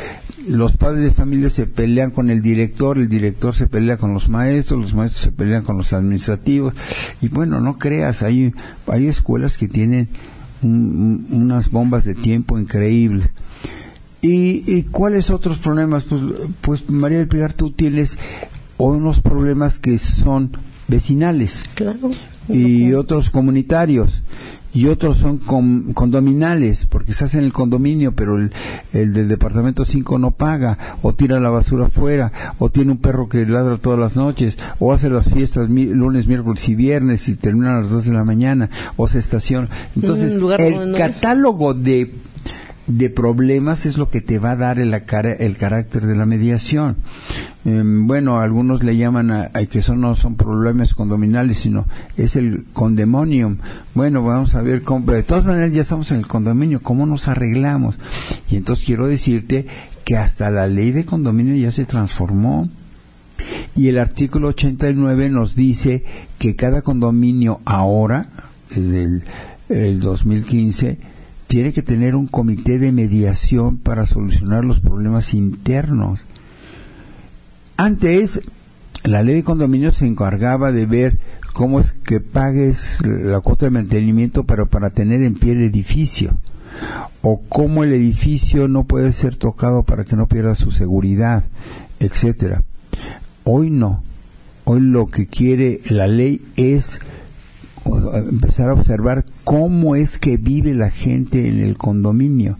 los 0.48 0.76
padres 0.76 1.04
de 1.04 1.12
familia 1.12 1.50
se 1.50 1.66
pelean 1.66 2.12
con 2.12 2.30
el 2.30 2.42
director, 2.42 2.98
el 2.98 3.10
director 3.10 3.56
se 3.56 3.68
pelea 3.68 3.98
con 3.98 4.14
los 4.14 4.30
maestros, 4.30 4.80
los 4.80 4.94
maestros 4.94 5.24
se 5.24 5.32
pelean 5.32 5.64
con 5.64 5.78
los 5.78 5.94
administrativos. 5.94 6.74
Y 7.22 7.30
bueno, 7.30 7.60
no 7.60 7.78
creas, 7.78 8.24
hay, 8.24 8.54
hay 8.88 9.08
escuelas 9.08 9.58
que 9.58 9.68
tienen 9.68 10.10
unas 10.62 11.72
bombas 11.72 12.05
de 12.05 12.16
tiempo 12.16 12.60
increíbles. 12.60 13.30
¿Y, 14.22 14.64
¿Y, 14.66 14.84
cuáles 14.84 15.30
otros 15.30 15.58
problemas? 15.58 16.05
Pues, 16.05 16.22
pues 16.62 16.89
María 16.89 17.20
del 17.20 17.28
Pilar, 17.28 17.53
tú 17.53 17.72
tienes 17.72 18.18
unos 18.78 19.22
problemas 19.22 19.80
que 19.80 19.97
son 19.97 20.51
vecinales 20.88 21.66
claro, 21.76 22.12
y 22.50 22.93
otros 22.93 23.30
comunitarios. 23.30 24.24
Y 24.74 24.88
otros 24.88 25.18
son 25.18 25.39
condominales, 25.39 26.86
porque 26.86 27.12
estás 27.12 27.34
en 27.34 27.43
el 27.43 27.52
condominio, 27.52 28.12
pero 28.12 28.38
el, 28.38 28.52
del 28.91 29.28
departamento 29.28 29.86
5 29.86 30.20
no 30.20 30.32
paga, 30.32 30.78
o 31.02 31.14
tira 31.14 31.39
la 31.39 31.50
basura 31.50 31.88
afuera, 31.88 32.32
o 32.60 32.70
tiene 32.70 32.91
un 32.91 33.00
perro 33.00 33.28
que 33.28 33.45
ladra 33.48 33.78
todas 33.78 33.98
las 33.98 34.16
noches, 34.16 34.58
o 34.78 34.93
hace 34.93 35.10
las 35.10 35.32
fiestas 35.32 35.68
lunes, 35.70 36.28
miércoles 36.28 36.68
y 36.70 36.76
viernes 36.76 37.28
y 37.28 37.38
termina 37.38 37.72
a 37.72 37.82
las 37.82 37.89
2 37.89 38.06
de 38.06 38.14
la 38.14 38.24
mañana, 38.24 38.70
o 38.98 39.08
se 39.08 39.18
estaciona. 39.18 39.68
Entonces, 39.95 40.36
el 40.36 40.93
catálogo 40.95 41.74
de 41.74 42.14
de 42.88 43.10
problemas 43.10 43.86
es 43.86 43.98
lo 43.98 44.10
que 44.10 44.22
te 44.22 44.40
va 44.40 44.52
a 44.52 44.56
dar 44.56 44.80
el, 44.80 44.94
el 44.94 45.58
carácter 45.58 46.06
de 46.08 46.16
la 46.16 46.26
mediación. 46.26 46.98
Em, 47.66 48.08
bueno, 48.08 48.40
algunos 48.40 48.82
le 48.82 48.96
llaman 48.96 49.30
a, 49.32 49.50
que 49.70 49.82
son 49.82 50.00
no 50.00 50.16
son 50.16 50.36
problemas 50.36 50.94
condominales, 50.94 51.58
sino 51.58 51.86
es 52.16 52.38
el 52.38 52.66
condemonium. 52.72 53.58
Bueno, 53.94 54.24
vamos 54.24 54.56
a 54.56 54.62
ver 54.62 54.84
cómo, 54.84 55.12
de 55.12 55.24
todas 55.24 55.46
maneras 55.46 55.74
ya 55.74 55.82
estamos 55.82 56.10
en 56.12 56.18
el 56.18 56.28
condominio, 56.28 56.82
¿cómo 56.82 57.06
nos 57.06 57.28
arreglamos? 57.28 57.96
Y 58.50 58.56
entonces 58.56 58.86
quiero 58.86 59.08
decirte 59.08 59.68
que 60.06 60.16
hasta 60.16 60.50
la 60.50 60.68
ley 60.68 60.92
de 60.92 61.04
condominio 61.04 61.56
ya 61.56 61.72
se 61.72 61.86
transformó. 61.86 62.70
Y 63.76 63.90
el 63.90 64.00
artículo 64.00 64.48
89 64.48 65.30
nos 65.30 65.56
dice 65.56 66.04
que 66.40 66.56
cada 66.56 66.82
condominio 66.82 67.60
ahora, 67.66 68.30
desde 68.74 69.04
el, 69.04 69.24
el 69.70 70.00
2015, 70.00 70.98
tiene 71.48 71.74
que 71.74 71.82
tener 71.82 72.16
un 72.16 72.28
comité 72.28 72.78
de 72.78 72.91
mediación 72.91 73.78
para 73.78 74.06
solucionar 74.06 74.66
los 74.66 74.80
problemas 74.80 75.34
internos. 75.34 76.26
Antes, 77.78 78.41
la 79.04 79.24
ley 79.24 79.36
de 79.36 79.43
condominio 79.43 79.91
se 79.91 80.06
encargaba 80.06 80.72
de 80.72 80.86
ver 80.86 81.20
cómo 81.54 81.80
es 81.80 81.93
que 81.93 82.20
pagues 82.20 83.00
la 83.06 83.39
cuota 83.39 83.66
de 83.66 83.72
mantenimiento 83.72 84.43
para, 84.43 84.66
para 84.66 84.89
tener 84.89 85.24
en 85.24 85.36
pie 85.36 85.54
el 85.54 85.62
edificio 85.62 86.38
o 87.22 87.41
cómo 87.48 87.84
el 87.84 87.93
edificio 87.93 88.68
no 88.68 88.84
puede 88.84 89.14
ser 89.14 89.36
tocado 89.36 89.84
para 89.84 90.04
que 90.04 90.16
no 90.16 90.28
pierda 90.28 90.56
su 90.56 90.72
seguridad, 90.72 91.45
etcétera. 92.00 92.64
Hoy 93.43 93.70
no. 93.70 94.04
Hoy 94.66 94.82
lo 94.82 95.08
que 95.08 95.28
quiere 95.28 95.80
la 95.89 96.08
ley 96.08 96.41
es 96.58 97.00
empezar 98.16 98.70
a 98.70 98.74
observar 98.74 99.26
cómo 99.44 99.96
es 99.96 100.18
que 100.18 100.38
vive 100.38 100.74
la 100.74 100.90
gente 100.90 101.48
en 101.48 101.60
el 101.60 101.78
condominio. 101.78 102.58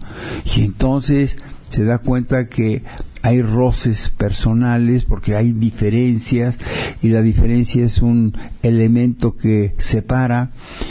Y 0.56 0.62
entonces 0.62 1.36
se 1.68 1.84
da 1.84 1.98
cuenta 1.98 2.48
que 2.48 2.82
hay 3.22 3.42
roces 3.42 4.10
personales 4.10 5.04
porque 5.04 5.36
hay 5.36 5.52
diferencias 5.52 6.58
y 7.02 7.08
la 7.08 7.22
diferencia 7.22 7.84
es 7.84 8.00
un 8.00 8.32
elemento 8.62 9.36
que 9.36 9.74
separa, 9.78 10.50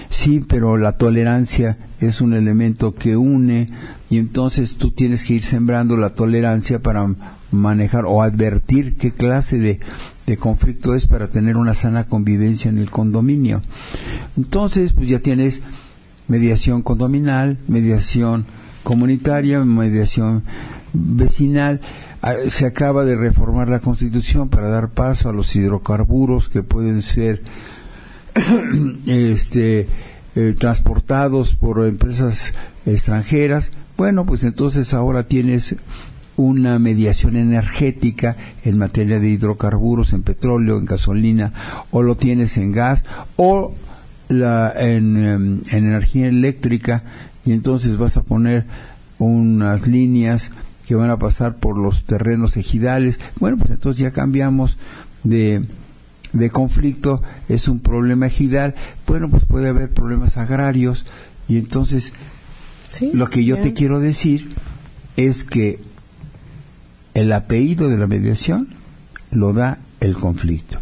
sí, 0.10 0.44
pero 0.48 0.78
la 0.78 0.98
tolerancia 0.98 1.78
es 2.00 2.22
un 2.22 2.34
elemento 2.34 2.94
que 2.94 3.18
une 3.18 3.70
y 4.10 4.18
entonces 4.18 4.76
tú 4.76 4.92
tienes 4.92 5.24
que 5.24 5.36
ir 5.36 5.44
sembrando 5.44 5.98
la 5.98 6.14
tolerancia 6.14 6.80
para 6.80 7.08
manejar 7.52 8.06
o 8.06 8.22
advertir 8.22 8.98
qué 8.98 9.12
clase 9.12 9.58
de, 9.58 9.80
de 10.28 10.38
conflicto 10.38 10.94
es 10.94 11.08
para 11.08 11.30
tener 11.30 11.56
una 11.56 11.74
sana 11.74 12.04
convivencia 12.04 12.68
en 12.68 12.78
el 12.78 12.92
condominio. 12.92 13.62
Entonces, 14.36 14.92
pues 14.92 15.08
ya 15.08 15.20
tienes 15.20 15.62
mediación 16.28 16.82
condominal, 16.82 17.58
mediación 17.70 18.46
comunitaria, 18.84 19.64
mediación 19.64 20.44
vecinal. 20.92 21.80
Ah, 22.22 22.34
se 22.50 22.66
acaba 22.66 23.06
de 23.06 23.16
reformar 23.16 23.70
la 23.70 23.80
Constitución 23.80 24.50
para 24.50 24.68
dar 24.68 24.90
paso 24.90 25.30
a 25.30 25.34
los 25.34 25.56
hidrocarburos 25.56 26.50
que 26.50 26.62
pueden 26.62 27.02
ser 27.02 27.42
este, 29.06 29.88
eh, 30.36 30.56
transportados 30.60 31.56
por 31.56 31.86
empresas 31.86 32.54
extranjeras. 32.86 33.72
Bueno, 33.96 34.26
pues 34.26 34.44
entonces 34.44 34.94
ahora 34.94 35.24
tienes 35.24 35.78
una 36.38 36.80
mediación 36.80 37.36
energética 37.36 38.38
en 38.64 38.78
materia 38.78 39.20
de 39.20 39.30
hidrocarburos, 39.30 40.14
en 40.14 40.24
petróleo, 40.24 40.78
en 40.78 40.86
gasolina, 40.86 41.52
o 41.92 42.04
lo 42.04 42.16
tienes 42.16 42.58
en 42.58 42.72
gas, 42.72 43.04
o 43.36 43.74
la, 44.30 44.72
en, 44.78 45.18
em, 45.18 45.62
en 45.72 45.86
energía 45.86 46.28
eléctrica, 46.28 47.04
y 47.46 47.52
entonces 47.52 47.98
vas 47.98 48.18
a 48.18 48.22
poner 48.22 48.66
unas 49.20 49.88
líneas 49.88 50.52
que 50.88 50.96
van 50.96 51.10
a 51.10 51.18
pasar 51.18 51.58
por 51.58 51.78
los 51.78 52.06
terrenos 52.06 52.56
ejidales. 52.56 53.20
Bueno, 53.40 53.58
pues 53.58 53.72
entonces 53.72 54.02
ya 54.02 54.12
cambiamos 54.12 54.78
de, 55.24 55.66
de 56.34 56.50
conflicto, 56.50 57.22
es 57.50 57.68
un 57.68 57.80
problema 57.80 58.28
ejidal. 58.28 58.76
Bueno, 59.06 59.30
pues 59.30 59.46
puede 59.46 59.70
haber 59.70 59.90
problemas 59.90 60.38
agrarios 60.38 61.06
y 61.48 61.58
entonces 61.58 62.14
lo 63.14 63.30
que 63.30 63.44
yo 63.44 63.58
te 63.58 63.74
quiero 63.74 64.00
decir 64.00 64.50
es 65.18 65.44
que 65.44 65.80
el 67.18 67.34
apellido 67.34 67.90
de 67.90 67.98
la 67.98 68.06
mediación 68.06 68.68
lo 69.32 69.52
da 69.52 69.80
el 70.02 70.14
conflicto 70.14 70.78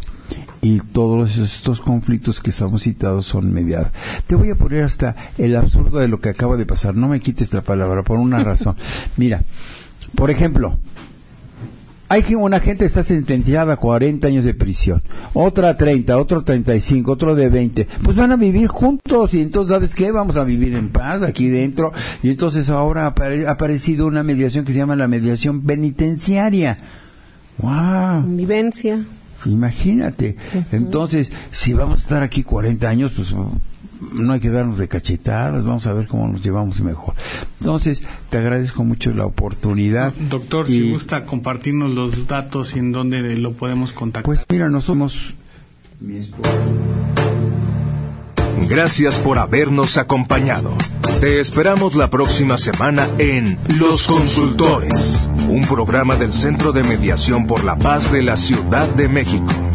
y 0.60 0.80
todos 0.80 1.38
estos 1.38 1.80
conflictos 1.80 2.42
que 2.42 2.50
estamos 2.50 2.82
citados 2.82 3.24
son 3.24 3.54
mediados. 3.54 3.88
Te 4.26 4.34
voy 4.36 4.50
a 4.50 4.54
poner 4.54 4.84
hasta 4.84 5.16
el 5.38 5.56
absurdo 5.56 5.98
de 5.98 6.08
lo 6.08 6.20
que 6.20 6.28
acaba 6.28 6.58
de 6.58 6.66
pasar. 6.66 6.94
No 6.94 7.08
me 7.08 7.20
quites 7.20 7.54
la 7.54 7.62
palabra 7.62 8.02
por 8.02 8.18
una 8.18 8.44
razón. 8.44 8.76
Mira, 9.16 9.44
por 10.14 10.30
ejemplo, 10.30 10.78
hay 12.08 12.22
que 12.22 12.36
una 12.36 12.60
gente 12.60 12.84
está 12.84 13.02
sentenciada 13.02 13.74
a 13.74 13.76
40 13.76 14.28
años 14.28 14.44
de 14.44 14.54
prisión, 14.54 15.02
otra 15.32 15.70
a 15.70 15.76
30, 15.76 16.16
otro 16.16 16.40
a 16.40 16.44
35, 16.44 17.10
otro 17.10 17.34
de 17.34 17.48
20. 17.48 17.88
Pues 18.02 18.16
van 18.16 18.32
a 18.32 18.36
vivir 18.36 18.68
juntos 18.68 19.34
y 19.34 19.42
entonces, 19.42 19.74
¿sabes 19.74 19.94
qué? 19.94 20.12
Vamos 20.12 20.36
a 20.36 20.44
vivir 20.44 20.74
en 20.74 20.88
paz 20.90 21.22
aquí 21.22 21.48
dentro. 21.48 21.92
Y 22.22 22.30
entonces 22.30 22.70
ahora 22.70 23.06
ha 23.06 23.50
aparecido 23.50 24.06
una 24.06 24.22
mediación 24.22 24.64
que 24.64 24.72
se 24.72 24.78
llama 24.78 24.96
la 24.96 25.08
mediación 25.08 25.62
penitenciaria. 25.62 26.78
¡Wow! 27.58 28.22
Convivencia. 28.22 29.04
Imagínate. 29.44 30.36
Entonces, 30.72 31.30
si 31.50 31.72
vamos 31.72 32.00
a 32.00 32.02
estar 32.02 32.22
aquí 32.22 32.42
40 32.42 32.88
años, 32.88 33.12
pues 33.16 33.34
no 34.12 34.32
hay 34.32 34.40
que 34.40 34.50
darnos 34.50 34.78
de 34.78 34.88
cachetadas, 34.88 35.64
vamos 35.64 35.86
a 35.86 35.92
ver 35.92 36.06
cómo 36.06 36.28
nos 36.28 36.42
llevamos 36.42 36.80
mejor. 36.80 37.14
Entonces, 37.60 38.02
te 38.30 38.38
agradezco 38.38 38.84
mucho 38.84 39.12
la 39.12 39.26
oportunidad. 39.26 40.12
Doctor, 40.14 40.66
si 40.66 40.92
gusta 40.92 41.24
compartirnos 41.24 41.92
los 41.92 42.26
datos 42.26 42.74
y 42.76 42.78
en 42.78 42.92
dónde 42.92 43.18
lo 43.36 43.52
podemos 43.52 43.92
contactar. 43.92 44.24
Pues 44.24 44.44
mira, 44.48 44.68
no 44.68 44.80
somos 44.80 45.34
Gracias 48.68 49.16
por 49.16 49.38
habernos 49.38 49.96
acompañado. 49.96 50.72
Te 51.20 51.40
esperamos 51.40 51.94
la 51.94 52.10
próxima 52.10 52.58
semana 52.58 53.06
en 53.18 53.58
Los 53.78 54.06
Consultores, 54.06 55.30
un 55.48 55.62
programa 55.62 56.16
del 56.16 56.32
Centro 56.32 56.72
de 56.72 56.82
Mediación 56.82 57.46
por 57.46 57.64
la 57.64 57.76
Paz 57.76 58.12
de 58.12 58.22
la 58.22 58.36
Ciudad 58.36 58.86
de 58.94 59.08
México. 59.08 59.65